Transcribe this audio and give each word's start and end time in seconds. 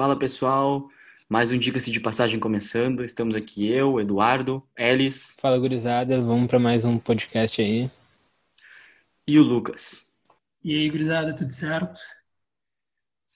Fala 0.00 0.18
pessoal, 0.18 0.88
mais 1.28 1.50
um 1.50 1.58
Dica-se 1.58 1.90
de 1.90 2.00
Passagem 2.00 2.40
começando. 2.40 3.04
Estamos 3.04 3.36
aqui 3.36 3.70
eu, 3.70 4.00
Eduardo, 4.00 4.66
Elis. 4.74 5.36
Fala 5.38 5.58
gurizada, 5.58 6.18
vamos 6.22 6.48
para 6.48 6.58
mais 6.58 6.86
um 6.86 6.98
podcast 6.98 7.60
aí. 7.60 7.90
E 9.26 9.38
o 9.38 9.42
Lucas. 9.42 10.10
E 10.64 10.74
aí, 10.74 10.88
gurizada, 10.88 11.36
tudo 11.36 11.52
certo? 11.52 12.00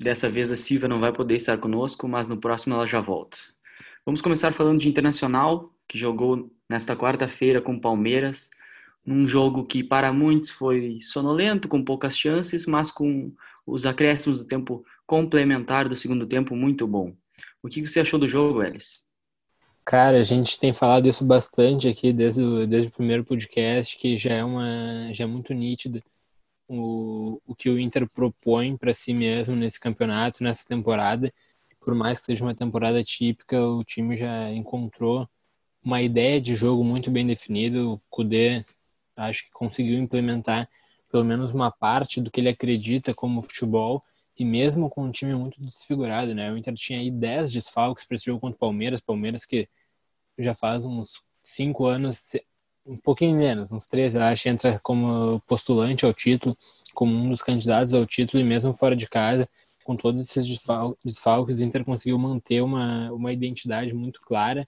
Dessa 0.00 0.30
vez 0.30 0.50
a 0.50 0.56
Silvia 0.56 0.88
não 0.88 1.00
vai 1.00 1.12
poder 1.12 1.36
estar 1.36 1.58
conosco, 1.58 2.08
mas 2.08 2.28
no 2.28 2.38
próximo 2.38 2.74
ela 2.74 2.86
já 2.86 2.98
volta. 2.98 3.36
Vamos 4.06 4.22
começar 4.22 4.50
falando 4.54 4.80
de 4.80 4.88
Internacional, 4.88 5.70
que 5.86 5.98
jogou 5.98 6.50
nesta 6.66 6.96
quarta-feira 6.96 7.60
com 7.60 7.78
Palmeiras, 7.78 8.48
num 9.04 9.26
jogo 9.26 9.66
que 9.66 9.84
para 9.84 10.10
muitos 10.14 10.48
foi 10.50 10.98
sonolento, 11.02 11.68
com 11.68 11.84
poucas 11.84 12.16
chances, 12.16 12.64
mas 12.64 12.90
com 12.90 13.30
os 13.66 13.84
acréscimos 13.84 14.38
do 14.38 14.46
tempo 14.46 14.82
complementar 15.06 15.88
do 15.88 15.96
segundo 15.96 16.26
tempo 16.26 16.56
muito 16.56 16.86
bom. 16.86 17.14
O 17.62 17.68
que 17.68 17.86
você 17.86 18.00
achou 18.00 18.18
do 18.18 18.28
jogo, 18.28 18.62
Elis? 18.62 19.04
Cara, 19.84 20.20
a 20.20 20.24
gente 20.24 20.58
tem 20.58 20.72
falado 20.72 21.06
isso 21.06 21.24
bastante 21.24 21.88
aqui 21.88 22.12
desde 22.12 22.40
o, 22.40 22.66
desde 22.66 22.88
o 22.88 22.92
primeiro 22.92 23.24
podcast, 23.24 23.98
que 23.98 24.16
já 24.16 24.32
é, 24.32 24.44
uma, 24.44 25.12
já 25.12 25.24
é 25.24 25.26
muito 25.26 25.52
nítido 25.52 26.02
o, 26.66 27.40
o 27.46 27.54
que 27.54 27.68
o 27.68 27.78
Inter 27.78 28.08
propõe 28.08 28.76
para 28.76 28.94
si 28.94 29.12
mesmo 29.12 29.54
nesse 29.54 29.78
campeonato, 29.78 30.42
nessa 30.42 30.64
temporada. 30.66 31.32
Por 31.80 31.94
mais 31.94 32.18
que 32.18 32.26
seja 32.26 32.44
uma 32.44 32.54
temporada 32.54 33.04
típica, 33.04 33.60
o 33.60 33.84
time 33.84 34.16
já 34.16 34.50
encontrou 34.50 35.28
uma 35.82 36.00
ideia 36.00 36.40
de 36.40 36.54
jogo 36.54 36.82
muito 36.82 37.10
bem 37.10 37.26
definida. 37.26 37.86
O 37.86 38.00
Kudê 38.08 38.64
acho 39.14 39.44
que 39.44 39.50
conseguiu 39.52 39.98
implementar 39.98 40.68
pelo 41.10 41.24
menos 41.24 41.52
uma 41.52 41.70
parte 41.70 42.20
do 42.20 42.30
que 42.30 42.40
ele 42.40 42.48
acredita 42.48 43.14
como 43.14 43.42
futebol 43.42 44.02
e 44.36 44.44
mesmo 44.44 44.90
com 44.90 45.04
um 45.04 45.12
time 45.12 45.34
muito 45.34 45.60
desfigurado, 45.60 46.34
né? 46.34 46.52
O 46.52 46.56
Inter 46.56 46.74
tinha 46.74 46.98
aí 46.98 47.10
10 47.10 47.52
desfalques 47.52 48.06
para 48.06 48.16
esse 48.16 48.26
jogo 48.26 48.40
contra 48.40 48.56
o 48.56 48.58
Palmeiras, 48.58 49.00
Palmeiras 49.00 49.44
que 49.44 49.68
já 50.38 50.54
faz 50.54 50.84
uns 50.84 51.22
5 51.44 51.86
anos, 51.86 52.32
um 52.86 52.96
pouquinho 52.96 53.36
menos, 53.36 53.72
uns 53.72 53.86
13, 53.86 54.16
eu 54.16 54.22
acho, 54.22 54.48
entra 54.48 54.80
como 54.80 55.40
postulante 55.46 56.04
ao 56.04 56.12
título, 56.12 56.56
como 56.94 57.14
um 57.14 57.30
dos 57.30 57.42
candidatos 57.42 57.94
ao 57.94 58.06
título 58.06 58.42
e 58.42 58.44
mesmo 58.46 58.74
fora 58.74 58.96
de 58.96 59.08
casa, 59.08 59.48
com 59.84 59.96
todos 59.96 60.20
esses 60.20 60.46
desfalques, 61.04 61.58
o 61.58 61.62
Inter 61.62 61.84
conseguiu 61.84 62.18
manter 62.18 62.62
uma, 62.62 63.12
uma 63.12 63.32
identidade 63.32 63.92
muito 63.92 64.20
clara 64.22 64.66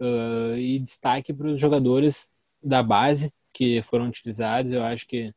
uh, 0.00 0.56
e 0.56 0.78
destaque 0.78 1.32
para 1.32 1.48
os 1.48 1.60
jogadores 1.60 2.28
da 2.62 2.82
base 2.82 3.32
que 3.52 3.82
foram 3.82 4.08
utilizados, 4.08 4.72
eu 4.72 4.84
acho 4.84 5.06
que 5.06 5.34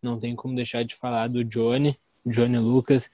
não 0.00 0.18
tem 0.18 0.36
como 0.36 0.54
deixar 0.54 0.84
de 0.84 0.94
falar 0.94 1.28
do 1.28 1.44
Johnny, 1.44 1.98
Johnny 2.26 2.58
Lucas, 2.58 3.10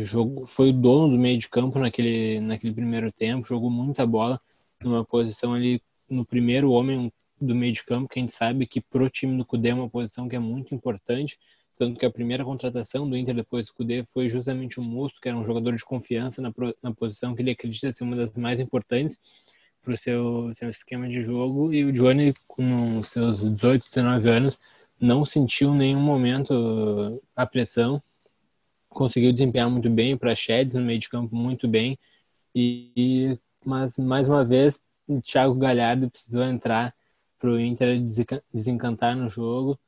jogou, 0.00 0.46
foi 0.46 0.70
o 0.70 0.72
dono 0.72 1.10
do 1.10 1.18
meio 1.18 1.38
de 1.38 1.48
campo 1.48 1.78
naquele, 1.78 2.40
naquele 2.40 2.72
primeiro 2.72 3.12
tempo, 3.12 3.46
jogou 3.46 3.70
muita 3.70 4.06
bola. 4.06 4.40
Numa 4.82 5.04
posição 5.04 5.54
ali 5.54 5.82
no 6.08 6.24
primeiro 6.24 6.70
homem 6.70 7.12
do 7.40 7.54
meio 7.54 7.72
de 7.72 7.84
campo, 7.84 8.08
que 8.08 8.18
a 8.18 8.22
gente 8.22 8.34
sabe 8.34 8.66
que 8.66 8.80
pro 8.80 9.10
time 9.10 9.36
do 9.36 9.44
Cudê 9.44 9.68
é 9.68 9.74
uma 9.74 9.88
posição 9.88 10.28
que 10.28 10.36
é 10.36 10.38
muito 10.38 10.74
importante, 10.74 11.38
tanto 11.76 11.98
que 11.98 12.06
a 12.06 12.10
primeira 12.10 12.44
contratação 12.44 13.08
do 13.08 13.16
Inter 13.16 13.34
depois 13.34 13.66
do 13.66 13.74
Cudê 13.74 14.04
foi 14.04 14.28
justamente 14.28 14.80
o 14.80 14.82
Musto, 14.82 15.20
que 15.20 15.28
era 15.28 15.36
um 15.36 15.44
jogador 15.44 15.74
de 15.76 15.84
confiança 15.84 16.42
na, 16.42 16.52
na 16.82 16.92
posição 16.92 17.34
que 17.34 17.42
ele 17.42 17.52
acredita 17.52 17.92
ser 17.92 18.02
uma 18.02 18.16
das 18.16 18.36
mais 18.36 18.58
importantes 18.58 19.20
para 19.82 19.94
o 19.94 19.96
seu, 19.96 20.52
seu 20.56 20.70
esquema 20.70 21.08
de 21.08 21.22
jogo, 21.22 21.72
e 21.72 21.84
o 21.84 21.92
Johnny, 21.92 22.34
com 22.46 23.02
seus 23.04 23.40
18, 23.40 23.86
19 23.88 24.28
anos, 24.28 24.58
não 25.00 25.24
sentiu 25.24 25.72
em 25.74 25.78
nenhum 25.78 26.00
momento 26.00 27.22
a 27.36 27.46
pressão, 27.46 28.02
conseguiu 28.98 29.32
desempenhar 29.32 29.70
muito 29.70 29.88
bem 29.88 30.16
para 30.18 30.34
Sheds 30.34 30.74
no 30.74 30.82
meio 30.82 30.98
de 30.98 31.08
campo 31.08 31.34
muito 31.36 31.68
bem. 31.68 31.98
E 32.54 33.38
mas 33.64 33.98
mais 33.98 34.28
uma 34.28 34.44
vez 34.44 34.80
o 35.06 35.20
Thiago 35.22 35.54
Galhardo 35.56 36.10
precisou 36.10 36.42
entrar 36.44 36.94
para 37.38 37.50
o 37.50 37.60
Inter 37.60 38.00
desencantar 38.52 39.16
no 39.16 39.30
jogo. 39.30 39.78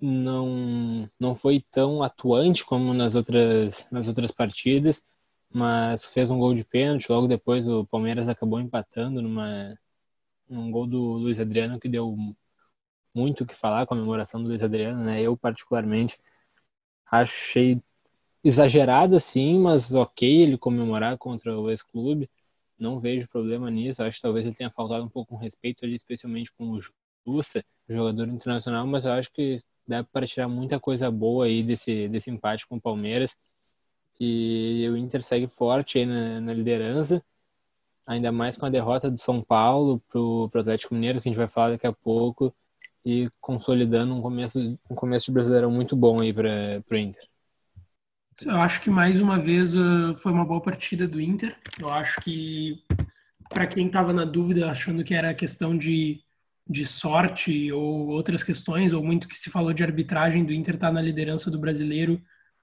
Não 0.00 1.10
não 1.18 1.34
foi 1.34 1.60
tão 1.70 2.02
atuante 2.02 2.64
como 2.64 2.94
nas 2.94 3.14
outras 3.14 3.86
nas 3.90 4.06
outras 4.08 4.30
partidas 4.30 5.02
mas 5.50 6.04
fez 6.04 6.30
um 6.30 6.38
gol 6.38 6.54
de 6.54 6.64
pênalti. 6.64 7.10
Logo 7.10 7.26
depois 7.28 7.66
o 7.66 7.86
Palmeiras 7.86 8.28
acabou 8.28 8.60
empatando 8.60 9.22
numa 9.22 9.78
um 10.48 10.70
gol 10.70 10.86
do 10.86 10.98
Luiz 11.14 11.40
Adriano 11.40 11.80
que 11.80 11.88
deu 11.88 12.16
muito 13.14 13.44
o 13.44 13.46
que 13.46 13.54
falar 13.54 13.82
a 13.82 13.86
comemoração 13.86 14.42
do 14.42 14.48
Luiz 14.48 14.62
Adriano 14.62 15.02
né? 15.04 15.22
Eu 15.22 15.36
particularmente 15.36 16.18
achei 17.10 17.80
exagerado 18.46 19.16
assim, 19.16 19.58
mas 19.58 19.92
ok 19.92 20.42
ele 20.42 20.56
comemorar 20.56 21.18
contra 21.18 21.58
o 21.58 21.68
ex-clube, 21.68 22.30
não 22.78 23.00
vejo 23.00 23.28
problema 23.28 23.70
nisso. 23.70 24.02
Acho 24.02 24.16
que 24.16 24.22
talvez 24.22 24.46
ele 24.46 24.54
tenha 24.54 24.70
faltado 24.70 25.04
um 25.04 25.08
pouco 25.08 25.34
com 25.34 25.36
respeito 25.36 25.84
ali, 25.84 25.96
especialmente 25.96 26.52
com 26.52 26.70
o 26.70 26.80
Jussa, 27.26 27.64
jogador 27.88 28.28
internacional, 28.28 28.86
mas 28.86 29.04
eu 29.04 29.12
acho 29.12 29.32
que 29.32 29.58
dá 29.86 30.04
para 30.04 30.26
tirar 30.26 30.48
muita 30.48 30.78
coisa 30.78 31.10
boa 31.10 31.46
aí 31.46 31.62
desse, 31.62 32.08
desse 32.08 32.30
empate 32.30 32.66
com 32.68 32.76
o 32.76 32.80
Palmeiras. 32.80 33.36
E 34.20 34.88
o 34.90 34.96
Inter 34.96 35.22
segue 35.22 35.48
forte 35.48 35.98
aí 35.98 36.06
na, 36.06 36.40
na 36.40 36.54
liderança, 36.54 37.22
ainda 38.06 38.30
mais 38.32 38.56
com 38.56 38.66
a 38.66 38.70
derrota 38.70 39.10
do 39.10 39.18
São 39.18 39.42
Paulo 39.42 40.00
para 40.08 40.20
o 40.20 40.50
Atlético 40.54 40.94
Mineiro, 40.94 41.20
que 41.20 41.28
a 41.28 41.30
gente 41.30 41.38
vai 41.38 41.48
falar 41.48 41.70
daqui 41.70 41.86
a 41.86 41.92
pouco, 41.92 42.54
e 43.04 43.28
consolidando 43.40 44.14
um 44.14 44.22
começo, 44.22 44.78
um 44.90 44.94
começo 44.94 45.26
de 45.26 45.32
brasileirão 45.32 45.70
muito 45.70 45.96
bom 45.96 46.20
aí 46.20 46.32
para 46.32 46.82
o 46.90 46.96
Inter. 46.96 47.28
Eu 48.44 48.56
acho 48.60 48.82
que 48.82 48.90
mais 48.90 49.18
uma 49.18 49.38
vez 49.38 49.74
uh, 49.74 50.14
foi 50.18 50.30
uma 50.30 50.44
boa 50.44 50.60
partida 50.60 51.08
do 51.08 51.20
Inter. 51.20 51.56
Eu 51.80 51.88
acho 51.88 52.20
que 52.20 52.82
para 53.48 53.66
quem 53.66 53.86
estava 53.86 54.12
na 54.12 54.24
dúvida, 54.24 54.70
achando 54.70 55.02
que 55.02 55.14
era 55.14 55.32
questão 55.32 55.76
de, 55.76 56.20
de 56.68 56.84
sorte 56.84 57.72
ou 57.72 58.08
outras 58.08 58.44
questões, 58.44 58.92
ou 58.92 59.02
muito 59.02 59.26
que 59.26 59.38
se 59.38 59.48
falou 59.48 59.72
de 59.72 59.82
arbitragem 59.82 60.44
do 60.44 60.52
Inter 60.52 60.74
estar 60.74 60.88
tá 60.88 60.92
na 60.92 61.00
liderança 61.00 61.50
do 61.50 61.58
brasileiro, 61.58 62.20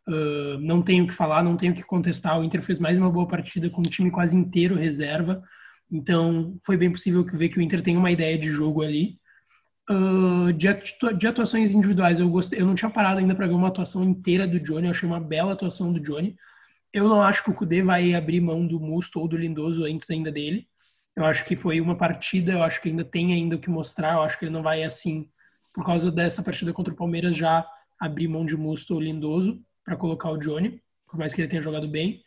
uh, 0.08 0.60
não 0.60 0.84
tenho 0.84 1.06
o 1.06 1.08
que 1.08 1.14
falar, 1.14 1.42
não 1.42 1.58
tenho 1.58 1.74
o 1.74 1.76
que 1.76 1.84
contestar. 1.84 2.40
O 2.40 2.44
Inter 2.44 2.62
fez 2.62 2.78
mais 2.78 3.00
uma 3.00 3.12
boa 3.12 3.28
partida 3.28 3.68
com 3.70 3.82
o 3.82 3.90
time 3.90 4.12
quase 4.12 4.36
inteiro 4.38 4.76
reserva. 4.76 5.42
Então 5.92 6.56
foi 6.64 6.78
bem 6.78 6.92
possível 6.92 7.26
ver 7.26 7.50
que 7.50 7.58
o 7.58 7.62
Inter 7.62 7.82
tem 7.82 7.98
uma 7.98 8.12
ideia 8.12 8.38
de 8.38 8.50
jogo 8.50 8.84
ali. 8.84 9.18
De, 10.56 11.14
de, 11.18 11.28
atuações 11.28 11.74
individuais, 11.74 12.20
eu 12.20 12.30
gostei, 12.30 12.62
eu 12.62 12.66
não 12.66 12.76
tinha 12.76 12.90
parado 12.90 13.20
ainda 13.20 13.36
para 13.36 13.48
ver 13.48 13.54
uma 13.54 13.68
atuação 13.68 14.04
inteira 14.04 14.48
do 14.48 14.60
Johnny, 14.60 14.86
eu 14.86 14.92
achei 14.92 15.08
uma 15.08 15.20
bela 15.20 15.54
atuação 15.54 15.92
do 15.92 16.00
Johnny. 16.00 16.36
Eu 16.94 17.10
não 17.10 17.22
acho 17.22 17.44
que 17.44 17.50
o 17.50 17.54
Kudê 17.54 17.82
vai 17.84 18.14
abrir 18.14 18.40
mão 18.40 18.66
do 18.66 18.80
Musto 18.80 19.20
ou 19.20 19.28
do 19.28 19.36
Lindoso 19.36 19.84
antes 19.84 20.10
ainda 20.10 20.32
dele. 20.32 20.68
Eu 21.16 21.26
acho 21.26 21.44
que 21.46 21.56
foi 21.56 21.82
uma 21.82 21.98
partida, 21.98 22.54
eu 22.54 22.64
acho 22.64 22.82
que 22.82 22.90
ainda 22.90 23.04
tem 23.04 23.34
ainda 23.34 23.56
o 23.56 23.60
que 23.60 23.70
mostrar, 23.70 24.14
eu 24.14 24.22
acho 24.22 24.40
que 24.40 24.46
ele 24.46 24.52
não 24.54 24.64
vai 24.64 24.84
assim, 24.84 25.30
por 25.74 25.86
causa 25.86 26.12
dessa 26.12 26.42
partida 26.42 26.72
contra 26.72 26.94
o 26.94 26.98
Palmeiras, 26.98 27.36
já 27.36 27.66
abrir 28.00 28.28
mão 28.28 28.46
de 28.46 28.56
Musto 28.56 28.94
ou 28.94 29.02
Lindoso 29.02 29.62
para 29.84 29.98
colocar 29.98 30.32
o 30.32 30.38
Johnny, 30.38 30.82
por 31.08 31.18
mais 31.18 31.34
que 31.34 31.42
ele 31.42 31.48
tenha 31.50 31.62
jogado 31.62 31.88
bem. 31.88 32.24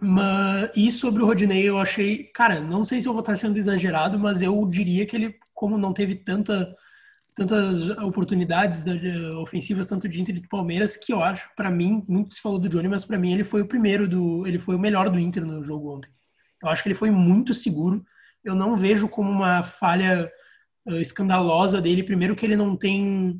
Mas, 0.00 0.70
e 0.74 0.90
sobre 0.90 1.22
o 1.22 1.26
Rodinei, 1.26 1.68
eu 1.68 1.78
achei, 1.78 2.24
cara, 2.24 2.60
não 2.60 2.82
sei 2.82 3.02
se 3.02 3.08
eu 3.08 3.12
vou 3.12 3.20
estar 3.20 3.36
sendo 3.36 3.58
exagerado, 3.58 4.18
mas 4.18 4.40
eu 4.40 4.66
diria 4.66 5.04
que 5.04 5.14
ele 5.14 5.38
como 5.60 5.76
não 5.76 5.92
teve 5.92 6.14
tanta, 6.14 6.74
tantas 7.34 7.90
oportunidades 7.90 8.82
ofensivas, 9.42 9.86
tanto 9.86 10.08
de 10.08 10.18
Inter 10.18 10.34
e 10.34 10.40
de 10.40 10.48
Palmeiras, 10.48 10.96
que 10.96 11.12
eu 11.12 11.22
acho, 11.22 11.50
para 11.54 11.70
mim, 11.70 12.02
muito 12.08 12.32
se 12.32 12.40
falou 12.40 12.58
do 12.58 12.66
Johnny, 12.66 12.88
mas 12.88 13.04
para 13.04 13.18
mim 13.18 13.34
ele 13.34 13.44
foi 13.44 13.60
o 13.60 13.68
primeiro 13.68 14.08
do, 14.08 14.46
ele 14.46 14.58
foi 14.58 14.74
o 14.74 14.78
melhor 14.78 15.10
do 15.10 15.18
Inter 15.18 15.44
no 15.44 15.62
jogo 15.62 15.94
ontem. 15.94 16.10
Eu 16.62 16.70
acho 16.70 16.82
que 16.82 16.88
ele 16.88 16.94
foi 16.94 17.10
muito 17.10 17.52
seguro. 17.52 18.02
Eu 18.42 18.54
não 18.54 18.74
vejo 18.74 19.06
como 19.06 19.30
uma 19.30 19.62
falha 19.62 20.30
uh, 20.86 20.96
escandalosa 20.96 21.78
dele. 21.78 22.02
Primeiro 22.02 22.34
que 22.34 22.46
ele 22.46 22.56
não 22.56 22.74
tem 22.74 23.38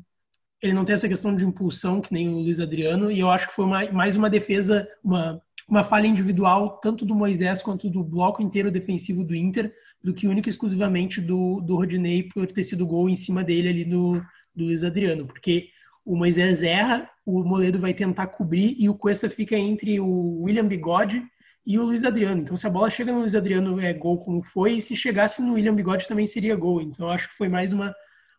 ele 0.61 0.73
não 0.73 0.85
tem 0.85 0.93
essa 0.93 1.07
questão 1.07 1.35
de 1.35 1.45
impulsão 1.45 2.01
que 2.01 2.13
nem 2.13 2.29
o 2.29 2.39
Luiz 2.39 2.59
Adriano 2.59 3.11
e 3.11 3.19
eu 3.19 3.29
acho 3.29 3.47
que 3.47 3.55
foi 3.55 3.65
uma, 3.65 3.91
mais 3.91 4.15
uma 4.15 4.29
defesa, 4.29 4.87
uma 5.03 5.41
uma 5.71 5.85
falha 5.85 6.05
individual 6.05 6.79
tanto 6.81 7.05
do 7.05 7.15
Moisés 7.15 7.61
quanto 7.61 7.89
do 7.89 8.03
bloco 8.03 8.41
inteiro 8.41 8.69
defensivo 8.69 9.23
do 9.23 9.33
Inter 9.33 9.73
do 10.03 10.13
que 10.13 10.27
única 10.27 10.49
e 10.49 10.51
exclusivamente 10.51 11.21
do, 11.21 11.61
do 11.61 11.77
Rodinei 11.77 12.23
por 12.23 12.45
ter 12.47 12.63
sido 12.63 12.85
gol 12.85 13.09
em 13.09 13.15
cima 13.15 13.41
dele 13.41 13.69
ali 13.69 13.85
no, 13.85 14.21
do 14.53 14.65
Luiz 14.65 14.83
Adriano, 14.83 15.25
porque 15.25 15.69
o 16.03 16.15
Moisés 16.15 16.63
erra, 16.63 17.09
o 17.25 17.43
Moledo 17.43 17.79
vai 17.79 17.93
tentar 17.93 18.27
cobrir 18.27 18.75
e 18.77 18.89
o 18.89 18.95
Cuesta 18.95 19.29
fica 19.29 19.55
entre 19.55 19.99
o 19.99 20.41
William 20.41 20.67
Bigode 20.67 21.23
e 21.65 21.77
o 21.77 21.83
Luiz 21.83 22.03
Adriano. 22.03 22.41
Então, 22.41 22.57
se 22.57 22.65
a 22.65 22.69
bola 22.69 22.89
chega 22.89 23.11
no 23.11 23.19
Luiz 23.19 23.35
Adriano, 23.35 23.79
é 23.79 23.93
gol 23.93 24.17
como 24.17 24.41
foi, 24.41 24.73
e 24.73 24.81
se 24.81 24.95
chegasse 24.95 25.41
no 25.41 25.53
William 25.53 25.75
Bigode 25.75 26.07
também 26.07 26.25
seria 26.25 26.55
gol. 26.55 26.81
Então, 26.81 27.07
acho 27.09 27.29
que 27.29 27.35
foi 27.35 27.47
mais 27.47 27.71
uma, 27.71 27.93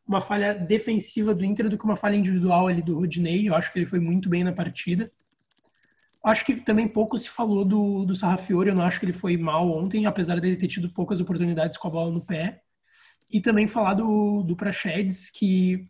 uma 0.06 0.20
falha 0.20 0.54
defensiva 0.54 1.34
do 1.34 1.44
Inter 1.44 1.68
do 1.68 1.78
que 1.78 1.84
uma 1.84 1.96
falha 1.96 2.16
individual 2.16 2.68
ali 2.68 2.82
do 2.82 2.98
Rodinei. 2.98 3.48
Eu 3.48 3.54
acho 3.54 3.72
que 3.72 3.78
ele 3.78 3.86
foi 3.86 4.00
muito 4.00 4.28
bem 4.28 4.44
na 4.44 4.52
partida. 4.52 5.10
Acho 6.24 6.44
que 6.44 6.56
também 6.56 6.86
pouco 6.86 7.18
se 7.18 7.28
falou 7.28 7.64
do, 7.64 8.04
do 8.04 8.14
Sarrafiori, 8.14 8.68
eu 8.68 8.74
não 8.74 8.84
acho 8.84 9.00
que 9.00 9.06
ele 9.06 9.12
foi 9.12 9.36
mal 9.36 9.68
ontem, 9.68 10.06
apesar 10.06 10.40
dele 10.40 10.56
ter 10.56 10.68
tido 10.68 10.88
poucas 10.90 11.20
oportunidades 11.20 11.76
com 11.76 11.88
a 11.88 11.90
bola 11.90 12.12
no 12.12 12.20
pé. 12.20 12.62
E 13.28 13.40
também 13.40 13.66
falar 13.66 13.94
do, 13.94 14.42
do 14.42 14.54
Prachedes, 14.54 15.30
que, 15.30 15.88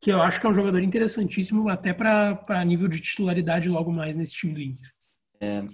que 0.00 0.10
eu 0.10 0.22
acho 0.22 0.40
que 0.40 0.46
é 0.46 0.50
um 0.50 0.54
jogador 0.54 0.80
interessantíssimo, 0.80 1.68
até 1.68 1.92
para 1.92 2.64
nível 2.64 2.88
de 2.88 3.00
titularidade 3.00 3.68
logo 3.68 3.92
mais 3.92 4.16
nesse 4.16 4.34
time 4.34 4.54
do 4.54 4.62
Inter. 4.62 4.90
É, 5.40 5.64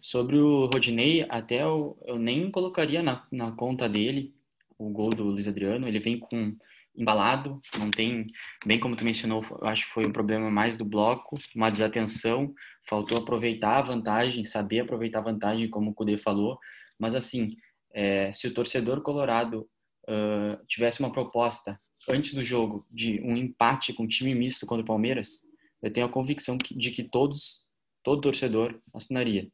Sobre 0.00 0.38
o 0.38 0.64
Rodinei, 0.72 1.26
até 1.28 1.62
eu, 1.62 1.98
eu 2.06 2.18
nem 2.18 2.50
colocaria 2.50 3.02
na, 3.02 3.26
na 3.30 3.52
conta 3.52 3.86
dele 3.86 4.34
o 4.78 4.88
gol 4.88 5.10
do 5.10 5.24
Luiz 5.24 5.46
Adriano. 5.46 5.86
Ele 5.86 6.00
vem 6.00 6.18
com 6.18 6.56
embalado, 7.00 7.60
não 7.78 7.90
tem, 7.90 8.26
bem 8.66 8.78
como 8.78 8.94
tu 8.94 9.04
mencionou, 9.04 9.42
acho 9.62 9.86
que 9.86 9.92
foi 9.92 10.06
um 10.06 10.12
problema 10.12 10.50
mais 10.50 10.76
do 10.76 10.84
bloco, 10.84 11.38
uma 11.54 11.70
desatenção, 11.70 12.52
faltou 12.88 13.18
aproveitar 13.18 13.78
a 13.78 13.82
vantagem, 13.82 14.44
saber 14.44 14.80
aproveitar 14.80 15.20
a 15.20 15.22
vantagem, 15.22 15.70
como 15.70 15.90
o 15.90 15.94
Cudê 15.94 16.18
falou, 16.18 16.58
mas 16.98 17.14
assim, 17.14 17.56
é, 17.92 18.32
se 18.32 18.46
o 18.46 18.54
torcedor 18.54 19.00
colorado 19.02 19.68
uh, 20.08 20.64
tivesse 20.66 21.00
uma 21.00 21.10
proposta 21.10 21.80
antes 22.08 22.34
do 22.34 22.44
jogo 22.44 22.86
de 22.90 23.20
um 23.22 23.36
empate 23.36 23.92
com 23.92 24.06
time 24.06 24.34
misto 24.34 24.66
contra 24.66 24.82
o 24.82 24.86
Palmeiras, 24.86 25.40
eu 25.82 25.90
tenho 25.92 26.06
a 26.06 26.10
convicção 26.10 26.58
de 26.58 26.90
que 26.90 27.02
todos, 27.02 27.62
todo 28.02 28.20
torcedor 28.20 28.78
assinaria. 28.94 29.48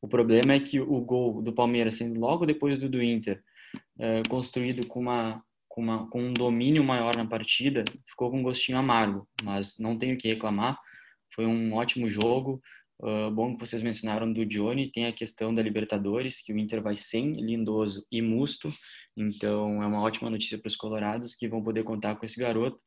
O 0.00 0.08
problema 0.08 0.54
é 0.54 0.60
que 0.60 0.80
o 0.80 1.00
gol 1.00 1.42
do 1.42 1.52
Palmeiras, 1.52 1.96
sendo 1.96 2.18
logo 2.18 2.46
depois 2.46 2.78
do 2.78 2.88
do 2.88 3.02
Inter, 3.02 3.42
é, 3.98 4.22
construído 4.28 4.86
com, 4.86 5.00
uma, 5.00 5.42
com, 5.78 5.82
uma, 5.82 6.08
com 6.08 6.20
um 6.20 6.32
domínio 6.32 6.82
maior 6.82 7.16
na 7.16 7.24
partida, 7.24 7.84
ficou 8.04 8.32
com 8.32 8.40
um 8.40 8.42
gostinho 8.42 8.78
amargo, 8.78 9.28
mas 9.44 9.78
não 9.78 9.96
tenho 9.96 10.18
que 10.18 10.26
reclamar. 10.26 10.76
Foi 11.32 11.46
um 11.46 11.72
ótimo 11.72 12.08
jogo. 12.08 12.60
Uh, 13.00 13.30
bom 13.30 13.54
que 13.54 13.60
vocês 13.64 13.80
mencionaram 13.80 14.32
do 14.32 14.44
Johnny, 14.44 14.90
tem 14.90 15.06
a 15.06 15.12
questão 15.12 15.54
da 15.54 15.62
Libertadores, 15.62 16.42
que 16.42 16.52
o 16.52 16.58
Inter 16.58 16.82
vai 16.82 16.96
sem 16.96 17.30
Lindoso 17.34 18.04
e 18.10 18.20
Musto, 18.20 18.68
então 19.16 19.80
é 19.80 19.86
uma 19.86 20.02
ótima 20.02 20.28
notícia 20.28 20.58
para 20.58 20.66
os 20.66 20.74
colorados 20.74 21.32
que 21.36 21.46
vão 21.46 21.62
poder 21.62 21.84
contar 21.84 22.16
com 22.16 22.26
esse 22.26 22.40
garoto, 22.40 22.80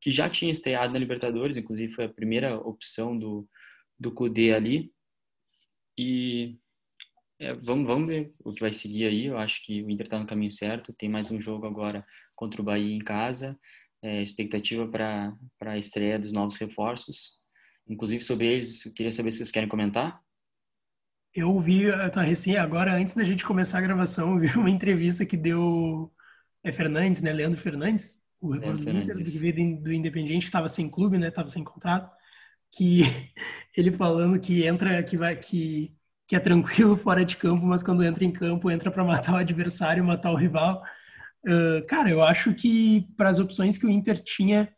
que 0.00 0.10
já 0.10 0.28
tinha 0.28 0.50
estreado 0.50 0.92
na 0.92 0.98
Libertadores, 0.98 1.56
inclusive 1.56 1.92
foi 1.92 2.06
a 2.06 2.12
primeira 2.12 2.56
opção 2.56 3.16
do, 3.16 3.48
do 3.96 4.10
Cudê 4.10 4.52
ali, 4.52 4.90
e 5.96 6.58
é, 7.38 7.52
vamos, 7.52 7.86
vamos 7.86 8.08
ver 8.08 8.32
o 8.44 8.52
que 8.52 8.60
vai 8.60 8.72
seguir 8.72 9.06
aí. 9.06 9.26
Eu 9.26 9.36
acho 9.38 9.62
que 9.62 9.82
o 9.82 9.90
Inter 9.90 10.06
está 10.06 10.18
no 10.18 10.26
caminho 10.26 10.50
certo. 10.50 10.92
Tem 10.92 11.08
mais 11.08 11.30
um 11.30 11.40
jogo 11.40 11.66
agora 11.66 12.04
contra 12.34 12.60
o 12.60 12.64
Bahia 12.64 12.94
em 12.94 12.98
casa. 12.98 13.58
É, 14.02 14.22
expectativa 14.22 14.86
para 14.86 15.36
a 15.60 15.78
estreia 15.78 16.18
dos 16.18 16.32
novos 16.32 16.56
reforços. 16.56 17.38
Inclusive 17.88 18.22
sobre 18.22 18.46
eles, 18.46 18.84
eu 18.84 18.92
queria 18.92 19.12
saber 19.12 19.30
se 19.32 19.38
vocês 19.38 19.50
querem 19.50 19.68
comentar. 19.68 20.20
Eu 21.34 21.58
vi, 21.60 21.84
tá 22.12 22.22
recém 22.22 22.56
agora, 22.56 22.94
antes 22.94 23.14
da 23.14 23.24
gente 23.24 23.44
começar 23.44 23.78
a 23.78 23.82
gravação, 23.82 24.34
eu 24.34 24.40
vi 24.40 24.58
uma 24.58 24.70
entrevista 24.70 25.26
que 25.26 25.36
deu 25.36 26.12
é 26.62 26.70
Fernandes, 26.72 27.22
né? 27.22 27.32
Leandro 27.32 27.60
Fernandes, 27.60 28.18
o 28.40 28.52
reforço 28.52 28.84
do 28.84 28.90
Inter, 28.90 29.16
do, 29.16 29.22
do, 29.22 29.82
do 29.82 29.92
Independiente, 29.92 30.44
que 30.44 30.48
estava 30.48 30.68
sem 30.68 30.88
clube, 30.88 31.18
né? 31.18 31.28
Estava 31.28 31.48
sem 31.48 31.64
contrato 31.64 32.10
que 32.76 33.00
ele 33.76 33.92
falando 33.92 34.38
que 34.40 34.66
entra, 34.66 35.02
que 35.02 35.16
vai, 35.16 35.36
que, 35.36 35.94
que 36.26 36.36
é 36.36 36.40
tranquilo 36.40 36.96
fora 36.98 37.24
de 37.24 37.36
campo, 37.36 37.64
mas 37.64 37.82
quando 37.82 38.04
entra 38.04 38.24
em 38.24 38.32
campo 38.32 38.70
entra 38.70 38.90
para 38.90 39.04
matar 39.04 39.34
o 39.34 39.36
adversário, 39.36 40.04
matar 40.04 40.32
o 40.32 40.36
rival. 40.36 40.82
Uh, 41.46 41.84
cara, 41.86 42.10
eu 42.10 42.22
acho 42.22 42.54
que 42.54 43.06
para 43.16 43.28
as 43.28 43.38
opções 43.38 43.76
que 43.76 43.86
o 43.86 43.90
Inter 43.90 44.22
tinha 44.22 44.72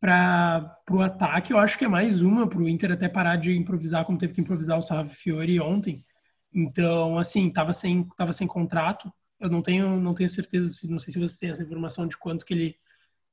para 0.00 0.76
o 0.90 1.00
ataque, 1.00 1.52
eu 1.52 1.58
acho 1.58 1.78
que 1.78 1.84
é 1.84 1.88
mais 1.88 2.20
uma 2.22 2.48
para 2.48 2.58
o 2.58 2.68
Inter 2.68 2.92
até 2.92 3.08
parar 3.08 3.36
de 3.36 3.56
improvisar, 3.56 4.04
como 4.04 4.18
teve 4.18 4.34
que 4.34 4.40
improvisar 4.40 4.76
o 4.76 4.82
Salve 4.82 5.10
Fiore 5.10 5.60
ontem. 5.60 6.04
Então, 6.52 7.18
assim, 7.18 7.50
tava 7.50 7.72
sem, 7.72 8.06
tava 8.16 8.32
sem 8.32 8.46
contrato. 8.46 9.12
Eu 9.40 9.48
não 9.48 9.62
tenho, 9.62 10.00
não 10.00 10.12
tenho 10.14 10.28
certeza, 10.28 10.86
não 10.88 10.98
sei 10.98 11.12
se 11.12 11.18
você 11.18 11.38
tem 11.38 11.50
essa 11.50 11.62
informação 11.62 12.06
de 12.06 12.16
quanto 12.16 12.44
que 12.44 12.52
ele, 12.52 12.76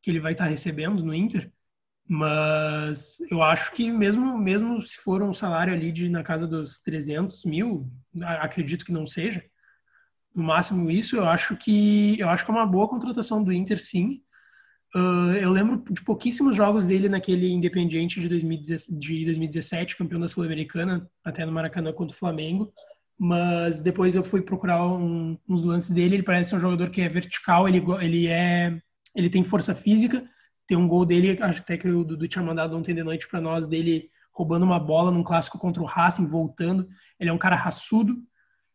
que 0.02 0.10
ele 0.12 0.20
vai 0.20 0.34
estar 0.34 0.46
tá 0.46 0.50
recebendo 0.50 1.04
no 1.04 1.14
Inter. 1.14 1.52
Mas 2.08 3.20
eu 3.30 3.42
acho 3.44 3.72
que 3.74 3.92
mesmo, 3.92 4.38
mesmo 4.38 4.82
se 4.82 4.98
for 4.98 5.22
um 5.22 5.34
salário 5.34 5.74
ali 5.74 5.92
de 5.92 6.10
na 6.10 6.24
casa 6.24 6.48
dos 6.48 6.80
300 6.80 7.46
mil, 7.46 7.92
acredito 8.22 8.86
que 8.86 8.92
não 8.92 9.06
seja, 9.06 9.44
no 10.36 10.44
máximo 10.44 10.90
isso, 10.90 11.16
eu 11.16 11.26
acho 11.26 11.56
que 11.58 12.20
eu 12.20 12.30
acho 12.30 12.46
que 12.46 12.52
é 12.52 12.54
uma 12.54 12.66
boa 12.66 12.88
contratação 12.88 13.44
do 13.44 13.52
Inter, 13.52 13.80
sim. 13.80 14.22
Uh, 14.96 15.34
eu 15.40 15.52
lembro 15.52 15.84
de 15.92 16.02
pouquíssimos 16.04 16.56
jogos 16.56 16.88
dele 16.88 17.08
naquele 17.08 17.48
Independiente 17.52 18.20
de 18.20 18.28
2017, 18.28 18.98
de 18.98 19.26
2017 19.26 19.98
campeão 19.98 20.20
da 20.20 20.28
Sul-Americana, 20.28 21.08
até 21.24 21.46
no 21.46 21.52
Maracanã 21.52 21.94
contra 21.94 22.16
o 22.16 22.20
Flamengo. 22.20 22.74
Mas 23.18 23.82
depois 23.82 24.16
eu 24.16 24.24
fui 24.24 24.42
procurar 24.42 24.88
um, 24.88 25.38
uns 25.48 25.64
lances 25.64 25.92
dele. 25.92 26.16
Ele 26.16 26.24
parece 26.24 26.52
ser 26.52 26.56
um 26.56 26.60
jogador 26.60 26.90
que 26.90 27.02
é 27.02 27.10
vertical, 27.10 27.68
ele, 27.68 27.84
ele 28.02 28.28
é, 28.28 28.80
ele 29.16 29.30
tem 29.30 29.44
força 29.44 29.76
física 29.76 30.28
tem 30.70 30.78
um 30.78 30.88
gol 30.88 31.04
dele, 31.04 31.36
até 31.42 31.76
que 31.76 31.90
o 31.90 32.04
Dudu 32.04 32.28
tinha 32.28 32.46
mandado 32.46 32.78
ontem 32.78 32.94
de 32.94 33.04
noite 33.04 33.28
para 33.28 33.42
nós, 33.42 33.66
dele 33.66 34.12
roubando 34.32 34.64
uma 34.64 34.80
bola 34.80 35.10
num 35.10 35.24
clássico 35.24 35.58
contra 35.58 35.82
o 35.82 35.86
Racing, 35.86 36.28
voltando. 36.28 36.88
Ele 37.20 37.32
é 37.32 37.34
um 37.34 37.40
cara 37.40 37.56
raçudo. 37.56 38.24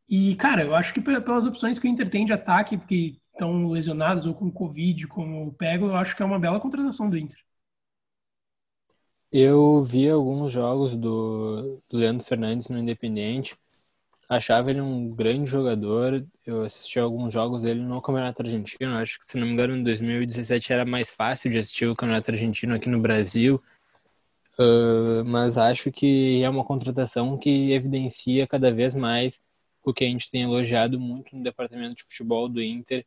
E, 0.09 0.35
cara, 0.37 0.63
eu 0.63 0.75
acho 0.75 0.93
que 0.93 1.01
pelas 1.01 1.47
opções 1.47 1.79
que 1.79 1.87
o 1.87 1.91
Inter 1.91 2.09
tem 2.09 2.25
de 2.25 2.33
ataque, 2.33 2.77
porque 2.77 3.17
estão 3.33 3.67
lesionados 3.69 4.27
ou 4.27 4.35
com 4.35 4.51
Covid, 4.51 5.07
como 5.09 5.49
o 5.49 5.53
Pego, 5.53 5.87
eu 5.87 5.97
acho 5.97 6.15
que 6.15 6.23
é 6.23 6.27
uma 6.27 6.39
bela 6.39 6.61
contratação 6.61 7.09
do 7.09 7.19
Inter. 7.19 7.39
Eu 9.33 9.83
vi 9.85 10.09
alguns 10.09 10.53
jogos 10.53 10.97
do, 10.97 11.83
Leandro 11.93 12.25
Fernandes 12.25 12.69
no 12.69 12.79
Independente 12.79 13.59
achava 14.29 14.71
ele 14.71 14.81
um 14.81 15.15
grande 15.15 15.51
jogador. 15.51 16.27
Eu 16.45 16.63
assisti 16.63 16.99
alguns 16.99 17.33
jogos 17.33 17.63
dele 17.63 17.81
no 17.81 18.01
Campeonato 18.01 18.43
Argentino. 18.43 18.97
Acho 18.97 19.19
que, 19.21 19.27
se 19.27 19.39
não 19.39 19.47
me 19.47 19.53
engano, 19.53 19.77
em 19.77 19.83
2017 19.83 20.73
era 20.73 20.85
mais 20.85 21.11
fácil 21.11 21.51
de 21.51 21.59
assistir 21.59 21.87
o 21.87 21.97
Campeonato 21.97 22.31
Argentino 22.31 22.75
aqui 22.75 22.89
no 22.89 23.01
Brasil. 23.01 23.63
Uh, 24.59 25.25
mas 25.25 25.59
acho 25.59 25.91
que 25.91 26.43
é 26.43 26.49
uma 26.49 26.65
contratação 26.65 27.37
que 27.37 27.73
evidencia 27.73 28.47
cada 28.47 28.73
vez 28.73 28.95
mais 28.95 29.41
o 29.85 29.95
que 29.95 30.05
a 30.05 30.09
gente 30.09 30.31
tem 30.31 30.43
elogiado 30.43 30.99
muito 30.99 31.37
no 31.37 31.43
departamento 31.43 31.97
de 31.97 32.05
futebol 32.05 32.49
do 32.49 32.63
Inter, 32.63 33.05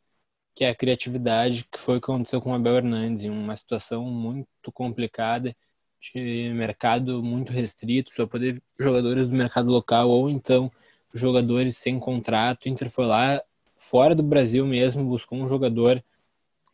que 0.54 0.64
é 0.64 0.70
a 0.70 0.74
criatividade, 0.74 1.64
que 1.70 1.78
foi 1.78 1.98
o 1.98 2.00
que 2.00 2.10
aconteceu 2.10 2.40
com 2.40 2.52
o 2.52 2.54
Abel 2.54 2.76
Hernandes, 2.76 3.24
em 3.24 3.30
uma 3.30 3.56
situação 3.56 4.04
muito 4.04 4.72
complicada, 4.72 5.56
de 6.00 6.52
mercado 6.54 7.22
muito 7.22 7.52
restrito, 7.52 8.12
só 8.14 8.26
poder 8.26 8.62
jogadores 8.78 9.28
do 9.28 9.36
mercado 9.36 9.70
local 9.70 10.08
ou 10.10 10.30
então 10.30 10.70
jogadores 11.12 11.76
sem 11.76 11.98
contrato. 11.98 12.66
O 12.66 12.68
Inter 12.68 12.90
foi 12.90 13.06
lá, 13.06 13.42
fora 13.76 14.14
do 14.14 14.22
Brasil 14.22 14.66
mesmo, 14.66 15.04
buscou 15.04 15.38
um 15.38 15.48
jogador, 15.48 16.02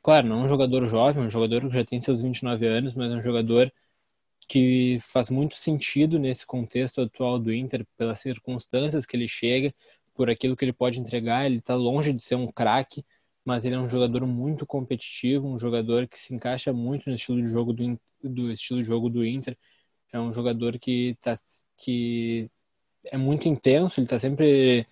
claro, 0.02 0.28
não 0.28 0.44
um 0.44 0.48
jogador 0.48 0.86
jovem, 0.88 1.24
um 1.24 1.30
jogador 1.30 1.62
que 1.68 1.76
já 1.76 1.84
tem 1.84 2.00
seus 2.02 2.22
29 2.22 2.66
anos, 2.66 2.94
mas 2.94 3.12
um 3.12 3.22
jogador 3.22 3.72
que 4.48 4.98
faz 5.12 5.30
muito 5.30 5.56
sentido 5.56 6.18
nesse 6.18 6.46
contexto 6.46 7.00
atual 7.00 7.38
do 7.38 7.52
Inter, 7.52 7.86
pelas 7.96 8.20
circunstâncias 8.20 9.06
que 9.06 9.16
ele 9.16 9.28
chega, 9.28 9.74
por 10.14 10.30
aquilo 10.30 10.56
que 10.56 10.64
ele 10.64 10.72
pode 10.72 11.00
entregar. 11.00 11.46
Ele 11.46 11.58
está 11.58 11.74
longe 11.74 12.12
de 12.12 12.22
ser 12.22 12.36
um 12.36 12.50
craque, 12.50 13.04
mas 13.44 13.64
ele 13.64 13.74
é 13.74 13.78
um 13.78 13.88
jogador 13.88 14.26
muito 14.26 14.64
competitivo, 14.64 15.48
um 15.48 15.58
jogador 15.58 16.08
que 16.08 16.18
se 16.18 16.34
encaixa 16.34 16.72
muito 16.72 17.08
no 17.08 17.16
estilo 17.16 17.42
de 17.42 17.48
jogo 17.48 17.72
do, 17.72 18.00
do 18.22 18.50
estilo 18.50 18.80
de 18.80 18.88
jogo 18.88 19.10
do 19.10 19.24
Inter. 19.24 19.56
É 20.12 20.18
um 20.18 20.32
jogador 20.32 20.78
que 20.78 21.16
tá, 21.20 21.36
que 21.76 22.48
é 23.04 23.18
muito 23.18 23.48
intenso, 23.48 24.00
ele 24.00 24.06
tá 24.06 24.18
sempre 24.18 24.86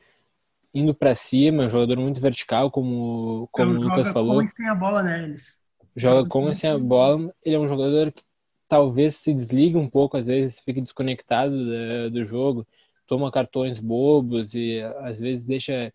indo 0.74 0.94
para 0.94 1.14
cima, 1.14 1.64
é 1.64 1.66
um 1.66 1.70
jogador 1.70 1.98
muito 1.98 2.20
vertical, 2.20 2.70
como, 2.70 3.48
como 3.52 3.72
o 3.72 3.82
Lucas 3.82 4.10
falou. 4.10 4.34
Joga 4.34 4.38
com 4.38 4.44
e 4.44 4.48
sem 4.48 4.68
a 4.68 4.74
bola, 4.74 5.02
né, 5.02 5.24
eles? 5.24 5.62
Joga 5.94 6.28
com 6.28 6.48
e 6.50 6.54
sem 6.54 6.70
a 6.70 6.78
bola. 6.78 7.32
Ele 7.44 7.54
é 7.54 7.58
um 7.58 7.68
jogador 7.68 8.10
que 8.10 8.22
talvez 8.68 9.16
se 9.16 9.34
desligue 9.34 9.76
um 9.76 9.88
pouco, 9.88 10.16
às 10.16 10.26
vezes 10.26 10.60
fique 10.60 10.80
desconectado 10.80 11.52
do, 11.52 12.10
do 12.10 12.24
jogo, 12.24 12.66
toma 13.12 13.30
cartões 13.30 13.78
bobos 13.78 14.54
e 14.54 14.80
às 15.00 15.20
vezes 15.20 15.44
deixa 15.44 15.92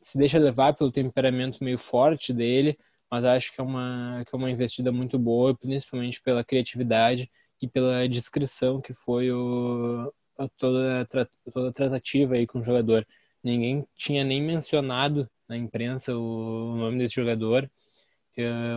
se 0.00 0.16
deixa 0.16 0.38
levar 0.38 0.72
pelo 0.72 0.90
temperamento 0.90 1.62
meio 1.62 1.78
forte 1.78 2.32
dele, 2.32 2.78
mas 3.10 3.22
acho 3.22 3.52
que 3.52 3.60
é 3.60 3.64
uma 3.64 4.24
que 4.26 4.34
é 4.34 4.38
uma 4.38 4.50
investida 4.50 4.90
muito 4.90 5.18
boa, 5.18 5.54
principalmente 5.54 6.22
pela 6.22 6.42
criatividade 6.42 7.30
e 7.60 7.68
pela 7.68 8.08
descrição 8.08 8.80
que 8.80 8.94
foi 8.94 9.30
o, 9.30 10.10
toda, 10.56 11.06
toda 11.52 11.68
a 11.68 11.72
tratativa 11.72 12.34
aí 12.34 12.46
com 12.46 12.60
o 12.60 12.64
jogador. 12.64 13.06
Ninguém 13.44 13.86
tinha 13.94 14.24
nem 14.24 14.40
mencionado 14.42 15.28
na 15.46 15.54
imprensa 15.58 16.16
o 16.16 16.76
nome 16.76 16.96
desse 16.96 17.16
jogador. 17.16 17.70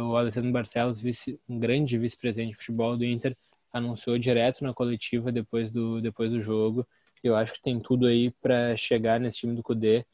O 0.09 0.17
Alessandro 0.17 0.51
Barcelos, 0.51 1.00
vice, 1.01 1.39
um 1.47 1.57
grande 1.57 1.97
vice-presidente 1.97 2.50
de 2.50 2.57
futebol 2.57 2.97
do 2.97 3.05
Inter, 3.05 3.33
anunciou 3.71 4.19
direto 4.19 4.62
na 4.62 4.74
coletiva 4.74 5.31
depois 5.31 5.71
do, 5.71 6.01
depois 6.01 6.29
do 6.31 6.41
jogo. 6.41 6.85
Eu 7.25 7.36
acho 7.36 7.53
que 7.55 7.63
tem 7.63 7.79
tudo 7.79 8.05
aí 8.05 8.29
para 8.39 8.77
chegar 8.77 9.20
nesse 9.20 9.39
time 9.39 9.55
do 9.55 9.63
Cudê, 9.63 10.05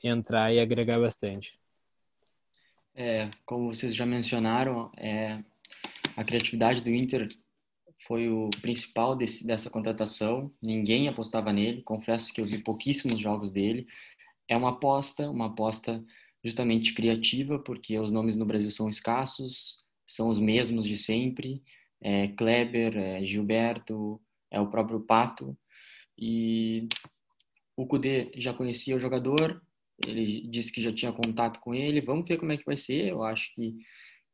entrar 0.00 0.54
e 0.54 0.60
agregar 0.60 1.00
bastante. 1.00 1.58
É, 2.94 3.28
como 3.44 3.74
vocês 3.74 3.92
já 3.92 4.06
mencionaram, 4.06 4.88
é, 4.96 5.42
a 6.16 6.22
criatividade 6.22 6.80
do 6.80 6.88
Inter 6.88 7.26
foi 8.06 8.28
o 8.28 8.48
principal 8.62 9.16
desse, 9.16 9.44
dessa 9.44 9.68
contratação. 9.68 10.52
Ninguém 10.62 11.08
apostava 11.08 11.52
nele. 11.52 11.82
Confesso 11.82 12.32
que 12.32 12.40
eu 12.40 12.44
vi 12.44 12.58
pouquíssimos 12.58 13.18
jogos 13.18 13.50
dele. 13.50 13.88
É 14.46 14.56
uma 14.56 14.70
aposta, 14.70 15.28
uma 15.28 15.46
aposta 15.46 16.04
justamente 16.44 16.94
criativa, 16.94 17.58
porque 17.58 17.98
os 17.98 18.12
nomes 18.12 18.36
no 18.36 18.46
Brasil 18.46 18.70
são 18.70 18.88
escassos, 18.88 19.84
são 20.06 20.28
os 20.28 20.38
mesmos 20.38 20.84
de 20.84 20.96
sempre. 20.96 21.64
É 22.00 22.28
Kleber, 22.28 22.96
é 22.96 23.24
Gilberto, 23.24 24.20
é 24.52 24.60
o 24.60 24.70
próprio 24.70 25.00
Pato. 25.00 25.58
E 26.20 26.86
O 27.74 27.86
Kudê 27.86 28.30
já 28.36 28.52
conhecia 28.52 28.94
o 28.94 29.00
jogador, 29.00 29.62
ele 30.06 30.46
disse 30.48 30.70
que 30.70 30.82
já 30.82 30.92
tinha 30.92 31.12
contato 31.12 31.60
com 31.60 31.74
ele. 31.74 32.00
Vamos 32.00 32.28
ver 32.28 32.36
como 32.36 32.52
é 32.52 32.56
que 32.56 32.64
vai 32.64 32.76
ser. 32.76 33.08
Eu 33.08 33.22
acho 33.22 33.52
que, 33.54 33.78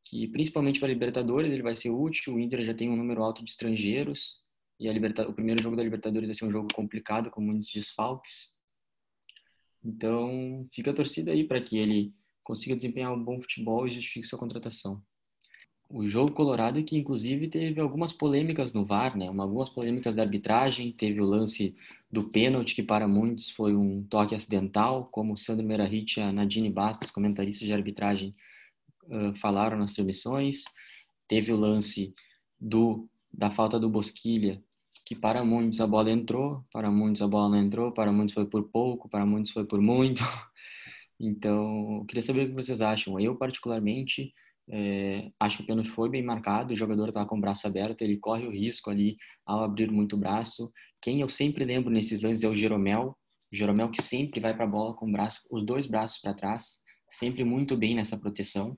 que 0.03 0.27
principalmente 0.27 0.79
para 0.79 0.89
a 0.89 0.91
Libertadores, 0.91 1.51
ele 1.51 1.63
vai 1.63 1.75
ser 1.75 1.89
útil. 1.89 2.35
O 2.35 2.39
Inter 2.39 2.63
já 2.63 2.73
tem 2.73 2.89
um 2.89 2.95
número 2.95 3.23
alto 3.23 3.43
de 3.43 3.49
estrangeiros. 3.49 4.43
E 4.79 4.87
a 4.87 4.91
o 5.27 5.33
primeiro 5.33 5.63
jogo 5.63 5.75
da 5.75 5.83
Libertadores 5.83 6.27
vai 6.27 6.35
ser 6.35 6.45
um 6.45 6.51
jogo 6.51 6.67
complicado, 6.73 7.31
com 7.31 7.41
muitos 7.41 7.71
desfalques. 7.71 8.55
Então, 9.83 10.67
fica 10.73 10.91
a 10.91 10.93
torcida 10.93 11.31
aí 11.31 11.45
para 11.47 11.61
que 11.61 11.77
ele 11.77 12.13
consiga 12.43 12.75
desempenhar 12.75 13.13
um 13.13 13.23
bom 13.23 13.41
futebol 13.41 13.87
e 13.87 13.91
justifique 13.91 14.27
sua 14.27 14.39
contratação. 14.39 15.01
O 15.89 16.05
jogo 16.05 16.33
colorado 16.33 16.83
que 16.83 16.97
inclusive 16.97 17.47
teve 17.47 17.79
algumas 17.79 18.11
polêmicas 18.11 18.73
no 18.73 18.85
VAR, 18.85 19.17
né? 19.17 19.27
Algumas 19.27 19.69
polêmicas 19.69 20.13
da 20.13 20.23
arbitragem, 20.23 20.91
teve 20.91 21.21
o 21.21 21.25
lance 21.25 21.75
do 22.11 22.25
pênalti 22.25 22.75
que 22.75 22.83
para 22.83 23.07
muitos 23.07 23.49
foi 23.49 23.75
um 23.75 24.03
toque 24.03 24.35
acidental, 24.35 25.05
como 25.11 25.33
o 25.33 25.37
Sandro 25.37 25.65
Merahit 25.65 26.19
e 26.19 26.23
a 26.23 26.31
Nadine 26.31 26.69
Bastos, 26.69 27.09
comentaristas 27.09 27.65
de 27.65 27.73
arbitragem, 27.73 28.31
uh, 29.05 29.33
falaram 29.35 29.77
nas 29.77 29.93
transmissões. 29.93 30.63
Teve 31.27 31.53
o 31.53 31.57
lance 31.57 32.13
do 32.59 33.07
da 33.31 33.51
falta 33.51 33.79
do 33.79 33.89
Bosquilha, 33.89 34.61
que 35.05 35.15
para 35.15 35.43
muitos 35.45 35.79
a 35.79 35.87
bola 35.87 36.11
entrou, 36.11 36.65
para 36.71 36.89
muitos 36.91 37.21
a 37.21 37.27
bola 37.27 37.49
não 37.49 37.57
entrou, 37.63 37.91
para 37.91 38.11
muitos 38.11 38.33
foi 38.33 38.45
por 38.45 38.63
pouco, 38.69 39.07
para 39.07 39.25
muitos 39.25 39.51
foi 39.51 39.65
por 39.65 39.81
muito. 39.81 40.21
Então, 41.19 41.97
eu 42.01 42.05
queria 42.05 42.21
saber 42.21 42.45
o 42.45 42.49
que 42.49 42.53
vocês 42.53 42.79
acham. 42.79 43.19
Eu, 43.19 43.35
particularmente, 43.35 44.35
é, 44.69 45.31
acho 45.39 45.57
que 45.57 45.63
o 45.63 45.65
pênalti 45.65 45.89
foi 45.89 46.09
bem 46.09 46.21
marcado, 46.21 46.73
o 46.73 46.77
jogador 46.77 47.07
estava 47.07 47.25
com 47.25 47.37
o 47.37 47.41
braço 47.41 47.65
aberto, 47.65 48.01
ele 48.01 48.17
corre 48.17 48.45
o 48.45 48.51
risco 48.51 48.89
ali 48.89 49.17
ao 49.45 49.63
abrir 49.63 49.89
muito 49.89 50.15
o 50.15 50.19
braço. 50.19 50.71
Quem 51.01 51.21
eu 51.21 51.29
sempre 51.29 51.63
lembro 51.63 51.91
nesses 51.91 52.21
lances 52.21 52.43
é 52.43 52.49
o 52.49 52.55
Jeromel, 52.55 53.17
o 53.51 53.55
Jeromel 53.55 53.89
que 53.89 54.01
sempre 54.01 54.39
vai 54.39 54.53
para 54.53 54.65
a 54.65 54.69
bola 54.69 54.93
com 54.93 55.11
braço, 55.11 55.41
os 55.49 55.63
dois 55.63 55.87
braços 55.87 56.19
para 56.19 56.33
trás, 56.33 56.81
sempre 57.09 57.43
muito 57.43 57.77
bem 57.77 57.95
nessa 57.95 58.17
proteção. 58.17 58.77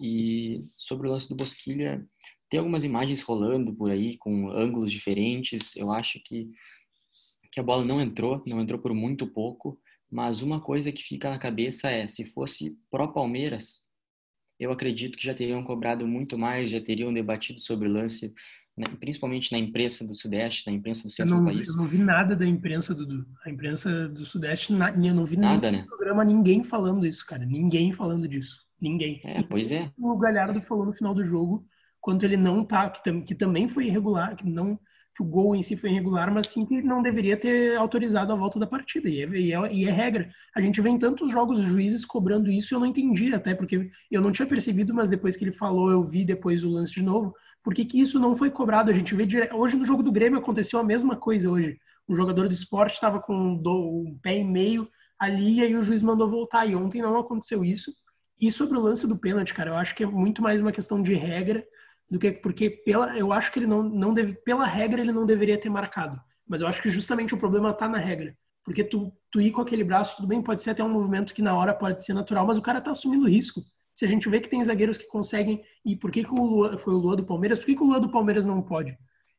E 0.00 0.60
sobre 0.64 1.08
o 1.08 1.10
lance 1.10 1.28
do 1.28 1.34
Bosquilha, 1.34 2.06
tem 2.48 2.58
algumas 2.58 2.84
imagens 2.84 3.20
rolando 3.22 3.74
por 3.74 3.90
aí 3.90 4.16
com 4.16 4.48
ângulos 4.50 4.90
diferentes. 4.90 5.76
Eu 5.76 5.92
acho 5.92 6.20
que, 6.24 6.50
que 7.52 7.60
a 7.60 7.62
bola 7.62 7.84
não 7.84 8.00
entrou, 8.00 8.42
não 8.46 8.60
entrou 8.60 8.80
por 8.80 8.94
muito 8.94 9.26
pouco. 9.26 9.78
Mas 10.10 10.42
uma 10.42 10.60
coisa 10.60 10.90
que 10.90 11.02
fica 11.02 11.30
na 11.30 11.38
cabeça 11.38 11.90
é, 11.90 12.08
se 12.08 12.24
fosse 12.24 12.76
pró-Palmeiras, 12.90 13.89
eu 14.60 14.70
acredito 14.70 15.16
que 15.16 15.24
já 15.24 15.32
teriam 15.32 15.64
cobrado 15.64 16.06
muito 16.06 16.36
mais, 16.36 16.68
já 16.68 16.80
teriam 16.80 17.12
debatido 17.12 17.58
sobre 17.58 17.88
o 17.88 17.92
lance, 17.92 18.34
né, 18.76 18.86
principalmente 19.00 19.50
na 19.50 19.58
imprensa 19.58 20.06
do 20.06 20.12
Sudeste, 20.12 20.66
na 20.66 20.76
imprensa 20.76 21.04
do 21.04 21.10
centro 21.10 21.34
não, 21.34 21.42
do 21.42 21.50
país. 21.50 21.68
Eu 21.68 21.76
não 21.76 21.86
vi 21.86 21.96
nada 21.96 22.36
da 22.36 22.46
imprensa, 22.46 22.94
Dudu. 22.94 23.26
A 23.44 23.50
imprensa 23.50 24.06
do 24.06 24.24
Sudeste, 24.26 24.70
eu 24.72 25.14
não 25.14 25.24
vi 25.24 25.38
nada, 25.38 25.70
né? 25.70 25.84
programa 25.88 26.22
ninguém 26.24 26.62
falando 26.62 27.06
isso, 27.06 27.26
cara. 27.26 27.44
Ninguém 27.46 27.90
falando 27.90 28.28
disso. 28.28 28.58
Ninguém. 28.78 29.20
É, 29.24 29.42
pois 29.42 29.70
é. 29.70 29.90
O 29.98 30.16
Galhardo 30.18 30.60
falou 30.60 30.84
no 30.84 30.92
final 30.92 31.14
do 31.14 31.24
jogo 31.24 31.66
quanto 31.98 32.24
ele 32.24 32.36
não 32.36 32.64
tá, 32.64 32.90
que, 32.90 33.20
que 33.22 33.34
também 33.34 33.68
foi 33.68 33.86
irregular, 33.86 34.36
que 34.36 34.46
não 34.46 34.78
que 35.14 35.22
o 35.22 35.26
gol 35.26 35.54
em 35.56 35.62
si 35.62 35.76
foi 35.76 35.90
irregular, 35.90 36.32
mas 36.32 36.48
sim 36.48 36.64
que 36.64 36.74
ele 36.74 36.86
não 36.86 37.02
deveria 37.02 37.36
ter 37.36 37.76
autorizado 37.76 38.32
a 38.32 38.36
volta 38.36 38.58
da 38.58 38.66
partida. 38.66 39.08
E 39.08 39.22
é, 39.22 39.28
e 39.28 39.52
é, 39.52 39.72
e 39.72 39.84
é 39.84 39.90
regra. 39.90 40.30
A 40.54 40.60
gente 40.60 40.80
vê 40.80 40.88
em 40.88 40.98
tantos 40.98 41.30
jogos 41.30 41.60
juízes 41.60 42.04
cobrando 42.04 42.50
isso 42.50 42.74
eu 42.74 42.80
não 42.80 42.86
entendi, 42.86 43.34
até 43.34 43.54
porque 43.54 43.90
eu 44.10 44.20
não 44.20 44.32
tinha 44.32 44.46
percebido, 44.46 44.94
mas 44.94 45.10
depois 45.10 45.36
que 45.36 45.44
ele 45.44 45.52
falou, 45.52 45.90
eu 45.90 46.04
vi 46.04 46.24
depois 46.24 46.64
o 46.64 46.70
lance 46.70 46.92
de 46.92 47.02
novo. 47.02 47.34
Por 47.62 47.74
que, 47.74 47.86
isso 48.00 48.18
não 48.18 48.34
foi 48.34 48.50
cobrado? 48.50 48.90
A 48.90 48.94
gente 48.94 49.14
vê 49.14 49.26
dire... 49.26 49.50
hoje 49.52 49.76
no 49.76 49.84
jogo 49.84 50.02
do 50.02 50.12
Grêmio 50.12 50.38
aconteceu 50.38 50.78
a 50.78 50.84
mesma 50.84 51.16
coisa 51.16 51.50
hoje. 51.50 51.78
O 52.08 52.14
jogador 52.14 52.48
do 52.48 52.54
esporte 52.54 52.94
estava 52.94 53.20
com 53.20 53.34
um 53.34 54.18
pé 54.22 54.38
e 54.38 54.44
meio 54.44 54.88
ali 55.18 55.58
e 55.58 55.62
aí 55.62 55.76
o 55.76 55.82
juiz 55.82 56.02
mandou 56.02 56.28
voltar. 56.28 56.66
E 56.66 56.74
ontem 56.74 57.02
não 57.02 57.18
aconteceu 57.18 57.64
isso. 57.64 57.92
E 58.40 58.50
sobre 58.50 58.78
o 58.78 58.80
lance 58.80 59.06
do 59.06 59.18
pênalti, 59.18 59.52
cara, 59.52 59.70
eu 59.70 59.76
acho 59.76 59.94
que 59.94 60.02
é 60.02 60.06
muito 60.06 60.40
mais 60.40 60.60
uma 60.60 60.72
questão 60.72 61.02
de 61.02 61.12
regra 61.12 61.62
do 62.10 62.18
que 62.18 62.32
porque 62.32 62.70
pela 62.70 63.16
eu 63.16 63.32
acho 63.32 63.52
que 63.52 63.58
ele 63.58 63.66
não 63.66 63.82
não 63.82 64.12
deve 64.12 64.34
pela 64.34 64.66
regra 64.66 65.00
ele 65.00 65.12
não 65.12 65.24
deveria 65.24 65.58
ter 65.58 65.70
marcado. 65.70 66.20
Mas 66.46 66.60
eu 66.60 66.66
acho 66.66 66.82
que 66.82 66.90
justamente 66.90 67.34
o 67.34 67.38
problema 67.38 67.70
está 67.70 67.88
na 67.88 67.98
regra. 67.98 68.36
Porque 68.64 68.82
tu, 68.82 69.12
tu 69.30 69.40
ir 69.40 69.52
com 69.52 69.62
aquele 69.62 69.84
braço 69.84 70.16
tudo 70.16 70.28
bem 70.28 70.42
pode 70.42 70.62
ser 70.62 70.70
até 70.70 70.82
um 70.82 70.88
movimento 70.88 71.32
que 71.32 71.42
na 71.42 71.54
hora 71.54 71.72
pode 71.72 72.04
ser 72.04 72.12
natural 72.12 72.46
mas 72.46 72.58
o 72.58 72.62
cara 72.62 72.78
está 72.78 72.90
assumindo 72.90 73.28
risco. 73.28 73.62
Se 73.94 74.04
a 74.04 74.08
gente 74.08 74.28
vê 74.28 74.40
que 74.40 74.48
tem 74.48 74.62
zagueiros 74.64 74.98
que 74.98 75.06
conseguem 75.06 75.62
e 75.84 75.96
por 75.96 76.10
que, 76.10 76.24
que 76.24 76.32
o 76.32 76.44
Lua, 76.44 76.78
foi 76.78 76.94
o 76.94 76.98
Lua 76.98 77.16
do 77.16 77.24
Palmeiras 77.24 77.58
por 77.58 77.66
que, 77.66 77.74
que 77.74 77.82
o 77.82 77.86
Lua 77.86 78.00
do 78.00 78.10
Palmeiras 78.10 78.44
não 78.44 78.60
pode? 78.62 78.96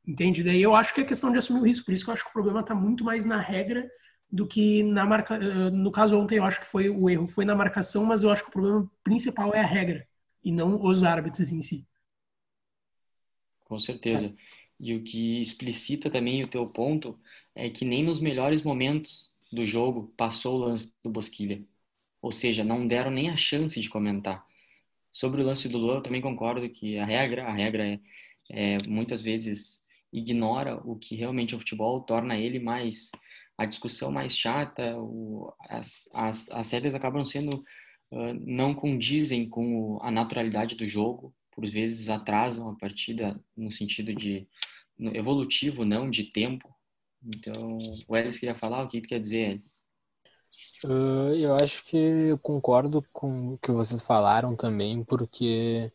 Entende? 0.08 0.44
Daí 0.44 0.62
eu 0.62 0.76
acho 0.76 0.94
que 0.94 1.02
é 1.02 1.04
questão 1.04 1.32
de 1.32 1.38
assumir 1.38 1.60
o 1.60 1.66
risco. 1.66 1.86
Por 1.86 1.94
isso 1.94 2.04
que 2.04 2.10
eu 2.10 2.14
acho 2.14 2.24
que 2.24 2.30
o 2.30 2.34
problema 2.34 2.62
está 2.62 2.74
muito 2.74 3.04
mais 3.04 3.26
na 3.26 3.40
regra 3.40 3.88
do 4.32 4.48
que 4.48 4.82
na 4.84 5.06
marca 5.06 5.36
eh, 5.36 5.70
no 5.72 5.92
caso 5.92 6.18
ontem 6.18 6.38
eu 6.38 6.46
acho 6.46 6.62
que 6.62 6.68
foi 6.68 6.90
o 6.90 7.10
erro 7.10 7.28
foi 7.28 7.44
na 7.44 7.54
marcação 7.54 8.06
mas 8.06 8.24
eu 8.24 8.30
acho 8.30 8.44
que 8.44 8.50
o 8.50 8.54
problema 8.54 8.90
principal 9.04 9.54
é 9.54 9.60
a 9.60 9.66
regra 9.66 10.08
e 10.44 10.52
não 10.52 10.82
os 10.82 11.04
árbitros 11.04 11.52
em 11.52 11.62
si 11.62 11.86
com 13.72 13.80
certeza. 13.80 14.36
E 14.78 14.94
o 14.94 15.02
que 15.02 15.40
explicita 15.40 16.10
também 16.10 16.44
o 16.44 16.48
teu 16.48 16.68
ponto 16.68 17.18
é 17.56 17.70
que 17.70 17.86
nem 17.86 18.04
nos 18.04 18.20
melhores 18.20 18.64
momentos 18.64 19.40
do 19.50 19.64
jogo 19.66 20.14
passou 20.18 20.58
o 20.58 20.66
lance 20.66 20.94
do 21.02 21.10
Bosquilha. 21.10 21.64
Ou 22.22 22.34
seja, 22.34 22.66
não 22.66 22.86
deram 22.86 23.10
nem 23.10 23.30
a 23.30 23.38
chance 23.38 23.80
de 23.80 23.90
comentar. 23.90 24.46
Sobre 25.10 25.42
o 25.42 25.46
lance 25.46 25.70
do 25.70 25.78
Lula, 25.78 25.96
eu 25.96 26.02
também 26.02 26.20
concordo 26.20 26.70
que 26.70 26.98
a 26.98 27.06
regra, 27.06 27.46
a 27.48 27.52
regra 27.54 27.88
é, 27.88 28.00
é 28.50 28.78
muitas 28.90 29.22
vezes 29.22 29.86
ignora 30.12 30.76
o 30.84 30.98
que 30.98 31.16
realmente 31.16 31.54
é 31.54 31.58
o 31.58 31.60
futebol, 31.60 32.02
torna 32.02 32.38
ele 32.38 32.60
mais 32.60 33.10
a 33.58 33.66
discussão 33.66 34.12
mais 34.12 34.38
chata, 34.38 34.98
o, 34.98 35.54
as, 35.70 36.10
as, 36.14 36.52
as 36.52 36.72
regras 36.72 36.94
acabam 36.96 37.24
sendo 37.26 37.64
uh, 38.12 38.34
não 38.46 38.74
condizem 38.74 39.48
com 39.48 39.98
a 40.02 40.12
naturalidade 40.12 40.76
do 40.76 40.86
jogo 40.86 41.34
por 41.52 41.66
vezes 41.68 42.10
atrasam 42.10 42.70
a 42.70 42.76
partida 42.76 43.40
no 43.56 43.72
sentido 43.72 44.14
de 44.14 44.48
evolutivo, 45.00 45.86
não 45.86 46.10
de 46.10 46.24
tempo. 46.24 46.74
Então, 47.24 47.80
o 48.08 48.18
Elis 48.18 48.40
queria 48.40 48.56
falar, 48.56 48.84
o 48.84 48.88
que 48.88 49.02
tu 49.02 49.08
quer 49.08 49.20
dizer, 49.20 49.52
Elis? 49.52 49.82
Uh, 50.84 51.36
eu 51.36 51.56
acho 51.56 51.84
que 51.86 51.98
eu 51.98 52.38
concordo 52.40 53.06
com 53.14 53.54
o 53.54 53.58
que 53.58 53.72
vocês 53.72 54.02
falaram 54.02 54.56
também, 54.56 55.04
porque 55.04 55.92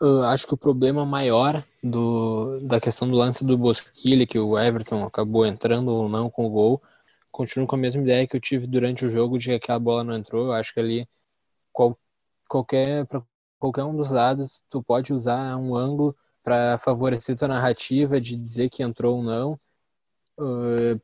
eu 0.00 0.22
acho 0.24 0.46
que 0.46 0.54
o 0.54 0.58
problema 0.58 1.04
maior 1.04 1.64
do, 1.82 2.60
da 2.60 2.80
questão 2.80 3.08
do 3.08 3.16
lance 3.16 3.44
do 3.44 3.56
Bosquilha, 3.56 4.26
que 4.26 4.38
o 4.38 4.58
Everton 4.58 5.04
acabou 5.04 5.46
entrando 5.46 5.88
ou 5.88 6.08
não 6.08 6.30
com 6.30 6.46
o 6.46 6.50
gol, 6.50 6.82
continuo 7.30 7.66
com 7.66 7.76
a 7.76 7.78
mesma 7.78 8.02
ideia 8.02 8.26
que 8.26 8.36
eu 8.36 8.40
tive 8.40 8.66
durante 8.66 9.04
o 9.04 9.10
jogo 9.10 9.38
de 9.38 9.46
que 9.46 9.52
aquela 9.52 9.78
bola 9.78 10.04
não 10.04 10.16
entrou. 10.16 10.46
Eu 10.46 10.52
acho 10.52 10.72
que 10.72 10.80
ali 10.80 11.08
qual, 11.72 11.98
qualquer 12.48 13.06
qualquer 13.58 13.84
um 13.84 13.96
dos 13.96 14.10
lados, 14.10 14.62
tu 14.68 14.82
pode 14.82 15.12
usar 15.12 15.56
um 15.56 15.74
ângulo 15.74 16.16
para 16.42 16.78
favorecer 16.78 17.36
tua 17.36 17.48
narrativa 17.48 18.20
de 18.20 18.36
dizer 18.36 18.70
que 18.70 18.82
entrou 18.82 19.16
ou 19.16 19.22
não. 19.22 19.58
Uh, 20.38 21.00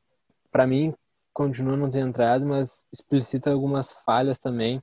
para 0.50 0.66
mim, 0.66 0.94
continua 1.32 1.76
não 1.76 1.90
ter 1.90 2.00
entrado, 2.00 2.46
mas 2.46 2.84
explicita 2.92 3.50
algumas 3.50 3.92
falhas 4.04 4.38
também 4.38 4.82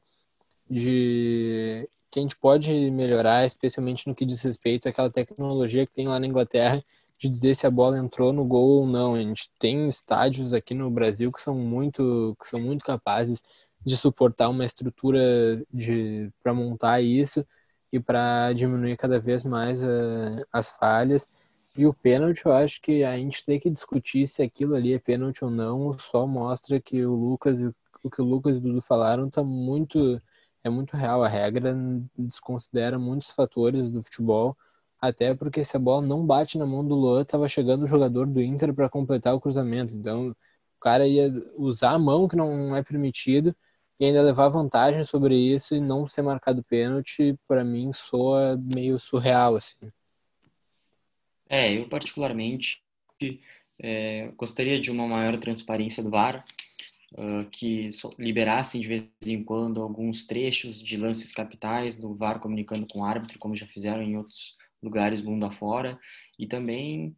de 0.70 1.88
que 2.12 2.20
a 2.20 2.22
gente 2.22 2.36
pode 2.36 2.70
melhorar, 2.92 3.46
especialmente 3.46 4.08
no 4.08 4.16
que 4.16 4.26
diz 4.26 4.42
respeito 4.42 4.90
àquela 4.90 5.12
tecnologia 5.12 5.86
que 5.86 5.94
tem 5.94 6.08
lá 6.08 6.20
na 6.20 6.28
Inglaterra 6.28 6.84
de 7.20 7.30
dizer 7.30 7.56
se 7.56 7.68
a 7.68 7.72
bola 7.72 7.98
entrou 8.00 8.34
no 8.34 8.46
gol 8.46 8.82
ou 8.82 8.88
não. 8.88 9.16
A 9.16 9.20
gente 9.20 9.52
tem 9.60 9.88
estádios 9.88 10.54
aqui 10.54 10.74
no 10.74 10.90
Brasil 10.90 11.32
que 11.32 11.42
são 11.42 11.56
muito, 11.56 12.36
que 12.42 12.48
são 12.48 12.60
muito 12.60 12.84
capazes 12.84 13.44
de 13.86 13.96
suportar 13.96 14.50
uma 14.50 14.66
estrutura 14.66 15.64
de 15.72 16.32
para 16.42 16.54
montar 16.54 17.02
isso 17.02 17.46
e 17.92 18.00
para 18.00 18.54
diminuir 18.54 18.98
cada 18.98 19.20
vez 19.20 19.44
mais 19.44 19.82
uh, 19.82 20.46
as 20.52 20.70
falhas. 20.70 21.28
E 21.78 21.86
o 21.86 21.94
pênalti, 21.94 22.46
eu 22.46 22.54
acho 22.54 22.82
que 22.82 23.04
a 23.04 23.16
gente 23.18 23.46
tem 23.46 23.60
que 23.60 23.70
discutir 23.70 24.28
se 24.28 24.42
aquilo 24.42 24.76
ali 24.76 24.94
é 24.94 25.00
pênalti 25.00 25.44
ou 25.44 25.52
não, 25.52 25.98
só 25.98 26.28
mostra 26.28 26.80
que 26.80 27.06
o 27.06 27.14
Lucas 27.16 27.58
o 28.04 28.10
que 28.10 28.22
o 28.22 28.26
Lucas 28.26 28.56
e 28.56 28.58
o 28.60 28.62
Dudu 28.62 28.82
falaram 28.82 29.30
tá 29.30 29.44
muito 29.44 30.22
é 30.64 30.70
muito 30.70 30.96
real. 30.98 31.24
A 31.24 31.28
regra 31.28 31.76
desconsidera 32.18 33.00
muitos 33.00 33.32
fatores 33.32 33.90
do 33.90 34.02
futebol, 34.02 34.58
até 35.02 35.34
porque 35.34 35.64
se 35.64 35.78
a 35.78 35.80
bola 35.80 36.06
não 36.06 36.26
bate 36.26 36.58
na 36.58 36.66
mão 36.66 36.86
do 36.86 36.96
Luan, 36.96 37.24
tava 37.26 37.48
chegando 37.48 37.84
o 37.84 37.88
jogador 37.88 38.28
do 38.28 38.42
Inter 38.42 38.74
para 38.74 38.90
completar 38.90 39.34
o 39.36 39.40
cruzamento. 39.42 39.96
Então, 39.96 40.30
o 40.32 40.80
cara 40.82 41.08
ia 41.08 41.32
usar 41.58 41.92
a 41.92 42.00
mão 42.00 42.28
que 42.28 42.36
não 42.36 42.76
é 42.76 42.84
permitido 42.84 43.56
e 44.00 44.06
ainda 44.06 44.22
levar 44.22 44.50
vantagem 44.50 45.04
sobre 45.04 45.36
isso 45.36 45.76
e 45.76 45.82
não 45.82 46.08
ser 46.08 46.22
marcado 46.22 46.64
pênalti, 46.64 47.38
para 47.48 47.64
mim 47.64 47.92
soa 47.92 48.58
meio 48.58 49.00
surreal 49.00 49.56
assim. 49.56 49.92
É, 51.50 51.78
eu 51.78 51.90
particularmente 51.90 52.82
é, 53.80 54.32
gostaria 54.38 54.80
de 54.80 54.92
uma 54.92 55.08
maior 55.08 55.38
transparência 55.38 56.02
do 56.04 56.10
VAR, 56.10 56.46
uh, 57.14 57.50
que 57.50 57.90
liberassem 58.18 58.80
de 58.80 58.88
vez 58.88 59.10
em 59.26 59.44
quando 59.44 59.82
alguns 59.82 60.26
trechos 60.26 60.82
de 60.82 60.96
lances 60.96 61.34
capitais 61.34 61.98
do 61.98 62.14
VAR 62.14 62.40
comunicando 62.40 62.86
com 62.88 63.00
o 63.00 63.04
árbitro, 63.04 63.40
como 63.40 63.56
já 63.56 63.66
fizeram 63.66 64.04
em 64.04 64.18
outros 64.18 64.56
lugares 64.82 65.22
mundo 65.22 65.46
afora, 65.46 66.00
e 66.38 66.46
também 66.46 67.16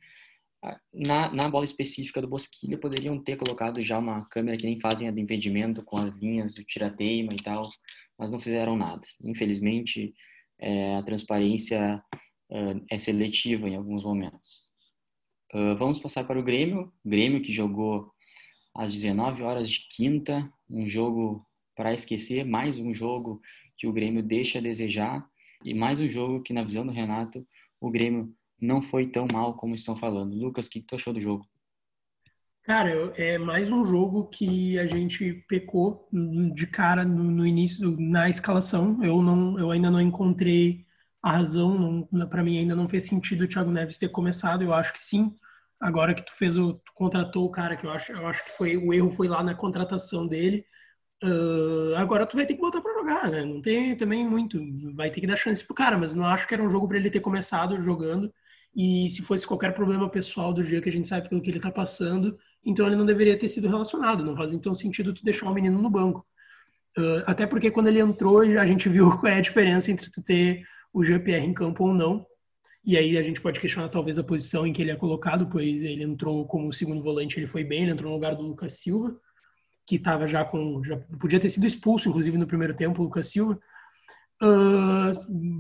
na, 0.94 1.32
na 1.34 1.50
bola 1.50 1.66
específica 1.66 2.22
do 2.22 2.28
Bosquilha, 2.28 2.78
poderiam 2.78 3.18
ter 3.22 3.36
colocado 3.36 3.82
já 3.82 3.98
uma 3.98 4.26
câmera 4.26 4.58
que 4.58 4.66
nem 4.66 4.80
fazem 4.80 5.08
a 5.08 5.12
do 5.12 5.20
impedimento 5.20 5.84
com 5.84 5.98
as 5.98 6.12
linhas, 6.18 6.58
o 6.58 6.64
tirateima 6.64 7.34
e 7.34 7.38
tal, 7.38 7.68
mas 8.18 8.30
não 8.30 8.40
fizeram 8.40 8.78
nada. 8.78 9.02
Infelizmente, 9.24 10.14
é, 10.60 10.96
a 10.96 11.04
transparência 11.04 12.02
é, 12.52 12.96
é 12.96 12.98
seletiva 12.98 13.68
em 13.68 13.76
alguns 13.76 14.04
momentos. 14.04 14.70
Uh, 15.54 15.76
vamos 15.76 16.00
passar 16.00 16.24
para 16.26 16.40
o 16.40 16.44
Grêmio. 16.44 16.94
Grêmio 17.04 17.42
que 17.42 17.52
jogou 17.52 18.12
às 18.74 18.94
19 18.94 19.44
horas 19.44 19.70
de 19.70 19.88
quinta, 19.90 20.50
um 20.70 20.88
jogo 20.88 21.46
para 21.76 21.94
esquecer, 21.94 22.46
mais 22.46 22.78
um 22.78 22.94
jogo 22.94 23.42
que 23.78 23.88
o 23.88 23.92
Grêmio 23.92 24.24
deixa 24.24 24.60
a 24.60 24.62
desejar 24.62 25.28
e 25.66 25.74
mais 25.74 26.00
um 26.00 26.08
jogo 26.08 26.42
que, 26.42 26.54
na 26.54 26.64
visão 26.64 26.86
do 26.86 26.92
Renato, 26.92 27.46
o 27.82 27.90
Grêmio 27.90 28.34
não 28.62 28.82
foi 28.82 29.08
tão 29.08 29.28
mal 29.32 29.56
como 29.56 29.76
estão 29.76 29.96
falando. 29.96 30.36
Lucas, 30.36 30.68
o 30.68 30.70
que 30.70 30.82
tu 30.82 30.96
achou 30.96 31.14
do 31.14 31.20
jogo? 31.20 31.46
Cara, 32.64 32.92
é 33.18 33.40
mais 33.40 33.72
um 33.72 33.84
jogo 33.84 34.28
que 34.28 34.78
a 34.78 34.86
gente 34.86 35.44
pecou 35.48 36.08
de 36.54 36.68
cara 36.68 37.04
no, 37.04 37.46
início, 37.46 37.98
na 38.00 38.30
escalação. 38.30 39.04
Eu 39.04 39.22
não, 39.22 39.58
eu 39.58 39.72
ainda 39.72 39.90
não 39.90 40.00
encontrei 40.00 40.86
a 41.24 41.32
razão. 41.32 42.08
Para 42.30 42.44
mim 42.44 42.60
ainda 42.60 42.76
não 42.76 42.88
fez 42.88 43.06
sentido 43.06 43.46
o 43.46 43.48
Thiago 43.48 43.72
Neves 43.72 43.98
ter 43.98 44.10
começado. 44.10 44.62
Eu 44.64 44.74
acho 44.74 44.94
que 44.94 45.02
sim. 45.02 45.36
Agora 45.80 46.14
que 46.14 46.24
tu 46.24 46.32
fez 46.34 46.56
o, 46.56 46.76
tu 46.76 46.94
contratou 46.94 47.46
o 47.46 47.52
cara, 47.52 47.76
que 47.76 47.86
eu 47.86 47.90
acho, 47.90 48.12
eu 48.12 48.28
acho 48.28 48.44
que 48.46 48.52
foi 48.52 48.78
o 48.78 48.94
erro 48.94 49.10
foi 49.10 49.28
lá 49.28 49.44
na 49.44 49.56
contratação 49.56 50.28
dele. 50.28 50.64
Uh, 51.24 51.96
agora 51.98 52.26
tu 52.26 52.36
vai 52.36 52.46
ter 52.46 52.56
que 52.56 52.62
botar 52.62 52.82
para 52.82 52.94
jogar, 52.94 53.30
né? 53.32 53.44
Não 53.44 53.62
tem 53.62 53.96
também 53.98 54.28
muito, 54.28 54.60
vai 54.96 55.10
ter 55.12 55.22
que 55.22 55.28
dar 55.28 55.36
chance 55.36 55.66
pro 55.66 55.76
cara, 55.76 55.98
mas 55.98 56.14
não 56.16 56.26
acho 56.26 56.48
que 56.48 56.54
era 56.54 56.64
um 56.64 56.70
jogo 56.70 56.88
para 56.88 56.98
ele 56.98 57.10
ter 57.10 57.20
começado 57.20 57.82
jogando. 57.82 58.32
E 58.76 59.10
se 59.10 59.22
fosse 59.22 59.46
qualquer 59.46 59.74
problema 59.74 60.10
pessoal 60.10 60.54
do 60.54 60.64
dia 60.64 60.82
que 60.82 60.90
a 60.90 60.92
gente 60.92 61.08
sabe 61.08 61.28
pelo 61.28 61.42
que 61.42 61.50
ele 61.50 61.60
tá 61.60 61.72
passando, 61.72 62.38
então 62.64 62.88
ele 62.88 62.96
não 62.96 63.06
deveria 63.06 63.38
ter 63.38 63.48
sido 63.48 63.68
relacionado. 63.68 64.24
Não 64.24 64.36
faz 64.36 64.54
então 64.54 64.74
sentido 64.74 65.14
tu 65.14 65.24
deixar 65.24 65.50
o 65.50 65.54
menino 65.54 65.82
no 65.82 65.90
banco. 65.90 66.26
Uh, 66.98 67.24
até 67.26 67.46
porque 67.46 67.72
quando 67.72 67.88
ele 67.88 68.00
entrou, 68.00 68.40
a 68.40 68.66
gente 68.66 68.88
viu 68.88 69.10
qual 69.20 69.32
é 69.32 69.38
a 69.38 69.42
diferença 69.42 69.92
entre 69.92 70.10
tu 70.10 70.24
ter 70.24 70.64
o 70.94 71.04
GPR 71.04 71.46
em 71.46 71.54
campo 71.54 71.86
ou 71.86 71.94
não. 71.94 72.26
E 72.84 72.98
aí 72.98 73.18
a 73.18 73.24
gente 73.24 73.40
pode 73.42 73.60
questionar 73.60 73.90
talvez 73.90 74.18
a 74.18 74.24
posição 74.24 74.66
em 74.66 74.74
que 74.74 74.82
ele 74.82 74.92
é 74.92 74.96
colocado, 74.96 75.48
pois 75.48 75.82
ele 75.82 76.04
entrou 76.04 76.46
como 76.48 76.74
segundo 76.74 77.02
volante, 77.02 77.38
ele 77.38 77.48
foi 77.48 77.64
bem, 77.64 77.84
ele 77.84 77.92
entrou 77.92 78.10
no 78.10 78.16
lugar 78.16 78.36
do 78.36 78.42
Lucas 78.42 78.74
Silva 78.80 79.16
que 79.92 79.96
estava 79.98 80.26
já 80.26 80.46
com. 80.46 80.82
Já 80.84 80.98
podia 81.20 81.40
ter 81.40 81.50
sido 81.50 81.66
expulso, 81.66 82.08
inclusive, 82.08 82.38
no 82.38 82.48
primeiro 82.48 82.74
tempo, 82.74 83.02
o 83.02 83.04
Lucas 83.04 83.28
Silva. 83.28 83.60
Uh, 84.44 85.14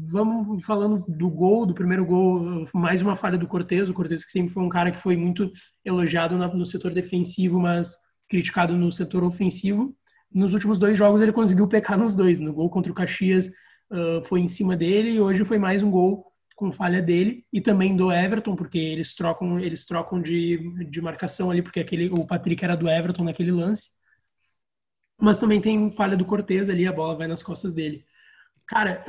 vamos 0.09 0.65
falando 0.65 1.05
do 1.07 1.29
gol, 1.29 1.67
do 1.67 1.73
primeiro 1.73 2.03
gol, 2.03 2.67
mais 2.73 2.99
uma 2.99 3.15
falha 3.15 3.37
do 3.37 3.47
Cortez. 3.47 3.87
O 3.87 3.93
Cortez, 3.93 4.25
que 4.25 4.31
sempre 4.31 4.51
foi 4.51 4.63
um 4.63 4.69
cara 4.69 4.91
que 4.91 4.97
foi 4.97 5.15
muito 5.15 5.51
elogiado 5.85 6.35
no 6.35 6.65
setor 6.65 6.91
defensivo, 6.91 7.59
mas 7.59 7.95
criticado 8.27 8.75
no 8.75 8.91
setor 8.91 9.23
ofensivo. 9.23 9.95
Nos 10.33 10.55
últimos 10.55 10.79
dois 10.79 10.97
jogos, 10.97 11.21
ele 11.21 11.31
conseguiu 11.31 11.67
pecar 11.67 11.95
nos 11.95 12.15
dois. 12.15 12.39
No 12.39 12.51
gol 12.51 12.71
contra 12.71 12.91
o 12.91 12.95
Caxias, 12.95 13.51
uh, 13.91 14.23
foi 14.23 14.39
em 14.39 14.47
cima 14.47 14.75
dele, 14.75 15.11
e 15.11 15.21
hoje 15.21 15.45
foi 15.45 15.59
mais 15.59 15.83
um 15.83 15.91
gol 15.91 16.25
com 16.55 16.71
falha 16.71 17.01
dele 17.03 17.45
e 17.53 17.61
também 17.61 17.95
do 17.95 18.11
Everton, 18.11 18.55
porque 18.55 18.79
eles 18.79 19.13
trocam, 19.15 19.59
eles 19.59 19.85
trocam 19.85 20.19
de, 20.19 20.85
de 20.89 21.01
marcação 21.01 21.51
ali, 21.51 21.61
porque 21.61 21.79
aquele, 21.79 22.09
o 22.09 22.25
Patrick 22.25 22.63
era 22.63 22.75
do 22.75 22.89
Everton 22.89 23.25
naquele 23.25 23.51
lance. 23.51 23.89
Mas 25.19 25.37
também 25.37 25.61
tem 25.61 25.91
falha 25.91 26.17
do 26.17 26.25
Cortez 26.25 26.67
ali, 26.67 26.87
a 26.87 26.91
bola 26.91 27.15
vai 27.15 27.27
nas 27.27 27.43
costas 27.43 27.73
dele. 27.73 28.03
Cara, 28.71 29.03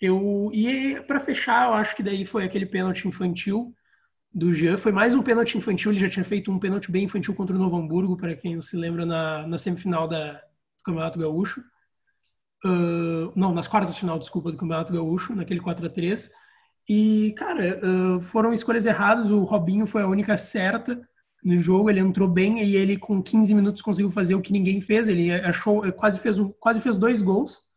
eu. 0.00 0.50
E 0.54 0.98
para 1.06 1.20
fechar, 1.20 1.68
eu 1.68 1.74
acho 1.74 1.94
que 1.94 2.02
daí 2.02 2.24
foi 2.24 2.44
aquele 2.44 2.64
pênalti 2.64 3.06
infantil 3.06 3.74
do 4.32 4.50
Jean. 4.50 4.78
Foi 4.78 4.90
mais 4.90 5.12
um 5.12 5.22
pênalti 5.22 5.58
infantil, 5.58 5.92
ele 5.92 6.00
já 6.00 6.08
tinha 6.08 6.24
feito 6.24 6.50
um 6.50 6.58
pênalti 6.58 6.90
bem 6.90 7.04
infantil 7.04 7.34
contra 7.34 7.54
o 7.54 7.58
Novo 7.58 7.76
Hamburgo, 7.76 8.16
para 8.16 8.34
quem 8.34 8.54
não 8.54 8.62
se 8.62 8.78
lembra, 8.78 9.04
na, 9.04 9.46
na 9.46 9.58
semifinal 9.58 10.08
da, 10.08 10.32
do 10.32 10.82
Campeonato 10.82 11.18
Gaúcho. 11.18 11.60
Uh, 12.64 13.30
não, 13.36 13.52
nas 13.52 13.68
quartas 13.68 13.92
de 13.92 14.00
final, 14.00 14.18
desculpa, 14.18 14.50
do 14.50 14.56
Campeonato 14.56 14.90
Gaúcho, 14.90 15.34
naquele 15.34 15.60
4 15.60 15.84
a 15.84 15.90
3 15.90 16.30
E, 16.88 17.34
cara, 17.36 17.78
uh, 17.84 18.20
foram 18.22 18.54
escolhas 18.54 18.86
erradas. 18.86 19.30
O 19.30 19.44
Robinho 19.44 19.86
foi 19.86 20.00
a 20.00 20.08
única 20.08 20.38
certa 20.38 20.98
no 21.44 21.58
jogo, 21.58 21.90
ele 21.90 22.00
entrou 22.00 22.26
bem 22.26 22.64
e 22.64 22.74
ele 22.74 22.96
com 22.96 23.22
15 23.22 23.54
minutos 23.54 23.82
conseguiu 23.82 24.10
fazer 24.10 24.34
o 24.34 24.40
que 24.40 24.50
ninguém 24.50 24.80
fez, 24.80 25.08
ele 25.08 25.30
achou, 25.30 25.92
quase 25.92 26.18
fez, 26.18 26.38
um, 26.38 26.50
quase 26.58 26.80
fez 26.80 26.96
dois 26.96 27.20
gols, 27.20 27.67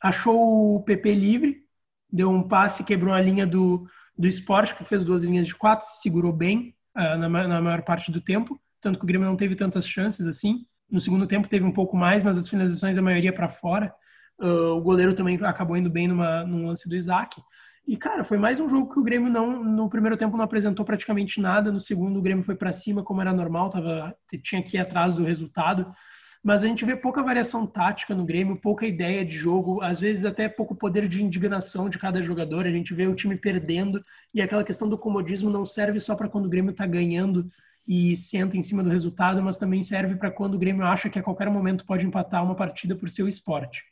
achou 0.00 0.76
o 0.76 0.82
PP 0.82 1.14
livre, 1.14 1.62
deu 2.10 2.30
um 2.30 2.46
passe, 2.46 2.84
quebrou 2.84 3.12
a 3.12 3.20
linha 3.20 3.46
do, 3.46 3.86
do 4.16 4.26
esporte, 4.26 4.74
que 4.74 4.84
fez 4.84 5.04
duas 5.04 5.22
linhas 5.22 5.46
de 5.46 5.54
quatro, 5.54 5.86
se 5.86 6.00
segurou 6.02 6.32
bem 6.32 6.74
uh, 6.96 7.16
na, 7.16 7.28
na 7.28 7.60
maior 7.60 7.82
parte 7.82 8.10
do 8.10 8.20
tempo, 8.20 8.60
tanto 8.80 8.98
que 8.98 9.04
o 9.04 9.08
Grêmio 9.08 9.28
não 9.28 9.36
teve 9.36 9.54
tantas 9.54 9.86
chances 9.86 10.26
assim, 10.26 10.64
no 10.90 11.00
segundo 11.00 11.26
tempo 11.26 11.48
teve 11.48 11.64
um 11.64 11.72
pouco 11.72 11.96
mais, 11.96 12.24
mas 12.24 12.36
as 12.36 12.48
finalizações 12.48 12.96
a 12.96 13.02
maioria 13.02 13.32
para 13.32 13.48
fora, 13.48 13.94
uh, 14.40 14.76
o 14.76 14.80
goleiro 14.80 15.14
também 15.14 15.38
acabou 15.44 15.76
indo 15.76 15.90
bem 15.90 16.08
numa, 16.08 16.44
num 16.44 16.66
lance 16.66 16.88
do 16.88 16.96
Isaac, 16.96 17.40
e, 17.86 17.96
cara, 17.96 18.22
foi 18.22 18.38
mais 18.38 18.60
um 18.60 18.68
jogo 18.68 18.92
que 18.92 19.00
o 19.00 19.02
Grêmio 19.02 19.28
não, 19.28 19.64
no 19.64 19.88
primeiro 19.88 20.16
tempo 20.16 20.36
não 20.36 20.44
apresentou 20.44 20.84
praticamente 20.84 21.40
nada, 21.40 21.72
no 21.72 21.80
segundo 21.80 22.18
o 22.18 22.22
Grêmio 22.22 22.44
foi 22.44 22.54
para 22.54 22.72
cima, 22.72 23.02
como 23.02 23.20
era 23.20 23.32
normal, 23.32 23.68
tava, 23.70 24.14
tinha 24.42 24.62
que 24.62 24.76
ir 24.76 24.80
atrás 24.80 25.14
do 25.14 25.24
resultado. 25.24 25.92
Mas 26.42 26.64
a 26.64 26.66
gente 26.66 26.84
vê 26.84 26.96
pouca 26.96 27.22
variação 27.22 27.66
tática 27.66 28.14
no 28.14 28.24
Grêmio, 28.24 28.56
pouca 28.56 28.86
ideia 28.86 29.24
de 29.24 29.36
jogo, 29.36 29.82
às 29.82 30.00
vezes 30.00 30.24
até 30.24 30.48
pouco 30.48 30.74
poder 30.74 31.06
de 31.06 31.22
indignação 31.22 31.88
de 31.88 31.98
cada 31.98 32.22
jogador. 32.22 32.66
A 32.66 32.70
gente 32.70 32.94
vê 32.94 33.06
o 33.06 33.14
time 33.14 33.36
perdendo 33.36 34.02
e 34.32 34.40
aquela 34.40 34.64
questão 34.64 34.88
do 34.88 34.96
comodismo 34.96 35.50
não 35.50 35.66
serve 35.66 36.00
só 36.00 36.14
para 36.14 36.28
quando 36.28 36.46
o 36.46 36.48
Grêmio 36.48 36.70
está 36.70 36.86
ganhando 36.86 37.50
e 37.86 38.16
senta 38.16 38.56
em 38.56 38.62
cima 38.62 38.82
do 38.82 38.88
resultado, 38.88 39.42
mas 39.42 39.58
também 39.58 39.82
serve 39.82 40.14
para 40.14 40.30
quando 40.30 40.54
o 40.54 40.58
Grêmio 40.58 40.84
acha 40.84 41.10
que 41.10 41.18
a 41.18 41.22
qualquer 41.22 41.50
momento 41.50 41.84
pode 41.84 42.06
empatar 42.06 42.42
uma 42.42 42.54
partida 42.54 42.94
por 42.94 43.10
seu 43.10 43.28
esporte. 43.28 43.84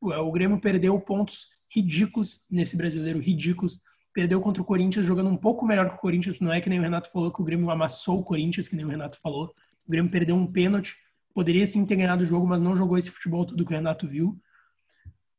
O 0.00 0.32
Grêmio 0.32 0.60
perdeu 0.60 0.98
pontos 1.00 1.48
ridículos 1.74 2.44
nesse 2.50 2.76
brasileiro, 2.76 3.18
ridículos. 3.18 3.80
Perdeu 4.12 4.40
contra 4.40 4.62
o 4.62 4.64
Corinthians 4.64 5.06
jogando 5.06 5.30
um 5.30 5.36
pouco 5.36 5.66
melhor 5.66 5.90
que 5.90 5.96
o 5.96 5.98
Corinthians. 5.98 6.40
Não 6.40 6.52
é 6.52 6.60
que 6.60 6.68
nem 6.68 6.78
o 6.78 6.82
Renato 6.82 7.10
falou 7.10 7.32
que 7.32 7.42
o 7.42 7.44
Grêmio 7.44 7.70
amassou 7.70 8.20
o 8.20 8.24
Corinthians, 8.24 8.68
que 8.68 8.76
nem 8.76 8.84
o 8.84 8.88
Renato 8.88 9.18
falou. 9.20 9.54
O 9.86 9.90
Grêmio 9.90 10.10
perdeu 10.10 10.36
um 10.36 10.46
pênalti. 10.46 10.96
Poderia 11.34 11.66
sim 11.66 11.84
ter 11.84 11.96
ganhado 11.96 12.22
o 12.22 12.26
jogo, 12.26 12.46
mas 12.46 12.62
não 12.62 12.76
jogou 12.76 12.96
esse 12.96 13.10
futebol 13.10 13.44
tudo 13.44 13.64
que 13.64 13.72
o 13.72 13.76
Renato 13.76 14.06
viu. 14.06 14.40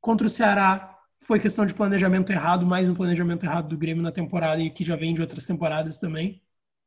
Contra 0.01 0.27
o 0.27 0.29
Ceará, 0.29 0.95
foi 1.21 1.39
questão 1.39 1.65
de 1.65 1.73
planejamento 1.73 2.31
errado, 2.31 2.65
mais 2.65 2.88
um 2.88 2.93
planejamento 2.93 3.45
errado 3.45 3.69
do 3.69 3.77
Grêmio 3.77 4.03
na 4.03 4.12
temporada 4.12 4.62
e 4.62 4.69
que 4.69 4.84
já 4.84 4.95
vem 4.95 5.15
de 5.15 5.21
outras 5.21 5.45
temporadas 5.45 5.97
também. 5.97 6.41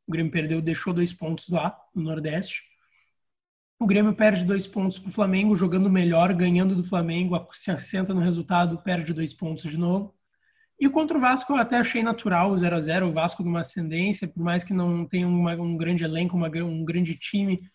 O 0.06 0.12
Grêmio 0.12 0.30
perdeu, 0.30 0.62
deixou 0.62 0.92
dois 0.92 1.12
pontos 1.12 1.48
lá 1.48 1.76
no 1.94 2.02
Nordeste. 2.02 2.62
O 3.80 3.86
Grêmio 3.86 4.14
perde 4.14 4.44
dois 4.44 4.66
pontos 4.66 4.98
para 4.98 5.08
o 5.08 5.12
Flamengo, 5.12 5.56
jogando 5.56 5.88
melhor, 5.88 6.32
ganhando 6.34 6.76
do 6.76 6.84
Flamengo, 6.84 7.48
se 7.52 7.70
assenta 7.70 8.12
no 8.12 8.20
resultado, 8.20 8.78
perde 8.78 9.12
dois 9.14 9.32
pontos 9.32 9.70
de 9.70 9.78
novo. 9.78 10.14
E 10.78 10.88
contra 10.88 11.16
o 11.18 11.20
Vasco 11.20 11.52
eu 11.52 11.56
até 11.56 11.76
achei 11.76 12.02
natural 12.02 12.50
o 12.50 12.56
0 12.56 12.76
a 12.76 12.80
0 12.80 13.08
o 13.08 13.12
Vasco 13.12 13.42
de 13.42 13.48
uma 13.48 13.60
ascendência, 13.60 14.28
por 14.28 14.42
mais 14.42 14.62
que 14.62 14.72
não 14.72 15.04
tenha 15.04 15.26
uma, 15.26 15.54
um 15.54 15.76
grande 15.76 16.04
elenco, 16.04 16.36
uma, 16.36 16.48
um 16.48 16.84
grande 16.84 17.16
time, 17.16 17.68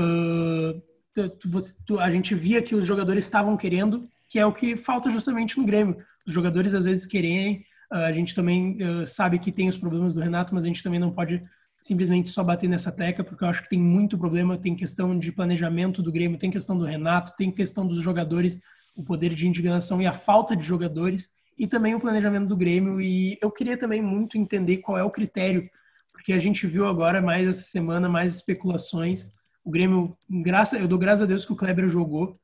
uh, 0.00 0.82
tu, 1.14 1.58
tu, 1.86 2.00
a 2.00 2.10
gente 2.10 2.34
via 2.34 2.62
que 2.62 2.74
os 2.74 2.84
jogadores 2.84 3.24
estavam 3.24 3.56
querendo, 3.56 4.08
que 4.28 4.38
é 4.38 4.46
o 4.46 4.52
que 4.52 4.76
falta 4.76 5.10
justamente 5.10 5.58
no 5.58 5.64
Grêmio. 5.64 5.96
Os 6.26 6.32
jogadores 6.32 6.74
às 6.74 6.84
vezes 6.84 7.06
querem, 7.06 7.64
uh, 7.92 7.96
a 7.96 8.12
gente 8.12 8.34
também 8.34 8.78
uh, 8.82 9.06
sabe 9.06 9.38
que 9.38 9.52
tem 9.52 9.68
os 9.68 9.76
problemas 9.76 10.14
do 10.14 10.20
Renato, 10.20 10.54
mas 10.54 10.64
a 10.64 10.66
gente 10.66 10.82
também 10.82 11.00
não 11.00 11.10
pode 11.10 11.42
simplesmente 11.80 12.28
só 12.28 12.44
bater 12.44 12.68
nessa 12.68 12.92
tecla, 12.92 13.24
porque 13.24 13.42
eu 13.42 13.48
acho 13.48 13.62
que 13.62 13.70
tem 13.70 13.78
muito 13.78 14.18
problema, 14.18 14.56
tem 14.56 14.76
questão 14.76 15.18
de 15.18 15.32
planejamento 15.32 16.02
do 16.02 16.12
Grêmio, 16.12 16.38
tem 16.38 16.50
questão 16.50 16.76
do 16.76 16.84
Renato, 16.84 17.34
tem 17.36 17.50
questão 17.50 17.86
dos 17.86 18.02
jogadores, 18.02 18.60
o 18.94 19.02
poder 19.02 19.34
de 19.34 19.48
indignação 19.48 20.00
e 20.02 20.06
a 20.06 20.12
falta 20.12 20.54
de 20.54 20.62
jogadores, 20.62 21.30
e 21.58 21.66
também 21.66 21.94
o 21.94 22.00
planejamento 22.00 22.46
do 22.48 22.56
Grêmio. 22.56 23.00
E 23.00 23.38
eu 23.40 23.50
queria 23.50 23.78
também 23.78 24.02
muito 24.02 24.36
entender 24.36 24.78
qual 24.78 24.98
é 24.98 25.02
o 25.02 25.10
critério, 25.10 25.68
porque 26.12 26.32
a 26.34 26.38
gente 26.38 26.66
viu 26.66 26.86
agora 26.86 27.22
mais 27.22 27.48
essa 27.48 27.62
semana 27.62 28.08
mais 28.08 28.34
especulações. 28.34 29.30
O 29.70 29.72
Grêmio, 29.72 30.18
graça, 30.28 30.76
eu 30.76 30.88
dou 30.88 30.98
graças 30.98 31.22
a 31.22 31.26
Deus 31.26 31.44
que 31.44 31.52
o 31.52 31.56
Kleber 31.56 31.88
jogou 31.88 32.36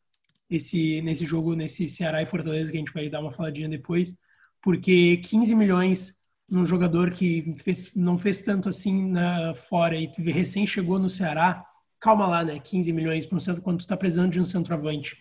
esse 0.49 1.03
nesse 1.03 1.27
jogo 1.27 1.57
nesse 1.57 1.89
Ceará 1.89 2.23
e 2.23 2.27
Fortaleza 2.27 2.71
que 2.71 2.77
a 2.77 2.79
gente 2.79 2.93
vai 2.93 3.09
dar 3.09 3.19
uma 3.19 3.33
faladinha 3.33 3.69
depois, 3.69 4.15
porque 4.63 5.17
15 5.25 5.53
milhões 5.57 6.15
num 6.49 6.65
jogador 6.65 7.11
que 7.11 7.53
fez, 7.57 7.93
não 7.97 8.17
fez 8.17 8.43
tanto 8.43 8.69
assim 8.69 9.11
na, 9.11 9.53
fora 9.55 9.97
e 9.97 10.09
recém 10.31 10.69
chegou 10.69 11.01
no 11.01 11.11
Ceará, 11.11 11.65
calma 11.99 12.29
lá, 12.29 12.45
né? 12.45 12.61
15 12.61 12.93
milhões 12.93 13.29
um 13.33 13.41
centro 13.41 13.61
quando 13.61 13.79
tu 13.79 13.81
está 13.81 13.97
precisando 13.97 14.31
de 14.31 14.41
um 14.41 14.45
centroavante. 14.45 15.17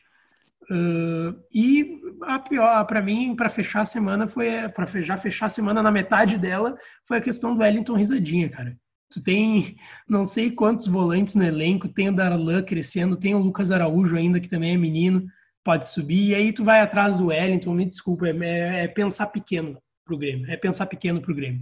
Uh, 0.70 1.42
e 1.52 2.00
a 2.22 2.38
pior 2.38 2.86
para 2.86 3.02
mim 3.02 3.36
para 3.36 3.50
fechar 3.50 3.82
a 3.82 3.86
semana 3.86 4.28
foi 4.28 4.70
para 4.70 4.86
já 5.02 5.18
fechar 5.18 5.48
a 5.48 5.50
semana 5.50 5.82
na 5.82 5.92
metade 5.92 6.38
dela 6.38 6.78
foi 7.04 7.18
a 7.18 7.22
questão 7.22 7.56
do 7.56 7.62
Wellington 7.62 7.96
Risadinha, 7.96 8.48
cara. 8.48 8.78
Tu 9.16 9.24
tem 9.24 9.78
não 10.10 10.26
sei 10.26 10.52
quantos 10.52 10.88
volantes 10.88 11.36
no 11.36 11.44
elenco, 11.46 11.88
tem 11.88 12.10
o 12.10 12.14
Darlan 12.14 12.62
crescendo, 12.62 13.16
tem 13.16 13.34
o 13.34 13.40
Lucas 13.40 13.72
Araújo 13.72 14.18
ainda 14.18 14.42
que 14.42 14.50
também 14.50 14.74
é 14.74 14.78
menino, 14.78 15.26
pode 15.64 15.88
subir 15.88 16.32
e 16.32 16.36
aí 16.36 16.52
tu 16.52 16.66
vai 16.66 16.82
atrás 16.82 17.18
do 17.18 17.28
Wellington, 17.28 17.74
me 17.74 17.86
desculpa, 17.86 18.28
é, 18.28 18.84
é 18.84 18.88
pensar 18.90 19.28
pequeno 19.28 19.82
para 20.04 20.14
o 20.14 20.18
Grêmio. 20.18 20.52
É 20.52 20.58
pensar 20.58 20.86
pequeno 20.88 21.22
para 21.22 21.32
o 21.32 21.36
Grêmio. 21.36 21.62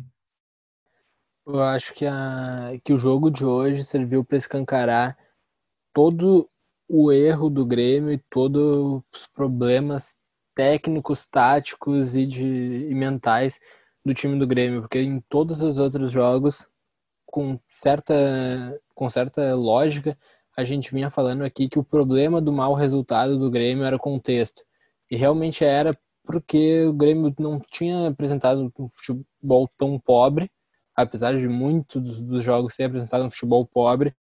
Eu 1.45 1.61
acho 1.61 1.93
que, 1.93 2.07
a, 2.07 2.71
que 2.83 2.91
o 2.91 2.97
jogo 2.97 3.29
de 3.29 3.45
hoje 3.45 3.83
serviu 3.83 4.25
para 4.25 4.39
escancarar 4.39 5.15
todo 5.93 6.49
o 6.89 7.11
erro 7.11 7.51
do 7.51 7.63
Grêmio 7.63 8.11
e 8.11 8.23
todos 8.31 9.03
os 9.13 9.27
problemas 9.27 10.17
técnicos, 10.55 11.27
táticos 11.27 12.15
e, 12.15 12.25
de, 12.25 12.87
e 12.89 12.95
mentais 12.95 13.59
do 14.03 14.11
time 14.11 14.39
do 14.39 14.47
Grêmio, 14.47 14.81
porque 14.81 14.99
em 14.99 15.21
todos 15.29 15.61
os 15.61 15.77
outros 15.77 16.11
jogos, 16.11 16.67
com 17.33 17.59
certa, 17.67 18.79
com 18.93 19.09
certa 19.09 19.55
lógica, 19.55 20.15
a 20.55 20.63
gente 20.63 20.93
vinha 20.93 21.09
falando 21.09 21.43
aqui 21.43 21.67
que 21.67 21.79
o 21.79 21.83
problema 21.83 22.39
do 22.39 22.53
mau 22.53 22.75
resultado 22.75 23.39
do 23.39 23.49
Grêmio 23.49 23.83
era 23.83 23.97
contexto. 23.97 24.63
E 25.09 25.15
realmente 25.15 25.65
era 25.65 25.97
porque 26.23 26.85
o 26.85 26.93
Grêmio 26.93 27.33
não 27.39 27.59
tinha 27.59 28.09
apresentado 28.09 28.71
um 28.77 28.87
futebol 28.87 29.67
tão 29.75 29.99
pobre, 29.99 30.51
apesar 30.95 31.35
de 31.35 31.47
muitos 31.47 32.21
dos 32.21 32.43
jogos 32.43 32.75
ter 32.75 32.83
apresentado 32.83 33.25
um 33.25 33.29
futebol 33.31 33.65
pobre, 33.65 34.15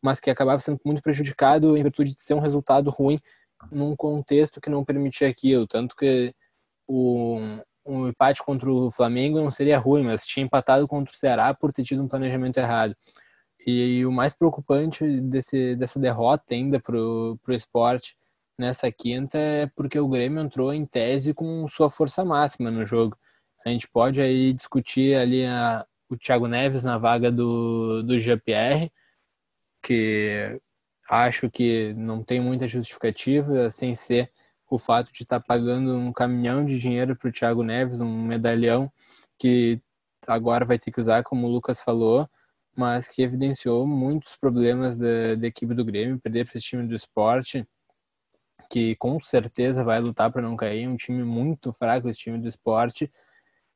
mas 0.00 0.18
que 0.18 0.30
acabava 0.30 0.60
sendo 0.60 0.80
muito 0.86 1.02
prejudicado 1.02 1.76
em 1.76 1.82
virtude 1.82 2.14
de 2.14 2.22
ser 2.22 2.32
um 2.32 2.40
resultado 2.40 2.88
ruim 2.88 3.20
num 3.70 3.94
contexto 3.94 4.62
que 4.62 4.70
não 4.70 4.82
permitia 4.82 5.28
aquilo. 5.28 5.66
Tanto 5.66 5.94
que 5.94 6.34
o, 6.88 7.38
um 7.84 8.08
empate 8.08 8.42
contra 8.42 8.70
o 8.70 8.90
Flamengo 8.90 9.40
não 9.40 9.50
seria 9.50 9.78
ruim, 9.78 10.04
mas 10.04 10.26
tinha 10.26 10.44
empatado 10.44 10.86
contra 10.86 11.12
o 11.12 11.16
Ceará 11.16 11.52
por 11.54 11.72
ter 11.72 11.82
tido 11.82 12.02
um 12.02 12.08
planejamento 12.08 12.58
errado. 12.58 12.96
E, 13.66 14.04
o 14.04 14.12
mais 14.12 14.34
preocupante 14.34 15.20
desse, 15.20 15.76
dessa 15.76 16.00
derrota 16.00 16.54
ainda 16.54 16.80
para 16.80 16.96
o 16.96 17.38
esporte 17.50 18.16
nessa 18.58 18.90
quinta 18.90 19.38
é 19.38 19.66
porque 19.68 19.98
o 19.98 20.08
Grêmio 20.08 20.42
entrou 20.42 20.72
em 20.72 20.84
tese 20.84 21.32
com 21.32 21.66
sua 21.68 21.90
força 21.90 22.24
máxima 22.24 22.70
no 22.70 22.84
jogo. 22.84 23.16
A 23.64 23.68
gente 23.68 23.88
pode 23.88 24.20
aí 24.20 24.52
discutir 24.52 25.16
ali 25.16 25.46
a, 25.46 25.86
o 26.08 26.16
Thiago 26.16 26.48
Neves 26.48 26.82
na 26.82 26.98
vaga 26.98 27.30
do, 27.30 28.02
do 28.02 28.18
Jean-Pierre, 28.18 28.92
que 29.82 30.60
acho 31.08 31.50
que 31.50 31.92
não 31.94 32.22
tem 32.22 32.40
muita 32.40 32.66
justificativa, 32.66 33.70
sem 33.70 33.94
ser 33.94 34.30
o 34.74 34.78
fato 34.78 35.12
de 35.12 35.22
estar 35.22 35.38
tá 35.38 35.46
pagando 35.46 35.94
um 35.94 36.12
caminhão 36.12 36.64
de 36.64 36.78
dinheiro 36.78 37.14
para 37.14 37.28
o 37.28 37.32
Thiago 37.32 37.62
Neves, 37.62 38.00
um 38.00 38.26
medalhão 38.26 38.90
que 39.38 39.80
agora 40.26 40.64
vai 40.64 40.78
ter 40.78 40.90
que 40.90 41.00
usar, 41.00 41.22
como 41.22 41.46
o 41.46 41.50
Lucas 41.50 41.82
falou, 41.82 42.28
mas 42.74 43.06
que 43.06 43.22
evidenciou 43.22 43.86
muitos 43.86 44.36
problemas 44.36 44.96
da, 44.96 45.34
da 45.34 45.46
equipe 45.46 45.74
do 45.74 45.84
Grêmio, 45.84 46.18
perder 46.18 46.46
para 46.46 46.56
esse 46.56 46.66
time 46.66 46.86
do 46.86 46.94
esporte, 46.94 47.68
que 48.70 48.96
com 48.96 49.20
certeza 49.20 49.84
vai 49.84 50.00
lutar 50.00 50.32
para 50.32 50.40
não 50.40 50.56
cair, 50.56 50.88
um 50.88 50.96
time 50.96 51.22
muito 51.22 51.70
fraco 51.74 52.08
esse 52.08 52.20
time 52.20 52.38
do 52.38 52.48
esporte, 52.48 53.12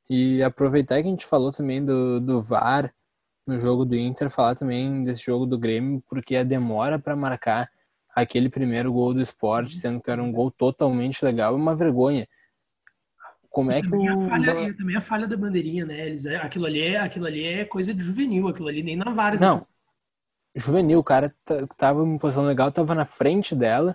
e 0.09 0.43
aproveitar 0.43 1.03
que 1.03 1.09
a 1.09 1.11
gente 1.11 1.27
falou 1.27 1.53
também 1.53 1.85
do, 1.85 2.21
do 2.21 2.41
VAR 2.41 2.91
no 3.47 3.59
jogo 3.59 3.85
do 3.85 3.95
Inter, 3.95 4.31
falar 4.31 4.55
também 4.55 5.05
desse 5.05 5.23
jogo 5.23 5.45
do 5.45 5.59
Grêmio, 5.59 6.03
porque 6.09 6.37
a 6.37 6.43
demora 6.43 6.99
para 6.99 7.15
marcar 7.15 7.71
aquele 8.17 8.49
primeiro 8.49 8.91
gol 8.91 9.13
do 9.13 9.21
esporte, 9.21 9.77
sendo 9.77 10.01
que 10.01 10.11
era 10.11 10.23
um 10.23 10.33
gol 10.33 10.51
totalmente 10.51 11.23
legal, 11.23 11.53
é 11.53 11.57
uma 11.57 11.77
vergonha. 11.77 12.27
Como 13.51 13.71
é 13.71 13.83
que 13.83 13.91
também 13.91 14.11
o... 14.11 14.25
A 14.25 14.29
falha, 14.31 14.77
também 14.77 14.97
a 14.97 15.01
falha 15.03 15.29
da 15.29 15.37
bandeirinha, 15.37 15.85
né? 15.85 16.07
Eles, 16.07 16.25
é, 16.25 16.37
aquilo, 16.37 16.65
ali 16.65 16.81
é, 16.81 16.99
aquilo 16.99 17.27
ali 17.27 17.45
é 17.45 17.67
coisa 17.67 17.93
de 17.93 18.03
juvenil, 18.03 18.49
aquilo 18.49 18.69
ali 18.69 18.83
nem 18.83 18.97
na 18.97 19.13
várzea. 19.13 19.47
Não, 19.47 19.67
juvenil, 20.55 20.99
o 20.99 21.05
cara 21.05 21.35
tava 21.77 22.03
em 22.03 22.17
posição 22.17 22.47
legal, 22.47 22.73
tava 22.73 22.95
na 22.95 23.05
frente 23.05 23.55
dela, 23.55 23.95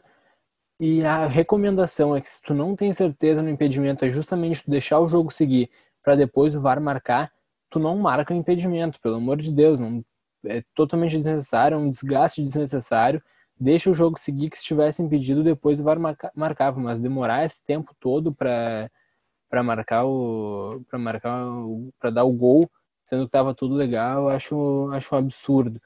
e 0.80 1.04
a 1.04 1.26
recomendação 1.26 2.16
é 2.16 2.22
que 2.22 2.30
se 2.30 2.42
tu 2.44 2.54
não 2.54 2.76
tem 2.76 2.94
certeza 2.94 3.42
no 3.42 3.50
impedimento, 3.50 4.06
é 4.06 4.12
justamente 4.12 4.64
tu 4.64 4.70
deixar 4.70 5.00
o 5.00 5.08
jogo 5.08 5.32
seguir 5.32 5.70
para 6.04 6.16
depois 6.16 6.56
o 6.56 6.62
VAR 6.62 6.80
marcar, 6.80 7.32
tu 7.72 7.80
não 7.80 7.98
marca 7.98 8.34
o 8.34 8.38
impedimento, 8.38 9.00
pelo 9.02 9.16
amor 9.16 9.38
de 9.38 9.52
Deus, 9.52 9.80
não 9.80 10.04
é 10.46 10.64
totalmente 10.76 11.18
desnecessário, 11.18 11.76
é 11.76 11.78
um 11.78 11.90
desgaste 11.90 12.44
desnecessário 12.44 13.22
deixa 13.62 13.91
o 13.91 13.93
jogo 13.93 14.19
seguir, 14.19 14.50
que 14.50 14.58
se 14.58 14.63
tivesse 14.65 15.02
impedido, 15.04 15.43
depois 15.43 15.80
o 15.80 15.84
VAR 15.84 16.00
marcava, 16.36 16.80
mas 16.80 17.00
demorar 17.00 17.45
esse 17.45 17.63
tempo 17.63 17.95
todo 18.00 18.34
para 18.34 18.89
para 19.50 19.63
marcar 19.63 20.06
o 20.06 20.82
para 20.89 20.97
marcar 21.00 21.45
para 22.00 22.10
dar 22.12 22.24
o 22.24 22.34
gol, 22.34 22.71
sendo 23.06 23.24
que 23.24 23.28
estava 23.30 23.54
tudo 23.56 23.76
legal, 23.76 24.30
acho 24.30 24.89
acho 24.93 25.15
um 25.15 25.17
absurdo. 25.19 25.80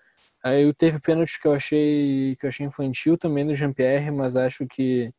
Aí 0.43 0.73
teve 0.75 0.99
pênalti 0.99 1.39
que 1.41 1.47
eu 1.47 1.53
achei 1.53 2.35
que 2.38 2.45
eu 2.45 2.49
achei 2.49 2.65
infantil 2.65 3.17
também 3.17 3.45
do 3.45 3.55
Jean-Pierre, 3.55 4.11
mas 4.11 4.35
acho 4.35 4.67
que 4.67 5.11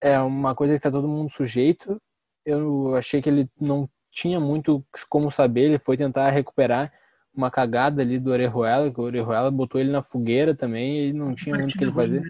é 0.00 0.18
uma 0.20 0.54
coisa 0.54 0.74
que 0.74 0.78
está 0.78 0.90
todo 0.90 1.08
mundo 1.08 1.30
sujeito. 1.30 2.00
Eu 2.44 2.94
achei 2.96 3.22
que 3.22 3.28
ele 3.30 3.48
não 3.60 3.88
tinha 4.12 4.38
muito 4.40 4.84
como 5.10 5.30
saber, 5.30 5.62
ele 5.62 5.78
foi 5.78 5.96
tentar 5.96 6.30
recuperar 6.30 6.92
uma 7.36 7.50
cagada 7.50 8.00
ali 8.00 8.18
do 8.18 8.30
Orejuela, 8.30 8.90
que 8.92 9.00
o 9.00 9.04
Orejuela 9.04 9.50
botou 9.50 9.80
ele 9.80 9.90
na 9.90 10.02
fogueira 10.02 10.54
também 10.54 11.08
e 11.08 11.12
não 11.12 11.34
tinha 11.34 11.56
muito 11.56 11.74
o 11.74 11.78
que 11.78 11.84
ele 11.84 11.92
fazer. 11.92 12.22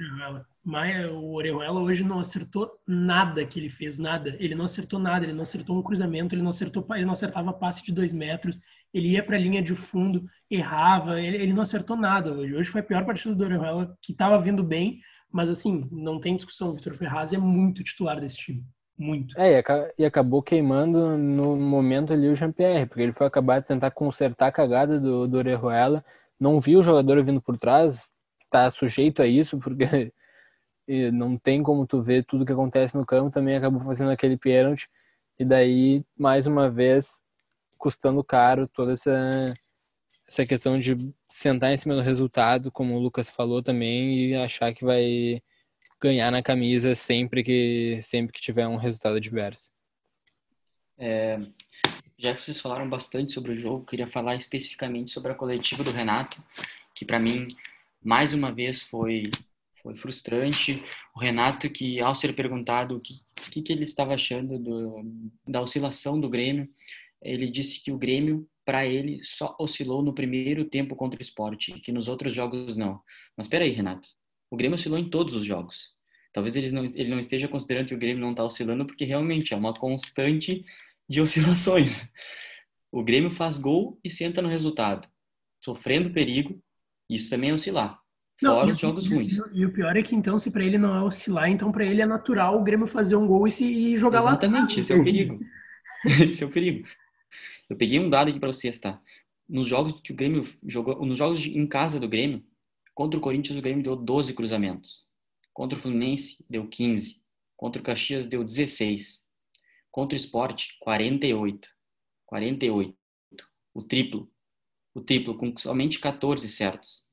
Mas 0.64 1.10
o 1.10 1.34
Orejuela 1.34 1.80
hoje 1.80 2.02
não 2.02 2.18
acertou 2.18 2.72
nada 2.86 3.44
que 3.44 3.60
ele 3.60 3.68
fez, 3.68 3.98
nada. 3.98 4.34
Ele 4.40 4.54
não 4.54 4.64
acertou 4.64 4.98
nada, 4.98 5.24
ele 5.24 5.34
não 5.34 5.42
acertou 5.42 5.78
um 5.78 5.82
cruzamento, 5.82 6.34
ele 6.34 6.40
não 6.40 6.48
acertou, 6.48 6.86
ele 6.94 7.04
não 7.04 7.12
acertava 7.12 7.52
passe 7.52 7.84
de 7.84 7.92
dois 7.92 8.14
metros, 8.14 8.58
ele 8.92 9.08
ia 9.08 9.22
para 9.22 9.36
a 9.36 9.38
linha 9.38 9.62
de 9.62 9.74
fundo, 9.74 10.24
errava, 10.50 11.20
ele, 11.20 11.36
ele, 11.36 11.52
não 11.52 11.62
acertou 11.62 11.96
nada 11.96 12.32
hoje. 12.32 12.54
Hoje 12.54 12.70
foi 12.70 12.80
a 12.80 12.84
pior 12.84 13.04
partida 13.04 13.34
do 13.34 13.44
Orejuela, 13.44 13.94
que 14.00 14.12
estava 14.12 14.40
vindo 14.40 14.64
bem, 14.64 15.00
mas 15.30 15.50
assim, 15.50 15.86
não 15.92 16.18
tem 16.18 16.34
discussão, 16.34 16.70
o 16.70 16.74
Vitor 16.74 16.94
Ferraz 16.94 17.34
é 17.34 17.38
muito 17.38 17.84
titular 17.84 18.18
desse 18.18 18.36
time. 18.36 18.64
Muito. 18.96 19.38
É, 19.38 19.62
e 19.98 20.04
acabou 20.04 20.42
queimando 20.42 21.18
no 21.18 21.56
momento 21.56 22.12
ali 22.12 22.28
o 22.28 22.36
Jean-Pierre, 22.36 22.86
porque 22.86 23.02
ele 23.02 23.12
foi 23.12 23.26
acabar 23.26 23.60
de 23.60 23.66
tentar 23.66 23.90
consertar 23.90 24.46
a 24.48 24.52
cagada 24.52 25.00
do, 25.00 25.26
do 25.26 25.36
Orejuela, 25.36 26.04
não 26.38 26.60
viu 26.60 26.78
o 26.78 26.82
jogador 26.82 27.22
vindo 27.24 27.42
por 27.42 27.56
trás, 27.56 28.10
tá 28.50 28.70
sujeito 28.70 29.20
a 29.20 29.26
isso, 29.26 29.58
porque 29.58 30.12
não 31.12 31.36
tem 31.36 31.62
como 31.62 31.86
tu 31.86 32.02
ver 32.02 32.24
tudo 32.24 32.46
que 32.46 32.52
acontece 32.52 32.96
no 32.96 33.04
campo, 33.04 33.32
também 33.32 33.56
acabou 33.56 33.80
fazendo 33.80 34.10
aquele 34.10 34.36
pênalti, 34.36 34.88
e 35.38 35.44
daí, 35.44 36.04
mais 36.16 36.46
uma 36.46 36.70
vez, 36.70 37.20
custando 37.76 38.22
caro 38.22 38.68
toda 38.68 38.92
essa, 38.92 39.54
essa 40.28 40.46
questão 40.46 40.78
de 40.78 41.12
sentar 41.30 41.72
em 41.72 41.78
cima 41.78 41.96
do 41.96 42.00
resultado, 42.00 42.70
como 42.70 42.94
o 42.94 43.00
Lucas 43.00 43.28
falou 43.28 43.60
também, 43.60 44.30
e 44.30 44.36
achar 44.36 44.72
que 44.72 44.84
vai 44.84 45.42
ganhar 46.00 46.30
na 46.30 46.42
camisa 46.42 46.94
sempre 46.94 47.42
que 47.42 48.00
sempre 48.02 48.32
que 48.32 48.40
tiver 48.40 48.66
um 48.66 48.76
resultado 48.76 49.16
adverso. 49.16 49.70
É, 50.96 51.40
já 52.18 52.34
que 52.34 52.42
vocês 52.42 52.60
falaram 52.60 52.88
bastante 52.88 53.32
sobre 53.32 53.52
o 53.52 53.54
jogo, 53.54 53.86
queria 53.86 54.06
falar 54.06 54.36
especificamente 54.36 55.10
sobre 55.10 55.32
a 55.32 55.34
coletiva 55.34 55.82
do 55.82 55.90
Renato, 55.90 56.42
que 56.94 57.04
para 57.04 57.18
mim 57.18 57.46
mais 58.02 58.32
uma 58.34 58.52
vez 58.52 58.82
foi 58.82 59.30
foi 59.82 59.94
frustrante. 59.96 60.82
O 61.14 61.20
Renato 61.20 61.68
que 61.68 62.00
ao 62.00 62.14
ser 62.14 62.34
perguntado 62.34 62.96
o 62.96 63.00
que, 63.00 63.14
que, 63.50 63.62
que 63.62 63.72
ele 63.72 63.84
estava 63.84 64.14
achando 64.14 64.58
do, 64.58 65.04
da 65.46 65.60
oscilação 65.60 66.18
do 66.18 66.28
Grêmio, 66.28 66.68
ele 67.20 67.50
disse 67.50 67.82
que 67.82 67.92
o 67.92 67.98
Grêmio 67.98 68.48
para 68.64 68.86
ele 68.86 69.20
só 69.22 69.54
oscilou 69.58 70.02
no 70.02 70.14
primeiro 70.14 70.64
tempo 70.64 70.96
contra 70.96 71.18
o 71.18 71.22
Esporte, 71.22 71.78
que 71.80 71.92
nos 71.92 72.08
outros 72.08 72.32
jogos 72.32 72.76
não. 72.76 73.00
Mas 73.36 73.46
espera 73.46 73.64
aí, 73.64 73.70
Renato. 73.70 74.08
O 74.54 74.56
Grêmio 74.56 74.76
oscilou 74.76 74.96
em 74.96 75.10
todos 75.10 75.34
os 75.34 75.44
jogos. 75.44 75.94
Talvez 76.32 76.54
ele 76.54 76.70
não, 76.70 76.84
ele 76.84 77.10
não 77.10 77.18
esteja 77.18 77.48
considerando 77.48 77.88
que 77.88 77.94
o 77.94 77.98
Grêmio 77.98 78.20
não 78.20 78.30
está 78.30 78.44
oscilando, 78.44 78.86
porque 78.86 79.04
realmente 79.04 79.52
é 79.52 79.56
uma 79.56 79.74
constante 79.74 80.64
de 81.08 81.18
oscilações. 81.20 82.08
O 82.92 83.02
Grêmio 83.02 83.32
faz 83.32 83.58
gol 83.58 83.98
e 84.04 84.08
senta 84.08 84.40
no 84.40 84.48
resultado, 84.48 85.08
sofrendo 85.60 86.10
perigo, 86.10 86.62
isso 87.10 87.28
também 87.28 87.50
é 87.50 87.52
oscilar. 87.52 87.98
Fora 88.40 88.66
não, 88.66 88.72
os 88.72 88.78
jogos 88.78 89.06
e, 89.06 89.14
ruins. 89.14 89.38
E, 89.52 89.58
e, 89.58 89.66
o 89.66 89.72
pior 89.72 89.96
é 89.96 90.02
que, 90.02 90.14
então, 90.14 90.38
se 90.38 90.52
para 90.52 90.64
ele 90.64 90.78
não 90.78 90.94
é 90.94 91.02
oscilar, 91.02 91.50
então 91.50 91.72
para 91.72 91.84
ele 91.84 92.00
é 92.00 92.06
natural 92.06 92.60
o 92.60 92.62
Grêmio 92.62 92.86
fazer 92.86 93.16
um 93.16 93.26
gol 93.26 93.48
e, 93.48 93.50
se, 93.50 93.64
e 93.64 93.98
jogar 93.98 94.20
Exatamente, 94.20 94.52
lá. 94.52 94.58
Exatamente, 94.58 94.80
esse 94.80 94.92
é 94.92 94.96
o 94.96 95.02
perigo. 95.02 95.40
esse 96.30 96.44
é 96.44 96.46
o 96.46 96.50
perigo. 96.50 96.86
Eu 97.68 97.76
peguei 97.76 97.98
um 97.98 98.08
dado 98.08 98.30
aqui 98.30 98.38
para 98.38 98.52
vocês, 98.52 98.78
tá? 98.78 99.00
Nos 99.48 99.66
jogos 99.66 100.00
que 100.00 100.12
o 100.12 100.16
Grêmio 100.16 100.46
jogou, 100.64 101.04
nos 101.04 101.18
jogos 101.18 101.40
de, 101.40 101.58
em 101.58 101.66
casa 101.66 101.98
do 101.98 102.08
Grêmio, 102.08 102.40
contra 102.94 103.18
o 103.18 103.22
Corinthians, 103.22 103.58
o 103.58 103.62
Grêmio 103.62 103.82
deu 103.82 103.96
12 103.96 104.32
cruzamentos. 104.34 105.04
Contra 105.52 105.78
o 105.78 105.80
Fluminense, 105.80 106.44
deu 106.48 106.66
15. 106.66 107.22
Contra 107.56 107.80
o 107.80 107.84
Caxias, 107.84 108.26
deu 108.26 108.44
16. 108.44 109.24
Contra 109.90 110.16
o 110.16 110.20
Sport, 110.20 110.70
48. 110.80 111.68
48. 112.26 112.96
O 113.72 113.82
triplo. 113.82 114.30
O 114.94 115.00
triplo, 115.00 115.36
com 115.36 115.56
somente 115.56 115.98
14 115.98 116.48
certos. 116.48 117.04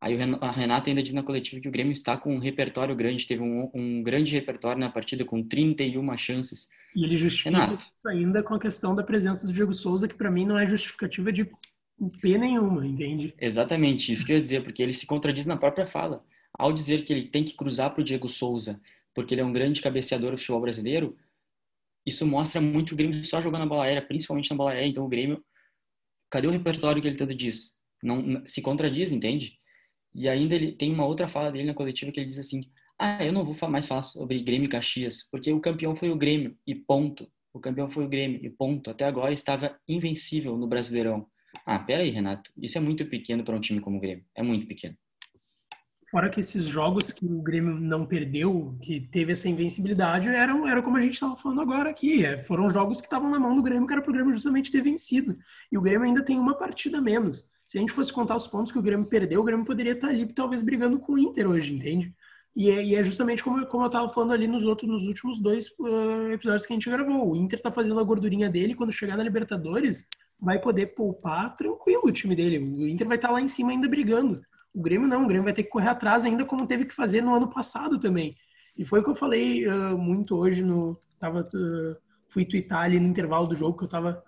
Aí 0.00 0.14
o 0.14 0.50
Renato 0.50 0.88
ainda 0.88 1.02
diz 1.02 1.12
na 1.12 1.22
coletiva 1.22 1.60
que 1.60 1.68
o 1.68 1.70
Grêmio 1.70 1.92
está 1.92 2.16
com 2.16 2.34
um 2.34 2.38
repertório 2.38 2.96
grande, 2.96 3.26
teve 3.26 3.42
um, 3.42 3.70
um 3.74 4.02
grande 4.02 4.32
repertório 4.32 4.80
na 4.80 4.88
partida 4.88 5.26
com 5.26 5.42
31 5.42 6.16
chances. 6.16 6.70
E 6.96 7.04
ele 7.04 7.18
justifica 7.18 7.50
Renato. 7.50 7.74
isso 7.74 8.08
ainda 8.08 8.42
com 8.42 8.54
a 8.54 8.58
questão 8.58 8.94
da 8.94 9.02
presença 9.02 9.46
do 9.46 9.52
Diego 9.52 9.74
Souza, 9.74 10.08
que 10.08 10.14
para 10.14 10.30
mim 10.30 10.46
não 10.46 10.58
é 10.58 10.66
justificativa 10.66 11.30
de 11.30 11.44
P 12.08 12.38
nenhuma, 12.38 12.86
entende? 12.86 13.34
Exatamente, 13.38 14.12
isso 14.12 14.24
que 14.24 14.32
eu 14.32 14.36
ia 14.36 14.42
dizer, 14.42 14.62
porque 14.64 14.82
ele 14.82 14.92
se 14.92 15.06
contradiz 15.06 15.46
na 15.46 15.56
própria 15.56 15.86
fala 15.86 16.24
ao 16.52 16.72
dizer 16.72 17.04
que 17.04 17.12
ele 17.12 17.26
tem 17.26 17.44
que 17.44 17.54
cruzar 17.54 17.90
para 17.90 18.00
o 18.00 18.04
Diego 18.04 18.28
Souza, 18.28 18.80
porque 19.14 19.34
ele 19.34 19.40
é 19.40 19.44
um 19.44 19.52
grande 19.52 19.80
cabeceador 19.80 20.32
do 20.32 20.38
futebol 20.38 20.60
brasileiro, 20.60 21.16
isso 22.04 22.26
mostra 22.26 22.60
muito 22.60 22.92
o 22.92 22.96
Grêmio 22.96 23.24
só 23.24 23.40
jogando 23.40 23.62
a 23.62 23.66
bola 23.66 23.84
aérea, 23.84 24.02
principalmente 24.02 24.50
na 24.50 24.56
bola 24.56 24.72
aérea. 24.72 24.88
Então 24.88 25.04
o 25.04 25.08
Grêmio 25.08 25.42
Cadê 26.30 26.46
o 26.46 26.50
repertório 26.50 27.02
que 27.02 27.08
ele 27.08 27.16
tanto 27.16 27.34
diz? 27.34 27.80
Não 28.02 28.46
se 28.46 28.62
contradiz, 28.62 29.10
entende? 29.10 29.58
E 30.14 30.28
ainda 30.28 30.54
ele 30.54 30.72
tem 30.72 30.92
uma 30.92 31.04
outra 31.04 31.26
fala 31.26 31.50
dele 31.50 31.66
na 31.66 31.74
coletiva 31.74 32.12
que 32.12 32.20
ele 32.20 32.28
diz 32.28 32.38
assim: 32.38 32.62
"Ah, 32.98 33.24
eu 33.24 33.32
não 33.32 33.44
vou 33.44 33.68
mais 33.68 33.86
falar 33.86 34.02
sobre 34.02 34.42
Grêmio 34.42 34.66
e 34.66 34.68
Caxias, 34.68 35.28
porque 35.30 35.52
o 35.52 35.60
campeão 35.60 35.94
foi 35.96 36.10
o 36.10 36.16
Grêmio 36.16 36.56
e 36.66 36.74
ponto. 36.74 37.28
O 37.52 37.58
campeão 37.58 37.90
foi 37.90 38.04
o 38.04 38.08
Grêmio 38.08 38.40
e 38.44 38.48
ponto. 38.48 38.90
Até 38.90 39.04
agora 39.04 39.32
estava 39.32 39.78
invencível 39.88 40.56
no 40.56 40.68
Brasileirão." 40.68 41.26
Ah, 41.70 41.78
pera 41.78 42.02
aí, 42.02 42.10
Renato. 42.10 42.50
Isso 42.60 42.76
é 42.78 42.80
muito 42.80 43.06
pequeno 43.06 43.44
para 43.44 43.54
um 43.54 43.60
time 43.60 43.80
como 43.80 43.96
o 43.96 44.00
Grêmio. 44.00 44.24
É 44.34 44.42
muito 44.42 44.66
pequeno. 44.66 44.96
Fora 46.10 46.28
que 46.28 46.40
esses 46.40 46.64
jogos 46.64 47.12
que 47.12 47.24
o 47.24 47.40
Grêmio 47.40 47.78
não 47.78 48.04
perdeu, 48.04 48.76
que 48.82 48.98
teve 48.98 49.30
essa 49.30 49.48
invencibilidade, 49.48 50.26
eram, 50.26 50.66
eram 50.66 50.82
como 50.82 50.96
a 50.96 51.00
gente 51.00 51.12
estava 51.12 51.36
falando 51.36 51.60
agora 51.60 51.88
aqui. 51.88 52.24
É, 52.24 52.38
foram 52.38 52.68
jogos 52.68 53.00
que 53.00 53.06
estavam 53.06 53.30
na 53.30 53.38
mão 53.38 53.54
do 53.54 53.62
Grêmio, 53.62 53.86
que 53.86 53.92
era 53.92 54.02
para 54.02 54.10
o 54.10 54.12
Grêmio 54.12 54.32
justamente 54.32 54.72
ter 54.72 54.82
vencido. 54.82 55.38
E 55.70 55.78
o 55.78 55.80
Grêmio 55.80 56.08
ainda 56.08 56.24
tem 56.24 56.40
uma 56.40 56.58
partida 56.58 57.00
menos. 57.00 57.44
Se 57.68 57.78
a 57.78 57.80
gente 57.80 57.92
fosse 57.92 58.12
contar 58.12 58.34
os 58.34 58.48
pontos 58.48 58.72
que 58.72 58.78
o 58.80 58.82
Grêmio 58.82 59.06
perdeu, 59.06 59.40
o 59.40 59.44
Grêmio 59.44 59.64
poderia 59.64 59.92
estar 59.92 60.08
ali, 60.08 60.26
talvez, 60.26 60.62
brigando 60.62 60.98
com 60.98 61.12
o 61.12 61.18
Inter 61.20 61.48
hoje, 61.48 61.72
entende? 61.72 62.12
E 62.56 62.68
é, 62.68 62.84
e 62.84 62.96
é 62.96 63.04
justamente 63.04 63.44
como, 63.44 63.64
como 63.66 63.84
eu 63.84 63.86
estava 63.86 64.08
falando 64.08 64.32
ali 64.32 64.48
nos 64.48 64.64
outros, 64.64 64.90
nos 64.90 65.06
últimos 65.06 65.38
dois 65.38 65.68
uh, 65.78 66.32
episódios 66.32 66.66
que 66.66 66.72
a 66.72 66.74
gente 66.74 66.90
gravou. 66.90 67.30
O 67.30 67.36
Inter 67.36 67.60
está 67.60 67.70
fazendo 67.70 68.00
a 68.00 68.02
gordurinha 68.02 68.50
dele, 68.50 68.74
quando 68.74 68.90
chegar 68.90 69.16
na 69.16 69.22
Libertadores, 69.22 70.08
vai 70.40 70.58
poder 70.58 70.86
poupar 70.88 71.56
tranquilo 71.56 72.02
o 72.04 72.12
time 72.12 72.34
dele. 72.34 72.58
O 72.58 72.88
Inter 72.88 73.06
vai 73.06 73.16
estar 73.16 73.30
lá 73.30 73.40
em 73.40 73.48
cima 73.48 73.70
ainda 73.70 73.88
brigando. 73.88 74.42
O 74.72 74.80
Grêmio 74.80 75.08
não, 75.08 75.24
o 75.24 75.26
Grêmio 75.26 75.44
vai 75.44 75.52
ter 75.52 75.64
que 75.64 75.70
correr 75.70 75.88
atrás 75.88 76.24
ainda 76.24 76.44
como 76.44 76.66
teve 76.66 76.84
que 76.84 76.94
fazer 76.94 77.20
no 77.20 77.34
ano 77.34 77.48
passado 77.48 77.98
também. 77.98 78.36
E 78.76 78.84
foi 78.84 79.00
o 79.00 79.04
que 79.04 79.10
eu 79.10 79.14
falei 79.14 79.66
uh, 79.66 79.98
muito 79.98 80.36
hoje 80.36 80.62
no 80.62 80.98
tava 81.18 81.40
uh, 81.42 81.96
fui 82.28 82.44
twittar 82.44 82.84
ali 82.84 82.98
no 82.98 83.06
intervalo 83.06 83.46
do 83.46 83.56
jogo 83.56 83.76
que 83.76 83.84
eu 83.84 83.88
tava 83.88 84.22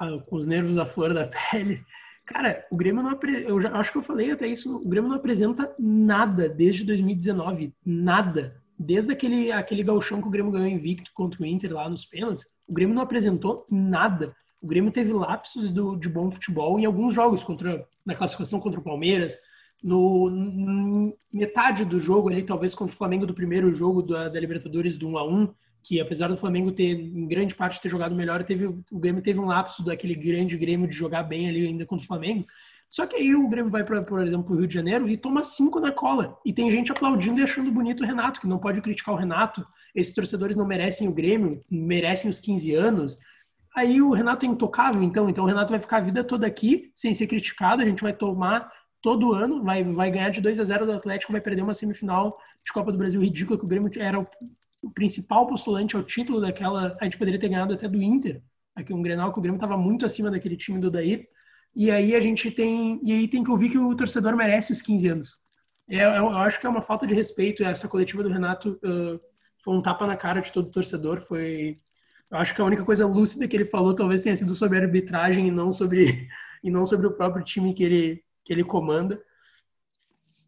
uh, 0.00 0.20
com 0.26 0.36
os 0.36 0.46
nervos 0.46 0.78
à 0.78 0.86
flor 0.86 1.12
da 1.12 1.28
pele. 1.50 1.84
Cara, 2.24 2.64
o 2.70 2.76
Grêmio 2.76 3.02
não 3.02 3.18
eu 3.46 3.60
já 3.60 3.72
acho 3.76 3.92
que 3.92 3.98
eu 3.98 4.02
falei 4.02 4.30
até 4.30 4.46
isso, 4.46 4.76
o 4.76 4.88
Grêmio 4.88 5.10
não 5.10 5.16
apresenta 5.16 5.74
nada 5.78 6.48
desde 6.48 6.84
2019, 6.84 7.74
nada. 7.84 8.62
Desde 8.78 9.12
aquele 9.12 9.52
aquele 9.52 9.82
gauchão 9.82 10.20
que 10.20 10.28
o 10.28 10.30
Grêmio 10.30 10.50
ganhou 10.50 10.68
invicto 10.68 11.10
contra 11.14 11.42
o 11.42 11.46
Inter 11.46 11.72
lá 11.72 11.88
nos 11.88 12.04
pênaltis, 12.04 12.46
o 12.66 12.72
Grêmio 12.72 12.94
não 12.94 13.02
apresentou 13.02 13.66
nada. 13.70 14.34
O 14.64 14.66
Grêmio 14.66 14.90
teve 14.90 15.12
lapsos 15.12 15.68
do, 15.68 15.94
de 15.94 16.08
bom 16.08 16.30
futebol 16.30 16.80
em 16.80 16.86
alguns 16.86 17.12
jogos 17.12 17.44
contra 17.44 17.86
na 18.02 18.14
classificação 18.14 18.58
contra 18.58 18.80
o 18.80 18.82
Palmeiras, 18.82 19.36
no, 19.82 21.14
metade 21.30 21.84
do 21.84 22.00
jogo 22.00 22.30
ali, 22.30 22.42
talvez 22.42 22.74
contra 22.74 22.94
o 22.94 22.96
Flamengo 22.96 23.26
do 23.26 23.34
primeiro 23.34 23.74
jogo 23.74 24.00
da, 24.00 24.26
da, 24.30 24.40
Libertadores 24.40 24.96
do 24.96 25.06
1 25.06 25.18
a 25.18 25.24
1 25.28 25.54
que 25.82 26.00
apesar 26.00 26.28
do 26.28 26.36
Flamengo 26.38 26.72
ter, 26.72 26.92
em 26.92 27.28
grande 27.28 27.54
parte, 27.54 27.78
ter 27.78 27.90
jogado 27.90 28.14
melhor, 28.14 28.42
teve, 28.42 28.64
o 28.64 28.98
Grêmio 28.98 29.22
teve 29.22 29.38
um 29.38 29.44
lapso 29.44 29.84
daquele 29.84 30.14
grande 30.14 30.56
Grêmio 30.56 30.88
de 30.88 30.96
jogar 30.96 31.24
bem 31.24 31.46
ali 31.46 31.66
ainda 31.66 31.84
contra 31.84 32.04
o 32.04 32.08
Flamengo. 32.08 32.46
Só 32.88 33.06
que 33.06 33.16
aí 33.16 33.34
o 33.34 33.46
Grêmio 33.48 33.70
vai, 33.70 33.84
pra, 33.84 34.02
por 34.02 34.22
exemplo, 34.22 34.44
para 34.44 34.54
o 34.54 34.58
Rio 34.60 34.66
de 34.66 34.72
Janeiro 34.72 35.06
e 35.06 35.18
toma 35.18 35.44
cinco 35.44 35.78
na 35.78 35.92
cola. 35.92 36.38
E 36.42 36.54
tem 36.54 36.70
gente 36.70 36.90
aplaudindo 36.90 37.38
e 37.38 37.42
achando 37.42 37.70
bonito 37.70 38.02
o 38.02 38.06
Renato, 38.06 38.40
que 38.40 38.46
não 38.46 38.58
pode 38.58 38.80
criticar 38.80 39.14
o 39.14 39.18
Renato. 39.18 39.62
Esses 39.94 40.14
torcedores 40.14 40.56
não 40.56 40.66
merecem 40.66 41.06
o 41.06 41.12
Grêmio, 41.12 41.62
merecem 41.70 42.30
os 42.30 42.40
15 42.40 42.74
anos. 42.74 43.18
Aí 43.74 44.00
o 44.00 44.12
Renato 44.12 44.46
é 44.46 44.48
intocável, 44.48 45.02
então. 45.02 45.28
Então 45.28 45.44
o 45.44 45.46
Renato 45.46 45.70
vai 45.70 45.80
ficar 45.80 45.98
a 45.98 46.00
vida 46.00 46.22
toda 46.22 46.46
aqui, 46.46 46.92
sem 46.94 47.12
ser 47.12 47.26
criticado. 47.26 47.82
A 47.82 47.84
gente 47.84 48.02
vai 48.02 48.12
tomar 48.12 48.70
todo 49.02 49.34
ano, 49.34 49.62
vai, 49.62 49.84
vai 49.84 50.10
ganhar 50.10 50.30
de 50.30 50.40
2 50.40 50.58
a 50.60 50.64
0 50.64 50.86
do 50.86 50.92
Atlético, 50.92 51.32
vai 51.32 51.40
perder 51.40 51.62
uma 51.62 51.74
semifinal 51.74 52.38
de 52.64 52.72
Copa 52.72 52.90
do 52.90 52.96
Brasil 52.96 53.20
ridícula, 53.20 53.58
que 53.58 53.64
o 53.64 53.68
Grêmio 53.68 53.90
era 53.96 54.18
o, 54.18 54.26
o 54.82 54.90
principal 54.90 55.46
postulante 55.46 55.96
ao 55.96 56.02
título 56.02 56.40
daquela. 56.40 56.96
A 57.00 57.04
gente 57.04 57.18
poderia 57.18 57.38
ter 57.38 57.48
ganhado 57.48 57.74
até 57.74 57.88
do 57.88 58.02
Inter, 58.02 58.42
aqui 58.74 58.94
um 58.94 59.02
Grenal, 59.02 59.32
que 59.32 59.38
o 59.38 59.42
Grêmio 59.42 59.58
estava 59.58 59.76
muito 59.76 60.06
acima 60.06 60.30
daquele 60.30 60.56
time 60.56 60.80
do 60.80 60.90
Daí. 60.90 61.26
E 61.74 61.90
aí 61.90 62.14
a 62.14 62.20
gente 62.20 62.50
tem. 62.50 63.00
E 63.02 63.12
aí 63.12 63.28
tem 63.28 63.42
que 63.42 63.50
ouvir 63.50 63.68
que 63.68 63.78
o 63.78 63.94
torcedor 63.96 64.36
merece 64.36 64.72
os 64.72 64.80
15 64.80 65.08
anos. 65.08 65.36
É, 65.88 66.04
eu 66.04 66.30
acho 66.30 66.60
que 66.60 66.66
é 66.66 66.70
uma 66.70 66.80
falta 66.80 67.06
de 67.06 67.14
respeito. 67.14 67.64
Essa 67.64 67.88
coletiva 67.88 68.22
do 68.22 68.28
Renato 68.28 68.78
uh, 68.84 69.20
foi 69.62 69.74
um 69.74 69.82
tapa 69.82 70.06
na 70.06 70.16
cara 70.16 70.40
de 70.40 70.52
todo 70.52 70.70
torcedor. 70.70 71.20
Foi. 71.20 71.78
Eu 72.30 72.38
acho 72.38 72.54
que 72.54 72.60
a 72.60 72.64
única 72.64 72.84
coisa 72.84 73.06
lúcida 73.06 73.46
que 73.46 73.56
ele 73.56 73.64
falou 73.64 73.94
talvez 73.94 74.22
tenha 74.22 74.36
sido 74.36 74.54
sobre 74.54 74.78
arbitragem 74.78 75.48
e 75.48 75.50
não 75.50 75.70
sobre, 75.70 76.28
e 76.62 76.70
não 76.70 76.84
sobre 76.84 77.06
o 77.06 77.12
próprio 77.12 77.44
time 77.44 77.74
que 77.74 77.84
ele, 77.84 78.24
que 78.44 78.52
ele 78.52 78.64
comanda. 78.64 79.20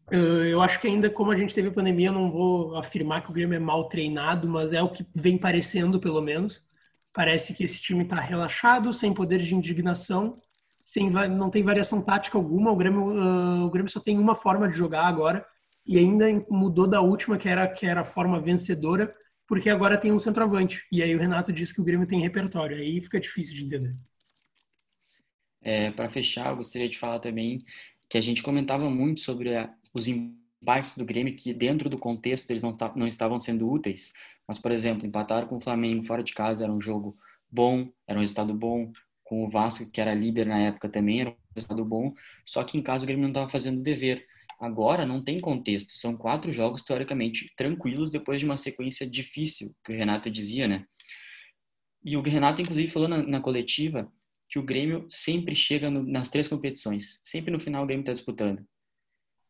Eu 0.09 0.61
acho 0.61 0.79
que 0.79 0.87
ainda 0.87 1.09
como 1.09 1.31
a 1.31 1.37
gente 1.37 1.53
teve 1.53 1.67
a 1.67 1.71
pandemia, 1.71 2.07
eu 2.07 2.13
não 2.13 2.31
vou 2.31 2.77
afirmar 2.77 3.23
que 3.23 3.29
o 3.29 3.33
Grêmio 3.33 3.57
é 3.57 3.59
mal 3.59 3.89
treinado, 3.89 4.47
mas 4.47 4.71
é 4.71 4.81
o 4.81 4.89
que 4.89 5.05
vem 5.13 5.37
parecendo, 5.37 5.99
pelo 5.99 6.21
menos. 6.21 6.65
Parece 7.11 7.53
que 7.53 7.63
esse 7.63 7.81
time 7.81 8.03
está 8.03 8.15
relaxado, 8.15 8.93
sem 8.93 9.13
poder 9.13 9.39
de 9.39 9.53
indignação, 9.53 10.37
sem, 10.79 11.09
não 11.09 11.49
tem 11.49 11.61
variação 11.61 12.01
tática 12.01 12.37
alguma. 12.37 12.71
O 12.71 12.75
Grêmio, 12.75 13.01
uh, 13.01 13.65
o 13.65 13.69
Grêmio 13.69 13.91
só 13.91 13.99
tem 13.99 14.17
uma 14.17 14.33
forma 14.33 14.69
de 14.69 14.77
jogar 14.77 15.05
agora 15.07 15.45
e 15.85 15.97
ainda 15.97 16.25
mudou 16.49 16.87
da 16.87 17.01
última, 17.01 17.37
que 17.37 17.49
era, 17.49 17.67
que 17.67 17.85
era 17.85 18.01
a 18.01 18.05
forma 18.05 18.39
vencedora, 18.39 19.13
porque 19.47 19.69
agora 19.69 19.97
tem 19.99 20.11
um 20.11 20.19
centroavante. 20.19 20.85
E 20.91 21.01
aí 21.03 21.15
o 21.15 21.19
Renato 21.19 21.53
disse 21.53 21.73
que 21.73 21.81
o 21.81 21.83
Grêmio 21.83 22.07
tem 22.07 22.21
repertório. 22.21 22.77
Aí 22.77 23.01
fica 23.01 23.19
difícil 23.19 23.55
de 23.55 23.65
entender. 23.65 23.95
É, 25.61 25.91
Para 25.91 26.09
fechar, 26.09 26.49
eu 26.51 26.57
gostaria 26.57 26.89
de 26.89 26.97
falar 26.97 27.19
também 27.19 27.59
que 28.09 28.17
a 28.17 28.21
gente 28.21 28.41
comentava 28.43 28.89
muito 28.89 29.21
sobre 29.21 29.55
a, 29.55 29.73
os 29.93 30.07
empates 30.07 30.97
do 30.97 31.05
Grêmio, 31.05 31.35
que 31.35 31.53
dentro 31.53 31.89
do 31.89 31.97
contexto 31.97 32.49
eles 32.51 32.61
não, 32.63 32.75
não 32.95 33.07
estavam 33.07 33.37
sendo 33.39 33.69
úteis. 33.69 34.13
Mas, 34.47 34.57
por 34.59 34.71
exemplo, 34.71 35.05
empatar 35.05 35.45
com 35.47 35.57
o 35.57 35.61
Flamengo 35.61 36.03
fora 36.05 36.23
de 36.23 36.33
casa 36.33 36.63
era 36.63 36.71
um 36.73 36.79
jogo 36.81 37.17
bom, 37.49 37.91
era 38.07 38.17
um 38.17 38.21
resultado 38.21 38.53
bom. 38.53 38.91
Com 39.23 39.43
o 39.43 39.49
Vasco, 39.49 39.89
que 39.91 39.99
era 39.99 40.13
líder 40.13 40.45
na 40.47 40.57
época, 40.59 40.87
também 40.89 41.19
era 41.21 41.31
um 41.31 41.35
resultado 41.53 41.83
bom. 41.83 42.13
Só 42.45 42.63
que 42.63 42.77
em 42.77 42.81
casa 42.81 43.03
o 43.03 43.07
Grêmio 43.07 43.23
não 43.23 43.29
estava 43.31 43.49
fazendo 43.49 43.79
o 43.79 43.83
dever. 43.83 44.25
Agora 44.59 45.05
não 45.05 45.23
tem 45.23 45.39
contexto. 45.39 45.93
São 45.93 46.17
quatro 46.17 46.51
jogos 46.51 46.83
teoricamente 46.83 47.53
tranquilos 47.55 48.11
depois 48.11 48.39
de 48.39 48.45
uma 48.45 48.57
sequência 48.57 49.09
difícil, 49.09 49.75
que 49.83 49.93
o 49.93 49.95
Renato 49.95 50.29
dizia, 50.29 50.67
né? 50.67 50.85
E 52.03 52.15
o 52.17 52.21
Renato, 52.21 52.61
inclusive, 52.61 52.91
falou 52.91 53.07
na, 53.07 53.21
na 53.21 53.41
coletiva 53.41 54.11
que 54.49 54.57
o 54.57 54.63
Grêmio 54.63 55.05
sempre 55.09 55.53
chega 55.55 55.89
no, 55.89 56.03
nas 56.03 56.29
três 56.29 56.47
competições. 56.47 57.19
Sempre 57.23 57.51
no 57.51 57.59
final 57.59 57.83
o 57.83 57.85
Grêmio 57.85 58.01
está 58.01 58.13
disputando. 58.13 58.65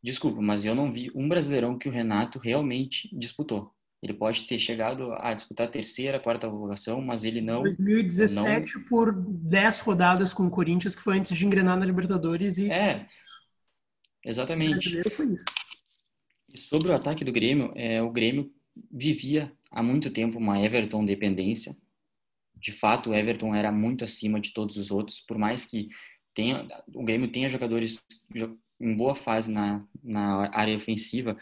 Desculpa, 0.04 0.42
mas 0.42 0.66
eu 0.66 0.76
não 0.76 0.92
vi 0.92 1.12
um 1.16 1.28
brasileirão 1.28 1.78
que 1.78 1.90
o 1.90 1.92
Renato 1.92 2.40
realmente 2.40 3.10
disputou. 3.18 3.72
Ele 4.02 4.14
pode 4.14 4.44
ter 4.46 4.60
chegado 4.60 5.12
a 5.14 5.34
disputar 5.34 5.68
a 5.68 5.70
terceira, 5.72 6.18
a 6.18 6.20
quarta 6.20 6.50
colocação, 6.50 7.02
mas 7.02 7.24
ele 7.24 7.42
não. 7.42 7.64
2017 7.64 8.76
não... 8.76 8.84
por 8.84 9.12
10 9.12 9.80
rodadas 9.80 10.34
com 10.34 10.46
o 10.46 10.52
Corinthians, 10.52 10.96
que 10.96 11.02
foi 11.02 11.18
antes 11.18 11.36
de 11.36 11.46
engrenar 11.46 11.78
na 11.78 11.86
Libertadores 11.86 12.58
e. 12.58 12.72
É. 12.72 13.08
Exatamente. 14.30 15.02
E 16.54 16.58
sobre 16.58 16.90
o 16.90 16.94
ataque 16.94 17.24
do 17.24 17.32
Grêmio, 17.32 17.72
é, 17.76 18.02
o 18.02 18.12
Grêmio 18.12 18.52
vivia 18.92 19.52
há 19.72 19.82
muito 19.82 20.12
tempo 20.12 20.38
uma 20.38 20.60
Everton 20.60 21.04
dependência 21.04 21.76
de 22.60 22.72
fato 22.72 23.10
o 23.10 23.14
Everton 23.16 23.54
era 23.56 23.72
muito 23.72 24.04
acima 24.04 24.40
de 24.40 24.52
todos 24.52 24.78
os 24.78 24.92
outros, 24.92 25.20
por 25.22 25.38
mais 25.38 25.66
que 25.66 25.90
tenha, 26.34 26.68
o 26.94 27.04
Grêmio 27.04 27.30
tenha 27.30 27.50
jogadores 27.50 28.04
em 28.80 28.96
boa 28.96 29.16
fase 29.16 29.52
na, 29.52 29.86
na 30.04 30.50
área 30.56 30.76
ofensiva, 30.76 31.38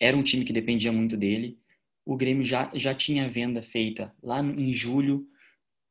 era 0.00 0.16
um 0.16 0.22
time 0.22 0.44
que 0.44 0.52
dependia 0.52 0.92
muito 0.92 1.16
dele. 1.16 1.58
O 2.04 2.16
Grêmio 2.16 2.44
já, 2.44 2.70
já 2.74 2.94
tinha 2.94 3.28
venda 3.28 3.62
feita 3.62 4.14
lá 4.22 4.40
em 4.40 4.72
julho 4.72 5.26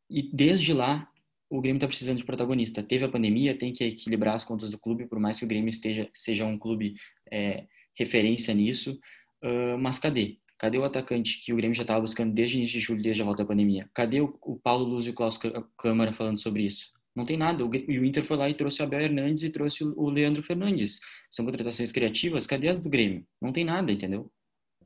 e 0.10 0.22
desde 0.22 0.74
lá 0.74 1.10
o 1.56 1.62
Grêmio 1.62 1.78
está 1.78 1.88
precisando 1.88 2.18
de 2.18 2.26
protagonista. 2.26 2.82
Teve 2.82 3.06
a 3.06 3.10
pandemia, 3.10 3.56
tem 3.56 3.72
que 3.72 3.84
equilibrar 3.84 4.34
as 4.34 4.44
contas 4.44 4.72
do 4.72 4.80
clube, 4.80 5.06
por 5.06 5.20
mais 5.20 5.38
que 5.38 5.46
o 5.46 5.48
Grêmio 5.48 5.70
esteja, 5.70 6.10
seja 6.12 6.48
um 6.48 6.58
clube 6.58 6.96
é, 7.32 7.68
referência 7.96 8.52
nisso. 8.56 9.00
Uh, 9.44 9.78
mas 9.78 10.00
cadê? 10.00 10.40
Cadê 10.58 10.80
o 10.80 10.84
atacante 10.84 11.42
que 11.46 11.54
o 11.54 11.56
Grêmio 11.56 11.76
já 11.76 11.84
estava 11.84 12.02
buscando 12.02 12.34
desde 12.34 12.56
o 12.56 12.58
início 12.58 12.80
de 12.80 12.84
julho, 12.84 13.04
desde 13.04 13.22
a 13.22 13.26
volta 13.26 13.44
da 13.44 13.48
pandemia? 13.48 13.88
Cadê 13.94 14.20
o, 14.20 14.36
o 14.42 14.58
Paulo 14.58 14.84
Luz 14.84 15.06
e 15.06 15.12
o 15.12 15.14
Klaus 15.14 15.40
Câmara 15.78 16.12
falando 16.12 16.42
sobre 16.42 16.64
isso? 16.64 16.88
Não 17.16 17.24
tem 17.24 17.38
nada. 17.38 17.64
O, 17.64 17.70
o 17.70 18.06
Inter 18.06 18.26
foi 18.26 18.36
lá 18.36 18.50
e 18.50 18.56
trouxe 18.56 18.82
o 18.82 18.86
Abel 18.86 19.02
Hernandes 19.02 19.44
e 19.44 19.52
trouxe 19.52 19.84
o, 19.84 19.94
o 19.96 20.10
Leandro 20.10 20.42
Fernandes. 20.42 21.00
São 21.30 21.46
contratações 21.46 21.92
criativas. 21.92 22.48
Cadê 22.48 22.68
as 22.68 22.80
do 22.80 22.90
Grêmio? 22.90 23.28
Não 23.40 23.54
tem 23.54 23.64
nada, 23.64 23.92
entendeu? 23.92 24.32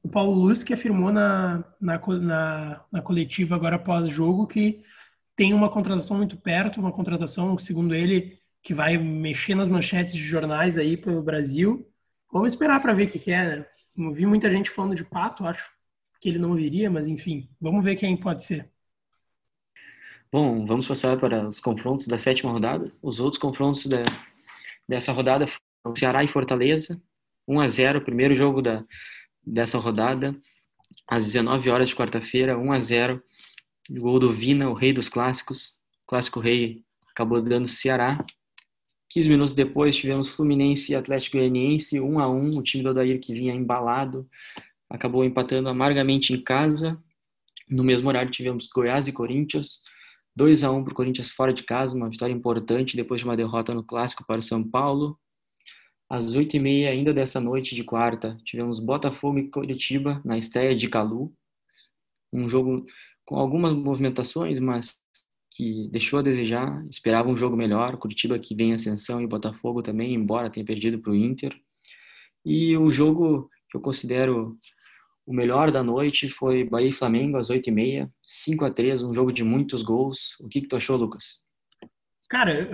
O 0.03 0.09
Paulo 0.09 0.33
Luz 0.33 0.65
que 0.65 0.73
afirmou 0.73 1.13
na, 1.13 1.63
na, 1.79 1.97
na, 2.19 2.85
na 2.91 3.01
coletiva 3.01 3.55
agora 3.55 3.77
após 3.77 4.09
jogo 4.09 4.45
que 4.45 4.83
tem 5.37 5.53
uma 5.53 5.69
contratação 5.69 6.17
muito 6.17 6.35
perto, 6.35 6.81
uma 6.81 6.91
contratação, 6.91 7.57
segundo 7.59 7.93
ele, 7.93 8.39
que 8.63 8.73
vai 8.73 8.97
mexer 8.97 9.53
nas 9.53 9.69
manchetes 9.69 10.11
de 10.11 10.21
jornais 10.21 10.79
aí 10.79 10.97
para 10.97 11.13
o 11.13 11.21
Brasil. 11.21 11.87
Vamos 12.33 12.53
esperar 12.53 12.81
para 12.81 12.91
ver 12.91 13.07
o 13.07 13.11
que, 13.11 13.19
que 13.19 13.31
é, 13.31 13.59
né? 13.59 13.65
Não 13.95 14.11
vi 14.11 14.25
muita 14.25 14.49
gente 14.49 14.69
falando 14.69 14.95
de 14.95 15.05
Pato, 15.05 15.45
acho 15.45 15.71
que 16.19 16.27
ele 16.27 16.39
não 16.39 16.55
viria, 16.55 16.89
mas 16.89 17.07
enfim, 17.07 17.47
vamos 17.61 17.83
ver 17.83 17.95
quem 17.95 18.17
pode 18.17 18.43
ser. 18.43 18.67
Bom, 20.31 20.65
vamos 20.65 20.87
passar 20.87 21.17
para 21.17 21.47
os 21.47 21.59
confrontos 21.59 22.07
da 22.07 22.17
sétima 22.17 22.51
rodada. 22.51 22.91
Os 23.01 23.19
outros 23.19 23.39
confrontos 23.39 23.85
da, 23.85 24.03
dessa 24.89 25.11
rodada 25.11 25.45
foram 25.47 25.95
Ceará 25.95 26.23
e 26.23 26.27
Fortaleza, 26.27 26.99
1 27.47 27.61
a 27.61 27.67
0 27.67 28.01
primeiro 28.01 28.35
jogo 28.35 28.61
da, 28.61 28.83
dessa 29.45 29.77
rodada, 29.77 30.35
às 31.07 31.23
19 31.25 31.69
horas 31.69 31.89
de 31.89 31.95
quarta-feira, 31.95 32.57
1 32.57 32.71
a 32.73 32.79
0 32.79 33.23
Gol 33.89 34.19
do 34.19 34.31
Vina, 34.31 34.69
o 34.69 34.73
rei 34.73 34.91
dos 34.91 35.07
clássicos, 35.07 35.77
clássico 36.05 36.39
rei 36.39 36.83
acabou 37.09 37.41
dando 37.41 37.67
Ceará. 37.67 38.23
15 39.09 39.29
minutos 39.29 39.53
depois 39.53 39.95
tivemos 39.95 40.29
Fluminense 40.29 40.91
e 40.91 40.95
Atlético 40.95 41.37
Goianiense, 41.37 41.99
1 41.99 42.19
a 42.19 42.29
1 42.29 42.49
o 42.57 42.61
time 42.61 42.83
do 42.83 42.89
Odair 42.89 43.19
que 43.19 43.33
vinha 43.33 43.53
embalado, 43.53 44.29
acabou 44.89 45.23
empatando 45.23 45.69
amargamente 45.69 46.33
em 46.33 46.41
casa. 46.41 47.01
No 47.69 47.83
mesmo 47.83 48.09
horário 48.09 48.31
tivemos 48.31 48.67
Goiás 48.67 49.07
e 49.07 49.13
Corinthians, 49.13 49.83
2 50.35 50.63
a 50.63 50.71
1 50.71 50.83
para 50.83 50.91
o 50.91 50.95
Corinthians 50.95 51.31
fora 51.31 51.53
de 51.53 51.63
casa, 51.63 51.95
uma 51.95 52.09
vitória 52.09 52.33
importante 52.33 52.95
depois 52.95 53.21
de 53.21 53.25
uma 53.25 53.35
derrota 53.35 53.73
no 53.73 53.83
Clássico 53.83 54.25
para 54.25 54.39
o 54.39 54.43
São 54.43 54.63
Paulo. 54.63 55.17
Às 56.09 56.35
8h30 56.35 56.87
ainda 56.87 57.13
dessa 57.13 57.39
noite 57.39 57.75
de 57.75 57.83
quarta, 57.83 58.37
tivemos 58.45 58.79
Botafogo 58.79 59.39
e 59.39 59.49
Curitiba 59.49 60.21
na 60.23 60.37
estreia 60.37 60.75
de 60.75 60.87
Calu. 60.87 61.33
Um 62.31 62.47
jogo 62.47 62.85
com 63.27 63.35
algumas 63.35 63.73
movimentações, 63.73 64.57
mas 64.57 64.97
que 65.51 65.89
deixou 65.91 66.19
a 66.19 66.23
desejar. 66.23 66.83
Esperava 66.89 67.29
um 67.29 67.35
jogo 67.35 67.57
melhor. 67.57 67.97
Curitiba 67.97 68.39
que 68.39 68.55
vem 68.55 68.69
em 68.69 68.73
ascensão 68.73 69.21
e 69.21 69.27
Botafogo 69.27 69.83
também, 69.83 70.13
embora 70.13 70.49
tenha 70.49 70.65
perdido 70.65 70.97
para 70.97 71.11
o 71.11 71.15
Inter. 71.15 71.53
E 72.45 72.75
o 72.77 72.89
jogo 72.89 73.49
que 73.69 73.75
eu 73.75 73.81
considero 73.81 74.57
o 75.25 75.33
melhor 75.33 75.71
da 75.71 75.83
noite 75.83 76.29
foi 76.29 76.63
Bahia 76.63 76.87
e 76.87 76.93
Flamengo 76.93 77.35
às 77.35 77.49
8h30, 77.49 78.09
5 78.23 78.63
a 78.65 78.71
3 78.71 79.03
um 79.03 79.13
jogo 79.13 79.33
de 79.33 79.43
muitos 79.43 79.83
gols. 79.83 80.39
O 80.39 80.47
que, 80.47 80.61
que 80.61 80.67
tu 80.67 80.77
achou, 80.77 80.95
Lucas? 80.95 81.45
Cara, 82.29 82.69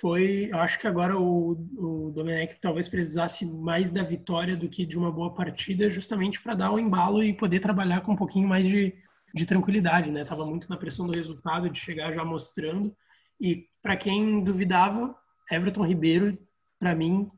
foi. 0.00 0.48
Eu 0.50 0.58
acho 0.58 0.80
que 0.80 0.88
agora 0.88 1.16
o, 1.16 1.52
o 1.76 2.12
Domenech 2.12 2.56
talvez 2.60 2.88
precisasse 2.88 3.46
mais 3.46 3.92
da 3.92 4.02
vitória 4.02 4.56
do 4.56 4.68
que 4.68 4.84
de 4.84 4.98
uma 4.98 5.12
boa 5.12 5.32
partida, 5.32 5.88
justamente 5.88 6.40
para 6.40 6.54
dar 6.54 6.72
o 6.72 6.80
embalo 6.80 7.22
e 7.22 7.32
poder 7.32 7.60
trabalhar 7.60 8.00
com 8.00 8.12
um 8.12 8.16
pouquinho 8.16 8.48
mais 8.48 8.66
de, 8.66 8.92
de 9.34 9.44
tranquilidade, 9.44 10.10
né? 10.12 10.24
Tava 10.24 10.46
muito 10.46 10.70
na 10.70 10.76
pressão 10.76 11.06
do 11.06 11.12
resultado, 11.12 11.68
de 11.68 11.80
chegar 11.80 12.12
já 12.12 12.24
mostrando. 12.24 12.94
E 13.40 13.66
para 13.82 13.96
quem 13.96 14.44
duvidava, 14.44 15.14
Everton 15.50 15.84
Ribeiro, 15.84 16.38
para 16.78 16.94
mim, 16.94 17.28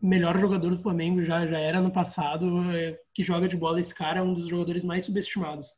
melhor 0.00 0.38
jogador 0.38 0.70
do 0.70 0.78
Flamengo 0.78 1.22
já, 1.22 1.46
já 1.46 1.58
era 1.58 1.82
no 1.82 1.90
passado, 1.90 2.70
é, 2.72 2.98
que 3.12 3.22
joga 3.22 3.46
de 3.46 3.56
bola. 3.56 3.78
Esse 3.78 3.94
cara 3.94 4.20
é 4.20 4.22
um 4.22 4.32
dos 4.32 4.48
jogadores 4.48 4.82
mais 4.82 5.04
subestimados. 5.04 5.68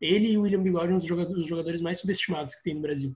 Ele 0.00 0.32
e 0.32 0.38
o 0.38 0.42
William 0.42 0.62
Bigode 0.62 0.92
um 0.92 0.98
dos 0.98 1.46
jogadores 1.46 1.80
mais 1.80 1.98
subestimados 2.00 2.54
que 2.56 2.64
tem 2.64 2.74
no 2.74 2.82
Brasil. 2.82 3.14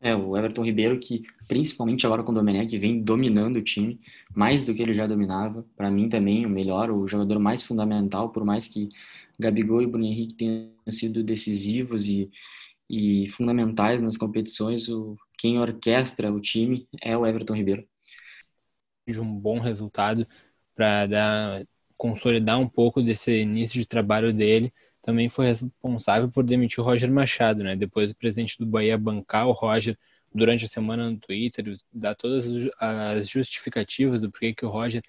É, 0.00 0.16
o 0.16 0.36
Everton 0.36 0.64
Ribeiro, 0.64 0.98
que 0.98 1.22
principalmente 1.46 2.04
agora 2.04 2.24
com 2.24 2.32
o 2.32 2.34
Domenech, 2.34 2.76
vem 2.76 3.00
dominando 3.00 3.56
o 3.56 3.62
time, 3.62 4.00
mais 4.34 4.64
do 4.64 4.74
que 4.74 4.82
ele 4.82 4.92
já 4.92 5.06
dominava. 5.06 5.64
Para 5.76 5.92
mim 5.92 6.08
também, 6.08 6.44
o 6.44 6.50
melhor, 6.50 6.90
o 6.90 7.06
jogador 7.06 7.38
mais 7.38 7.62
fundamental, 7.62 8.30
por 8.30 8.44
mais 8.44 8.66
que 8.66 8.88
Gabigol 9.38 9.82
e 9.82 9.86
Bruno 9.86 10.04
Henrique 10.04 10.34
tenham 10.34 10.70
sido 10.90 11.22
decisivos 11.22 12.08
e, 12.08 12.30
e 12.88 13.28
fundamentais 13.30 14.00
nas 14.00 14.16
competições, 14.16 14.88
o, 14.88 15.16
quem 15.38 15.58
orquestra 15.58 16.32
o 16.32 16.40
time 16.40 16.86
é 17.00 17.16
o 17.16 17.26
Everton 17.26 17.54
Ribeiro. 17.54 17.86
De 19.06 19.20
um 19.20 19.34
bom 19.34 19.58
resultado 19.58 20.26
para 20.74 21.06
dar 21.06 21.66
consolidar 21.96 22.58
um 22.58 22.68
pouco 22.68 23.00
desse 23.00 23.42
início 23.42 23.78
de 23.78 23.86
trabalho 23.86 24.32
dele 24.32 24.72
também 25.02 25.28
foi 25.28 25.46
responsável 25.46 26.30
por 26.30 26.44
demitir 26.44 26.80
o 26.80 26.82
Roger 26.82 27.10
Machado, 27.10 27.62
né? 27.64 27.74
Depois 27.74 28.10
o 28.10 28.14
presidente 28.14 28.56
do 28.58 28.66
Bahia 28.66 28.96
bancar 28.96 29.48
o 29.48 29.52
Roger 29.52 29.98
durante 30.32 30.64
a 30.64 30.68
semana 30.68 31.10
no 31.10 31.18
Twitter, 31.18 31.76
dar 31.92 32.14
todas 32.14 32.48
as 32.78 33.28
justificativas 33.28 34.22
do 34.22 34.30
porquê 34.30 34.54
que 34.54 34.64
o 34.64 34.70
Roger 34.70 35.02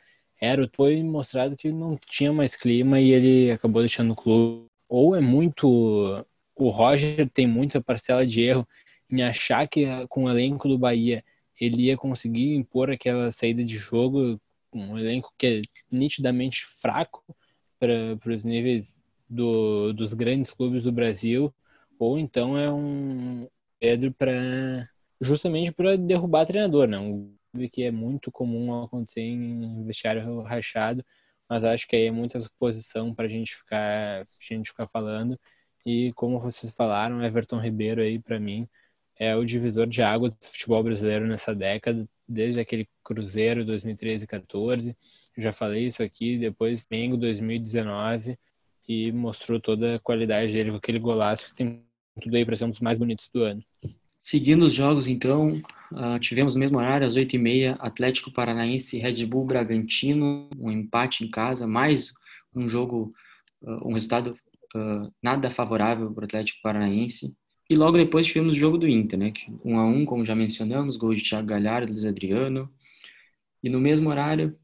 era, 0.44 0.70
foi 0.74 1.02
mostrado 1.02 1.56
que 1.56 1.72
não 1.72 1.98
tinha 2.06 2.34
mais 2.34 2.54
clima 2.56 3.00
e 3.00 3.12
ele 3.12 3.52
acabou 3.52 3.82
deixando 3.82 4.12
o 4.12 4.16
clube. 4.16 4.68
Ou 4.90 5.16
é 5.16 5.22
muito. 5.22 6.26
O 6.56 6.70
Roger 6.70 7.30
tem 7.30 7.48
muita 7.48 7.82
parcela 7.82 8.28
de 8.28 8.42
erro 8.42 8.68
em 9.10 9.24
achar 9.24 9.68
que 9.68 9.86
com 10.10 10.26
o 10.26 10.30
elenco 10.30 10.68
do 10.68 10.78
Bahia 10.78 11.24
ele 11.60 11.84
ia 11.84 11.98
conseguir 11.98 12.56
impor 12.56 12.92
aquela 12.92 13.32
saída 13.32 13.64
de 13.64 13.78
jogo, 13.78 14.40
um 14.74 14.98
elenco 14.98 15.34
que 15.38 15.48
é 15.48 15.62
nitidamente 15.90 16.66
fraco 16.66 17.24
para 17.80 18.34
os 18.34 18.44
níveis 18.44 19.02
do, 19.30 19.94
dos 19.94 20.14
grandes 20.14 20.52
clubes 20.52 20.84
do 20.84 20.92
Brasil, 20.92 21.54
ou 21.98 22.20
então 22.20 22.58
é 22.58 22.72
um 22.72 23.48
Pedro 23.80 24.12
para 24.14 24.90
justamente 25.22 25.72
para 25.72 25.96
derrubar 25.96 26.46
treinador, 26.46 26.88
né? 26.88 27.00
Um 27.00 27.34
que 27.72 27.84
é 27.84 27.92
muito 27.92 28.32
comum 28.32 28.84
acontecer 28.84 29.22
em 29.22 29.84
vestiário 29.86 30.42
rachado, 30.42 31.06
mas 31.50 31.64
acho 31.64 31.88
que 31.88 31.96
aí 31.96 32.06
é 32.06 32.12
muita 32.12 32.38
exposição 32.38 33.14
para 33.14 33.26
a 33.26 33.30
gente 33.30 33.56
ficar 33.56 34.26
gente 34.40 34.70
ficar 34.70 34.88
falando 34.88 35.40
e 35.86 36.14
como 36.14 36.40
vocês 36.40 36.74
falaram, 36.74 37.24
Everton 37.24 37.60
Ribeiro 37.60 38.02
aí 38.02 38.20
para 38.20 38.40
mim 38.40 38.68
é 39.18 39.36
o 39.36 39.46
divisor 39.46 39.86
de 39.88 40.02
água 40.02 40.30
do 40.30 40.36
futebol 40.42 40.84
brasileiro 40.84 41.28
nessa 41.28 41.54
década, 41.54 42.08
desde 42.28 42.60
aquele 42.60 42.88
Cruzeiro 43.04 43.66
2013 43.66 44.24
e 44.24 44.28
14. 44.28 44.98
Já 45.38 45.52
falei 45.54 45.88
isso 45.88 46.02
aqui, 46.02 46.38
depois 46.38 46.88
Mengo 46.90 47.18
2019 47.18 48.38
e 48.88 49.12
mostrou 49.12 49.60
toda 49.60 49.96
a 49.96 50.00
qualidade 50.00 50.52
dele 50.52 50.72
com 50.72 50.78
aquele 50.78 51.00
golaço 51.00 51.48
que 51.48 51.56
tem 51.56 51.84
tudo 52.22 52.36
aí 52.36 52.46
para 52.46 52.56
ser 52.56 52.66
um 52.66 52.70
dos 52.70 52.80
mais 52.80 52.98
bonitos 52.98 53.30
do 53.30 53.44
ano. 53.44 53.64
Seguindo 54.24 54.64
os 54.64 54.74
jogos, 54.74 55.06
então, 55.06 55.62
uh, 55.92 56.18
tivemos 56.18 56.56
no 56.56 56.62
mesmo 56.62 56.78
horário, 56.78 57.06
às 57.06 57.18
8h30, 57.18 57.76
Atlético 57.78 58.32
Paranaense 58.32 58.98
Red 58.98 59.26
Bull 59.26 59.44
Bragantino, 59.44 60.50
um 60.58 60.72
empate 60.72 61.26
em 61.26 61.30
casa, 61.30 61.68
mais 61.68 62.14
um 62.56 62.70
jogo, 62.70 63.14
uh, 63.62 63.86
um 63.86 63.94
resultado 63.94 64.40
uh, 64.74 65.14
nada 65.22 65.52
favorável 65.52 66.10
para 66.14 66.22
o 66.22 66.26
Atlético 66.26 66.62
Paranaense. 66.62 67.36
E 67.70 67.76
logo 67.76 67.98
depois 67.98 68.26
tivemos 68.26 68.54
o 68.54 68.58
jogo 68.58 68.78
do 68.78 68.88
Inter, 68.88 69.20
né? 69.20 69.34
Um 69.64 69.78
a 69.78 69.86
um, 69.86 70.06
como 70.06 70.24
já 70.24 70.34
mencionamos, 70.34 70.96
gol 70.96 71.14
de 71.14 71.22
Thiago 71.22 71.48
Galhardo, 71.48 71.92
Luiz 71.92 72.06
Adriano. 72.06 72.72
E 73.62 73.68
no 73.68 73.82
mesmo 73.82 74.10
horário, 74.10 74.56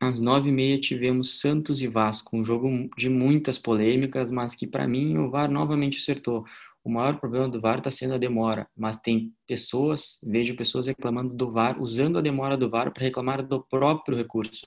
às 0.00 0.20
nove 0.20 0.50
e 0.50 0.52
meia 0.52 0.80
tivemos 0.80 1.40
Santos 1.40 1.82
e 1.82 1.88
Vasco, 1.88 2.36
um 2.36 2.44
jogo 2.44 2.88
de 2.96 3.10
muitas 3.10 3.58
polêmicas, 3.58 4.30
mas 4.30 4.54
que 4.54 4.68
para 4.68 4.86
mim 4.86 5.18
o 5.18 5.30
VAR 5.30 5.50
novamente 5.50 5.98
acertou. 5.98 6.44
O 6.84 6.90
maior 6.90 7.18
problema 7.18 7.48
do 7.48 7.58
VAR 7.58 7.78
está 7.78 7.90
sendo 7.90 8.12
a 8.12 8.18
demora, 8.18 8.68
mas 8.76 8.98
tem 8.98 9.32
pessoas, 9.48 10.20
vejo 10.22 10.54
pessoas 10.54 10.86
reclamando 10.86 11.34
do 11.34 11.50
VAR, 11.50 11.80
usando 11.80 12.18
a 12.18 12.20
demora 12.20 12.58
do 12.58 12.68
VAR 12.68 12.92
para 12.92 13.02
reclamar 13.02 13.42
do 13.42 13.62
próprio 13.62 14.14
recurso, 14.14 14.66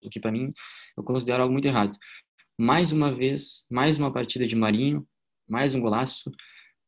o 0.00 0.08
que 0.08 0.20
para 0.20 0.30
mim 0.30 0.52
eu 0.96 1.02
considero 1.02 1.42
algo 1.42 1.52
muito 1.52 1.66
errado. 1.66 1.98
Mais 2.56 2.92
uma 2.92 3.12
vez, 3.12 3.66
mais 3.68 3.98
uma 3.98 4.12
partida 4.12 4.46
de 4.46 4.54
Marinho, 4.54 5.04
mais 5.48 5.74
um 5.74 5.80
golaço, 5.80 6.30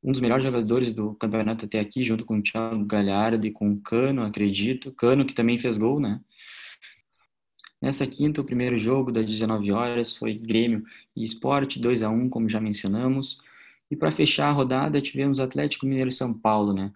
um 0.03 0.13
dos 0.13 0.21
melhores 0.21 0.45
jogadores 0.45 0.95
do 0.95 1.15
campeonato 1.17 1.65
até 1.65 1.81
aqui, 1.81 2.05
junto 2.05 2.25
com 2.25 2.39
o 2.39 2.43
Thiago 2.43 2.85
Galhardo 2.85 3.45
e 3.47 3.51
com 3.51 3.73
o 3.73 3.81
Cano, 3.81 4.23
acredito. 4.23 4.93
Cano 4.93 5.25
que 5.25 5.35
também 5.35 5.59
fez 5.59 5.77
gol, 5.77 5.99
né? 5.99 6.21
Nessa 7.83 8.07
quinta, 8.07 8.41
o 8.41 8.45
primeiro 8.45 8.79
jogo 8.79 9.11
das 9.11 9.27
19 9.27 9.73
horas 9.73 10.15
foi 10.15 10.35
Grêmio 10.35 10.85
e 11.17 11.25
Esporte 11.25 11.81
2 11.81 12.05
a 12.05 12.11
1 12.11 12.29
como 12.29 12.49
já 12.49 12.61
mencionamos. 12.61 13.41
E 13.91 13.97
para 13.97 14.13
fechar 14.13 14.49
a 14.49 14.53
rodada, 14.53 15.01
tivemos 15.01 15.41
Atlético 15.41 15.87
Mineiro 15.87 16.09
e 16.09 16.13
São 16.13 16.33
Paulo, 16.33 16.73
né? 16.73 16.93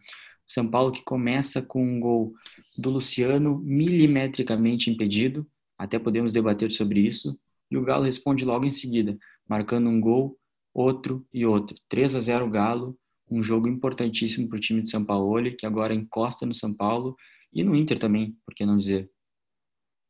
São 0.47 0.69
Paulo 0.71 0.93
que 0.93 1.03
começa 1.03 1.63
com 1.63 1.83
um 1.83 1.99
gol 1.99 2.35
do 2.77 2.91
Luciano 2.91 3.59
milimetricamente 3.61 4.91
impedido, 4.91 5.47
até 5.79 5.99
podemos 5.99 6.33
debater 6.33 6.71
sobre 6.71 7.01
isso, 7.01 7.39
e 7.71 7.77
o 7.77 7.83
Galo 7.83 8.05
responde 8.05 8.45
logo 8.45 8.65
em 8.65 8.71
seguida, 8.71 9.19
marcando 9.49 9.89
um 9.89 10.01
gol, 10.01 10.39
outro 10.73 11.27
e 11.33 11.47
outro. 11.47 11.77
3 11.89 12.15
a 12.15 12.21
0 12.21 12.51
Galo, 12.51 12.97
um 13.31 13.43
jogo 13.43 13.69
importantíssimo 13.69 14.49
para 14.49 14.59
o 14.59 14.61
time 14.61 14.83
de 14.83 14.91
São 14.91 15.05
Paulo, 15.05 15.55
que 15.57 15.67
agora 15.67 15.95
encosta 15.95 16.45
no 16.47 16.55
São 16.55 16.75
Paulo 16.75 17.17
e 17.53 17.65
no 17.65 17.75
Inter 17.75 17.99
também, 17.99 18.37
por 18.45 18.55
que 18.55 18.67
não 18.67 18.77
dizer. 18.77 19.11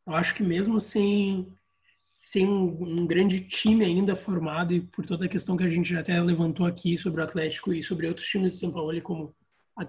Eu 0.07 0.15
acho 0.15 0.35
que 0.35 0.43
mesmo 0.43 0.79
sem, 0.81 1.47
sem 2.17 2.47
um, 2.47 3.07
grande 3.07 3.41
time 3.41 3.85
ainda 3.85 4.15
formado 4.15 4.73
e 4.73 4.81
por 4.81 5.05
toda 5.05 5.25
a 5.25 5.29
questão 5.29 5.57
que 5.57 5.65
a 5.65 5.69
gente 5.69 5.91
já 5.91 6.01
até 6.01 6.21
levantou 6.21 6.65
aqui 6.67 6.97
sobre 6.97 7.21
o 7.21 7.25
Atlético 7.25 7.73
e 7.73 7.83
sobre 7.83 8.07
outros 8.07 8.27
times 8.27 8.53
de 8.53 8.59
São 8.59 8.71
Paulo, 8.71 9.01
como 9.03 9.35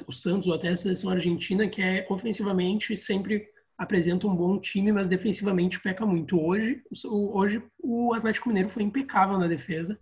o 0.07 0.11
Santos 0.11 0.47
ou 0.47 0.55
até 0.55 0.69
a 0.69 0.77
seleção 0.77 1.11
argentina, 1.11 1.67
que 1.67 1.81
é 1.81 2.07
ofensivamente 2.09 2.97
sempre 2.97 3.47
apresenta 3.77 4.25
um 4.25 4.35
bom 4.35 4.59
time, 4.59 4.91
mas 4.91 5.07
defensivamente 5.07 5.79
peca 5.79 6.05
muito. 6.05 6.39
Hoje, 6.39 6.81
hoje 7.05 7.61
o 7.77 8.13
Atlético 8.13 8.47
Mineiro 8.47 8.69
foi 8.69 8.83
impecável 8.83 9.37
na 9.37 9.47
defesa. 9.47 9.99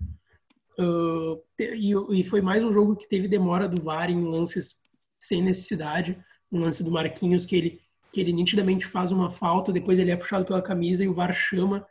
Uh, 0.80 1.42
e, 1.60 1.94
e, 2.20 2.24
foi 2.24 2.42
mais 2.42 2.64
um 2.64 2.74
jogo 2.74 2.96
que 2.96 3.08
teve 3.08 3.28
demora 3.28 3.68
do 3.68 3.82
VAR 3.82 4.10
em 4.10 4.24
lances 4.24 4.76
sem 5.20 5.42
necessidade. 5.42 6.18
Um 6.52 6.60
lance 6.62 6.84
do 6.84 6.92
Marquinhos 6.92 7.46
que 7.46 7.56
ele 7.56 7.84
que 8.12 8.22
ele 8.22 8.32
nitidamente 8.32 8.86
faz 8.86 9.12
uma 9.12 9.32
falta, 9.32 9.74
depois 9.74 9.98
ele 9.98 10.12
é 10.12 10.16
puxado 10.16 10.46
pela 10.46 10.62
camisa 10.62 11.04
e 11.04 11.08
o 11.08 11.16
VAR 11.16 11.34
chama 11.34 11.84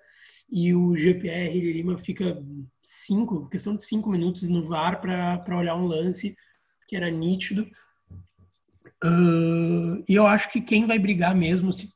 e 0.52 0.74
o 0.74 0.94
GPR 0.94 1.58
Lima 1.72 1.96
fica 1.96 2.36
cinco, 2.82 3.48
questão 3.48 3.74
de 3.74 3.82
cinco 3.82 4.10
minutos 4.10 4.46
no 4.50 4.62
VAR 4.62 5.00
para 5.00 5.56
olhar 5.56 5.74
um 5.74 5.86
lance 5.86 6.36
que 6.86 6.94
era 6.94 7.10
nítido. 7.10 7.66
Uh, 9.02 10.04
e 10.06 10.14
eu 10.14 10.26
acho 10.26 10.50
que 10.50 10.60
quem 10.60 10.86
vai 10.86 10.98
brigar 10.98 11.34
mesmo, 11.34 11.72
se 11.72 11.88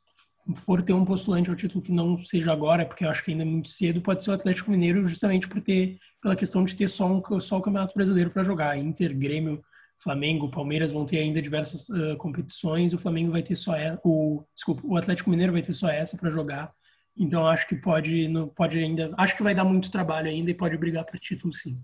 for 0.64 0.82
ter 0.82 0.94
um 0.94 1.04
postulante 1.04 1.50
ao 1.50 1.56
título 1.56 1.82
que 1.82 1.92
não 1.92 2.16
seja 2.16 2.50
agora, 2.50 2.86
porque 2.86 3.04
eu 3.04 3.10
acho 3.10 3.22
que 3.22 3.30
ainda 3.30 3.42
é 3.42 3.46
muito 3.46 3.68
cedo, 3.68 4.00
pode 4.00 4.24
ser 4.24 4.30
o 4.30 4.34
Atlético 4.34 4.70
Mineiro, 4.70 5.06
justamente 5.06 5.46
por 5.46 5.60
ter, 5.60 5.98
pela 6.22 6.34
questão 6.34 6.64
de 6.64 6.74
ter 6.74 6.88
só, 6.88 7.06
um, 7.06 7.40
só 7.40 7.58
o 7.58 7.62
Campeonato 7.62 7.94
Brasileiro 7.94 8.30
para 8.30 8.42
jogar. 8.42 8.78
Inter, 8.78 9.14
Grêmio, 9.14 9.62
Flamengo, 9.98 10.50
Palmeiras 10.50 10.92
vão 10.92 11.04
ter 11.04 11.18
ainda 11.18 11.42
diversas 11.42 11.90
uh, 11.90 12.16
competições, 12.16 12.94
o 12.94 12.98
Flamengo 12.98 13.32
vai 13.32 13.42
ter 13.42 13.54
só 13.54 13.74
o, 14.02 14.46
desculpa, 14.54 14.80
o 14.82 14.96
Atlético 14.96 15.28
Mineiro 15.28 15.52
vai 15.52 15.60
ter 15.60 15.74
só 15.74 15.90
essa 15.90 16.16
para 16.16 16.30
jogar. 16.30 16.72
Então 17.16 17.46
acho 17.46 17.66
que 17.66 17.74
pode, 17.74 18.28
pode 18.54 18.78
ainda, 18.78 19.14
acho 19.16 19.36
que 19.36 19.42
vai 19.42 19.54
dar 19.54 19.64
muito 19.64 19.90
trabalho 19.90 20.28
ainda 20.28 20.50
e 20.50 20.54
pode 20.54 20.76
brigar 20.76 21.04
por 21.04 21.18
título 21.18 21.52
sim. 21.52 21.80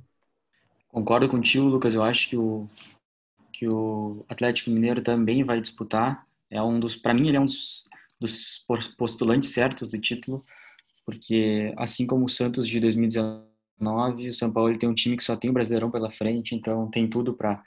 Concordo 0.88 1.28
contigo, 1.28 1.64
Lucas. 1.66 1.94
Eu 1.94 2.02
acho 2.02 2.28
que 2.28 2.36
o 2.36 2.68
que 3.62 3.68
o 3.68 4.24
Atlético 4.28 4.70
Mineiro 4.70 5.02
também 5.02 5.44
vai 5.44 5.60
disputar. 5.60 6.26
É 6.50 6.60
um 6.60 6.80
dos, 6.80 6.96
para 6.96 7.14
mim, 7.14 7.28
ele 7.28 7.36
é 7.36 7.40
um 7.40 7.46
dos, 7.46 7.88
dos 8.18 8.64
postulantes 8.98 9.50
certos 9.50 9.90
do 9.90 10.00
título, 10.00 10.44
porque 11.06 11.72
assim 11.76 12.06
como 12.06 12.24
o 12.24 12.28
Santos 12.28 12.66
de 12.66 12.80
2019, 12.80 14.28
o 14.28 14.32
São 14.32 14.52
Paulo 14.52 14.76
tem 14.76 14.88
um 14.88 14.94
time 14.94 15.16
que 15.16 15.22
só 15.22 15.36
tem 15.36 15.50
o 15.50 15.52
Brasileirão 15.52 15.90
pela 15.90 16.10
frente, 16.10 16.54
então 16.56 16.90
tem 16.90 17.08
tudo 17.08 17.34
para 17.34 17.62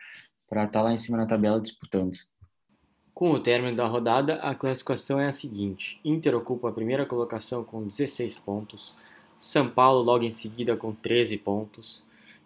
para 0.47 0.65
estar 0.65 0.79
tá 0.79 0.83
lá 0.83 0.93
em 0.93 0.97
cima 0.97 1.17
na 1.17 1.25
tabela 1.25 1.59
disputando. 1.59 2.15
Com 3.15 3.31
o 3.31 3.39
término 3.39 3.73
da 3.73 3.87
rodada, 3.87 4.35
a 4.41 4.53
classificação 4.53 5.21
é 5.21 5.27
a 5.27 5.31
seguinte: 5.31 5.97
Inter 6.03 6.35
ocupa 6.35 6.67
a 6.67 6.71
primeira 6.73 7.05
colocação 7.05 7.63
com 7.63 7.81
16 7.81 8.35
pontos, 8.39 8.93
São 9.37 9.69
Paulo 9.69 10.03
logo 10.03 10.25
em 10.25 10.29
seguida 10.29 10.75
com 10.75 10.93
13 10.93 11.37
pontos, 11.37 12.03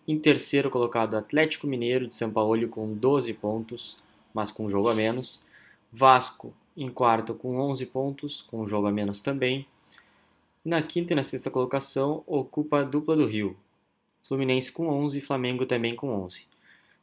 em 0.07 0.19
terceiro 0.19 0.69
colocado 0.69 1.17
Atlético 1.17 1.65
Mineiro 1.65 2.05
de 2.05 2.13
São 2.13 2.29
Paulo 2.29 2.67
com 2.67 2.93
12 2.93 3.33
pontos, 3.33 3.97
mas 4.31 4.51
com 4.51 4.65
um 4.65 4.69
jogo 4.69 4.89
a 4.89 4.93
menos, 4.93 5.41
Vasco 5.91 6.53
em 6.77 6.87
quarto 6.91 7.33
com 7.33 7.59
11 7.59 7.87
pontos, 7.87 8.43
com 8.43 8.61
um 8.61 8.67
jogo 8.67 8.85
a 8.85 8.91
menos 8.91 9.21
também. 9.23 9.65
Na 10.63 10.83
quinta 10.83 11.13
e 11.13 11.15
na 11.15 11.23
sexta 11.23 11.49
colocação 11.49 12.23
ocupa 12.27 12.81
a 12.81 12.83
dupla 12.83 13.15
do 13.15 13.25
Rio, 13.25 13.57
Fluminense 14.21 14.71
com 14.71 14.87
11 14.87 15.17
e 15.17 15.21
Flamengo 15.21 15.65
também 15.65 15.95
com 15.95 16.09
11. 16.09 16.45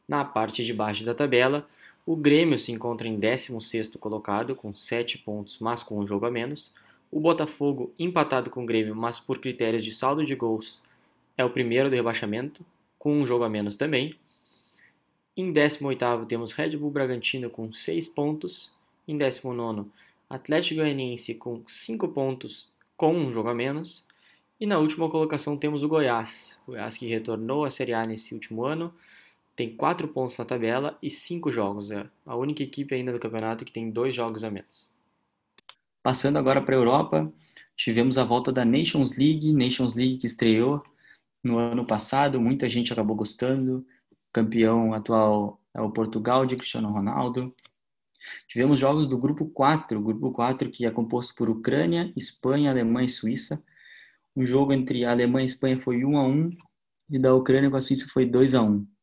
Na 0.07 0.23
parte 0.23 0.63
de 0.63 0.73
baixo 0.73 1.03
da 1.03 1.13
tabela, 1.13 1.67
o 2.07 2.15
Grêmio 2.15 2.57
se 2.57 2.71
encontra 2.71 3.05
em 3.05 3.19
16º 3.19 3.97
colocado 3.97 4.55
com 4.55 4.73
7 4.73 5.17
pontos, 5.17 5.59
mas 5.59 5.83
com 5.83 5.99
um 5.99 6.07
jogo 6.07 6.25
a 6.25 6.31
menos. 6.31 6.71
O 7.11 7.19
Botafogo, 7.19 7.93
empatado 7.99 8.49
com 8.49 8.63
o 8.63 8.65
Grêmio, 8.65 8.95
mas 8.95 9.19
por 9.19 9.39
critérios 9.39 9.83
de 9.83 9.93
saldo 9.93 10.23
de 10.23 10.33
gols, 10.33 10.81
é 11.37 11.43
o 11.43 11.49
primeiro 11.49 11.89
do 11.89 11.95
rebaixamento, 11.97 12.65
com 12.97 13.19
um 13.19 13.25
jogo 13.25 13.43
a 13.43 13.49
menos 13.49 13.75
também. 13.75 14.15
Em 15.35 15.51
18º 15.51 16.25
temos 16.25 16.53
Red 16.53 16.77
Bull 16.77 16.91
Bragantino 16.91 17.49
com 17.49 17.73
6 17.73 18.07
pontos. 18.07 18.71
Em 19.05 19.17
19º, 19.17 19.85
Atlético 20.29 20.79
Goianiense 20.79 21.35
com 21.35 21.61
5 21.67 22.07
pontos, 22.07 22.69
com 22.95 23.13
um 23.13 23.33
jogo 23.33 23.49
a 23.49 23.53
menos. 23.53 24.05
E 24.57 24.65
na 24.65 24.79
última 24.79 25.09
colocação 25.09 25.57
temos 25.57 25.83
o 25.83 25.89
Goiás, 25.89 26.57
o 26.65 26.71
Goiás 26.71 26.95
que 26.95 27.05
retornou 27.05 27.65
à 27.65 27.69
Série 27.69 27.93
A 27.93 28.05
nesse 28.05 28.33
último 28.33 28.63
ano, 28.63 28.93
tem 29.57 29.75
quatro 29.75 30.07
pontos 30.07 30.37
na 30.37 30.45
tabela 30.45 30.99
e 31.01 31.09
cinco 31.09 31.49
jogos. 31.49 31.89
É 31.89 32.07
a 32.27 32.35
única 32.35 32.61
equipe 32.61 32.93
ainda 32.93 33.11
do 33.11 33.19
campeonato 33.19 33.65
que 33.65 33.71
tem 33.73 33.89
dois 33.89 34.13
jogos 34.13 34.43
a 34.43 34.51
menos. 34.51 34.95
Passando 36.03 36.37
agora 36.37 36.61
para 36.61 36.75
a 36.75 36.77
Europa, 36.77 37.33
tivemos 37.75 38.19
a 38.19 38.23
volta 38.23 38.51
da 38.51 38.63
Nations 38.63 39.17
League, 39.17 39.51
Nations 39.51 39.95
League 39.95 40.19
que 40.19 40.27
estreou 40.27 40.83
no 41.43 41.57
ano 41.57 41.87
passado, 41.87 42.39
muita 42.39 42.69
gente 42.69 42.93
acabou 42.93 43.15
gostando. 43.15 43.83
Campeão 44.31 44.93
atual 44.93 45.59
é 45.73 45.81
o 45.81 45.89
Portugal 45.89 46.45
de 46.45 46.55
Cristiano 46.55 46.91
Ronaldo. 46.91 47.51
Tivemos 48.47 48.77
jogos 48.77 49.07
do 49.07 49.17
grupo 49.17 49.47
4, 49.47 49.99
grupo 49.99 50.31
4 50.31 50.69
que 50.69 50.85
é 50.85 50.91
composto 50.91 51.33
por 51.33 51.49
Ucrânia, 51.49 52.13
Espanha, 52.15 52.69
Alemanha 52.69 53.07
e 53.07 53.09
Suíça. 53.09 53.63
O 54.35 54.45
jogo 54.45 54.71
entre 54.71 55.03
a 55.03 55.09
Alemanha 55.09 55.45
e 55.45 55.49
a 55.49 55.51
Espanha 55.51 55.81
foi 55.81 56.05
1 56.05 56.15
a 56.15 56.27
1 56.27 56.51
e 57.09 57.17
da 57.17 57.33
Ucrânia 57.33 57.71
com 57.71 57.77
a 57.77 57.81
Suíça 57.81 58.07
foi 58.07 58.23
2 58.23 58.53
a 58.53 58.61
1. 58.61 58.96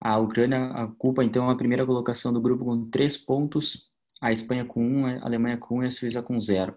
A 0.00 0.16
Ucrânia 0.18 0.84
ocupa 0.84 1.24
então 1.24 1.50
a 1.50 1.56
primeira 1.56 1.84
colocação 1.84 2.32
do 2.32 2.40
grupo 2.40 2.64
com 2.64 2.88
três 2.88 3.16
pontos, 3.16 3.90
a 4.20 4.32
Espanha 4.32 4.64
com 4.64 4.84
um, 4.84 5.06
a 5.06 5.24
Alemanha 5.24 5.56
com 5.56 5.78
um 5.78 5.82
e 5.82 5.86
a 5.86 5.90
Suíça 5.90 6.22
com 6.22 6.38
zero. 6.38 6.74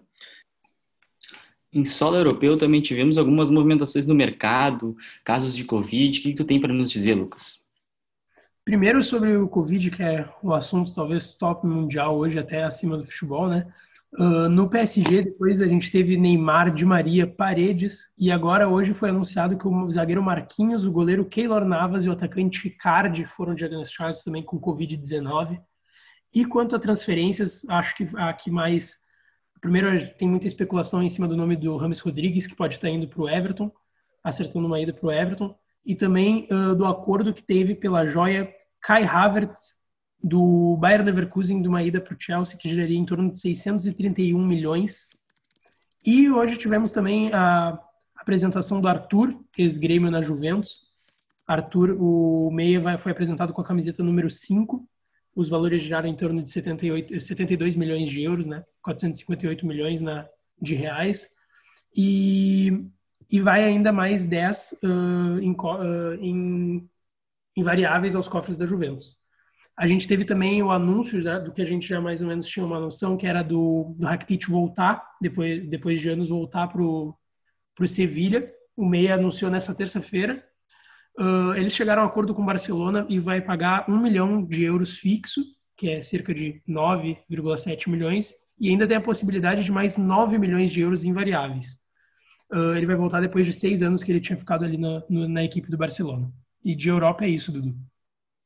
Em 1.72 1.84
solo 1.84 2.16
europeu 2.16 2.58
também 2.58 2.82
tivemos 2.82 3.16
algumas 3.16 3.48
movimentações 3.48 4.06
no 4.06 4.14
mercado, 4.14 4.94
casos 5.24 5.56
de 5.56 5.64
Covid. 5.64 6.18
O 6.18 6.22
que, 6.22 6.28
que 6.30 6.36
tu 6.36 6.44
tem 6.44 6.60
para 6.60 6.72
nos 6.72 6.90
dizer, 6.90 7.14
Lucas? 7.14 7.62
Primeiro 8.64 9.02
sobre 9.02 9.36
o 9.36 9.48
Covid, 9.48 9.90
que 9.90 10.02
é 10.02 10.28
o 10.42 10.52
assunto 10.52 10.94
talvez 10.94 11.34
top 11.34 11.66
mundial 11.66 12.16
hoje, 12.16 12.38
até 12.38 12.62
acima 12.62 12.98
do 12.98 13.04
futebol, 13.04 13.48
né? 13.48 13.66
Uh, 14.18 14.46
no 14.46 14.68
PSG, 14.68 15.22
depois 15.22 15.62
a 15.62 15.66
gente 15.66 15.90
teve 15.90 16.18
Neymar, 16.18 16.74
Di 16.74 16.84
Maria, 16.84 17.26
Paredes, 17.26 18.12
e 18.18 18.30
agora 18.30 18.68
hoje 18.68 18.92
foi 18.92 19.08
anunciado 19.08 19.56
que 19.56 19.66
o 19.66 19.90
zagueiro 19.90 20.22
Marquinhos, 20.22 20.84
o 20.84 20.92
goleiro 20.92 21.24
Keylor 21.24 21.64
Navas 21.64 22.04
e 22.04 22.10
o 22.10 22.12
atacante 22.12 22.68
Cardi 22.68 23.24
foram 23.24 23.54
diagnosticados 23.54 24.22
também 24.22 24.42
com 24.42 24.60
Covid-19. 24.60 25.58
E 26.34 26.44
quanto 26.44 26.76
a 26.76 26.78
transferências, 26.78 27.64
acho 27.68 27.94
que 27.94 28.08
a 28.16 28.32
que 28.34 28.50
mais. 28.50 28.96
Primeiro, 29.62 30.12
tem 30.18 30.28
muita 30.28 30.46
especulação 30.46 31.02
em 31.02 31.08
cima 31.08 31.26
do 31.26 31.36
nome 31.36 31.56
do 31.56 31.76
Rames 31.76 32.00
Rodrigues, 32.00 32.46
que 32.46 32.56
pode 32.56 32.74
estar 32.74 32.90
indo 32.90 33.08
para 33.08 33.22
o 33.22 33.28
Everton, 33.28 33.72
acertando 34.22 34.66
uma 34.66 34.80
ida 34.80 34.92
para 34.92 35.06
o 35.06 35.12
Everton, 35.12 35.54
e 35.86 35.94
também 35.94 36.48
uh, 36.50 36.74
do 36.74 36.84
acordo 36.84 37.32
que 37.32 37.42
teve 37.42 37.74
pela 37.74 38.04
joia 38.04 38.52
Kai 38.82 39.04
Havertz 39.04 39.81
do 40.22 40.76
Bayern 40.76 41.04
Leverkusen 41.04 41.60
de 41.60 41.68
uma 41.68 41.82
ida 41.82 42.00
para 42.00 42.14
o 42.14 42.16
Chelsea, 42.18 42.56
que 42.56 42.68
geraria 42.68 42.96
em 42.96 43.04
torno 43.04 43.30
de 43.30 43.38
631 43.38 44.46
milhões. 44.46 45.08
E 46.04 46.30
hoje 46.30 46.56
tivemos 46.56 46.92
também 46.92 47.32
a 47.32 47.78
apresentação 48.14 48.80
do 48.80 48.88
Arthur, 48.88 49.36
ex-grêmio 49.58 50.10
na 50.10 50.22
Juventus. 50.22 50.80
Arthur, 51.46 51.96
o 51.98 52.50
meia, 52.52 52.96
foi 52.98 53.10
apresentado 53.10 53.52
com 53.52 53.60
a 53.60 53.64
camiseta 53.64 54.02
número 54.02 54.30
5. 54.30 54.88
Os 55.34 55.48
valores 55.48 55.82
giraram 55.82 56.08
em 56.08 56.14
torno 56.14 56.42
de 56.42 56.50
78, 56.50 57.20
72 57.20 57.74
milhões 57.74 58.08
de 58.08 58.22
euros, 58.22 58.46
né? 58.46 58.64
458 58.82 59.66
milhões 59.66 60.00
na, 60.00 60.26
de 60.60 60.74
reais. 60.74 61.28
E, 61.96 62.86
e 63.28 63.40
vai 63.40 63.64
ainda 63.64 63.92
mais 63.92 64.24
10 64.24 64.78
uh, 64.82 65.40
em, 65.40 65.52
uh, 65.52 66.14
em, 66.20 66.88
em 67.56 67.62
variáveis 67.62 68.14
aos 68.14 68.28
cofres 68.28 68.56
da 68.56 68.66
Juventus. 68.66 69.21
A 69.82 69.86
gente 69.88 70.06
teve 70.06 70.24
também 70.24 70.62
o 70.62 70.70
anúncio 70.70 71.20
né, 71.20 71.40
do 71.40 71.50
que 71.50 71.60
a 71.60 71.64
gente 71.64 71.88
já 71.88 72.00
mais 72.00 72.22
ou 72.22 72.28
menos 72.28 72.46
tinha 72.46 72.64
uma 72.64 72.78
noção, 72.78 73.16
que 73.16 73.26
era 73.26 73.42
do, 73.42 73.96
do 73.98 74.06
Rakitic 74.06 74.48
voltar, 74.48 75.04
depois, 75.20 75.68
depois 75.68 76.00
de 76.00 76.08
anos, 76.08 76.28
voltar 76.28 76.68
para 76.68 76.80
o 76.80 77.18
Sevilha. 77.84 78.48
O 78.76 78.86
Meia 78.86 79.14
anunciou 79.14 79.50
nessa 79.50 79.74
terça-feira. 79.74 80.40
Uh, 81.18 81.54
eles 81.56 81.74
chegaram 81.74 82.02
a 82.02 82.04
um 82.04 82.08
acordo 82.08 82.32
com 82.32 82.42
o 82.42 82.46
Barcelona 82.46 83.04
e 83.08 83.18
vai 83.18 83.40
pagar 83.40 83.90
um 83.90 84.00
milhão 84.00 84.44
de 84.44 84.62
euros 84.62 84.98
fixo, 84.98 85.42
que 85.76 85.90
é 85.90 86.00
cerca 86.00 86.32
de 86.32 86.62
9,7 86.68 87.90
milhões, 87.90 88.32
e 88.60 88.68
ainda 88.68 88.86
tem 88.86 88.96
a 88.96 89.00
possibilidade 89.00 89.64
de 89.64 89.72
mais 89.72 89.96
9 89.96 90.38
milhões 90.38 90.70
de 90.70 90.80
euros 90.80 91.04
em 91.04 91.12
variáveis. 91.12 91.72
Uh, 92.52 92.76
ele 92.76 92.86
vai 92.86 92.94
voltar 92.94 93.20
depois 93.20 93.46
de 93.46 93.52
seis 93.52 93.82
anos 93.82 94.04
que 94.04 94.12
ele 94.12 94.20
tinha 94.20 94.38
ficado 94.38 94.64
ali 94.64 94.78
na, 94.78 95.02
na 95.08 95.42
equipe 95.42 95.68
do 95.68 95.76
Barcelona. 95.76 96.30
E 96.64 96.72
de 96.72 96.88
Europa 96.88 97.24
é 97.24 97.28
isso, 97.28 97.50
Dudu. 97.50 97.74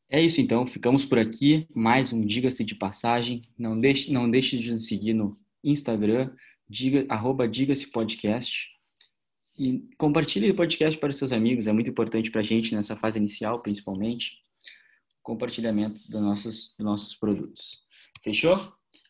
É 0.08 0.22
isso 0.22 0.40
então, 0.40 0.64
ficamos 0.66 1.04
por 1.04 1.18
aqui. 1.18 1.66
Mais 1.74 2.12
um 2.12 2.24
Diga-se 2.24 2.64
de 2.64 2.76
Passagem. 2.76 3.42
Não 3.58 3.78
deixe, 3.78 4.12
não 4.12 4.30
deixe 4.30 4.56
de 4.56 4.70
nos 4.70 4.86
seguir 4.86 5.14
no 5.14 5.36
Instagram, 5.64 6.30
diga, 6.68 7.04
arroba 7.08 7.48
Diga-se 7.48 7.90
Podcast. 7.90 8.68
E 9.58 9.88
compartilhe 9.98 10.50
o 10.50 10.54
podcast 10.54 10.98
para 11.00 11.10
os 11.10 11.16
seus 11.16 11.32
amigos, 11.32 11.66
é 11.66 11.72
muito 11.72 11.90
importante 11.90 12.30
para 12.30 12.40
a 12.40 12.44
gente 12.44 12.74
nessa 12.74 12.94
fase 12.94 13.18
inicial, 13.18 13.60
principalmente. 13.60 14.42
Compartilhamento 15.22 15.98
dos 16.08 16.20
nossos, 16.20 16.74
dos 16.78 16.84
nossos 16.84 17.16
produtos. 17.16 17.82
Fechou? 18.22 18.56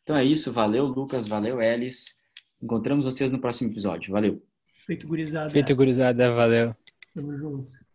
Então 0.02 0.16
é 0.16 0.24
isso, 0.24 0.50
valeu 0.50 0.86
Lucas, 0.86 1.26
valeu 1.26 1.60
Elis. 1.60 2.18
Encontramos 2.62 3.04
vocês 3.04 3.30
no 3.30 3.38
próximo 3.38 3.70
episódio. 3.70 4.12
Valeu. 4.12 4.42
Feito 4.86 5.06
gurizada. 5.06 5.50
Feito 5.50 5.74
gurizada, 5.74 6.32
valeu. 6.32 6.74
Tamo 7.12 7.36
junto. 7.36 7.85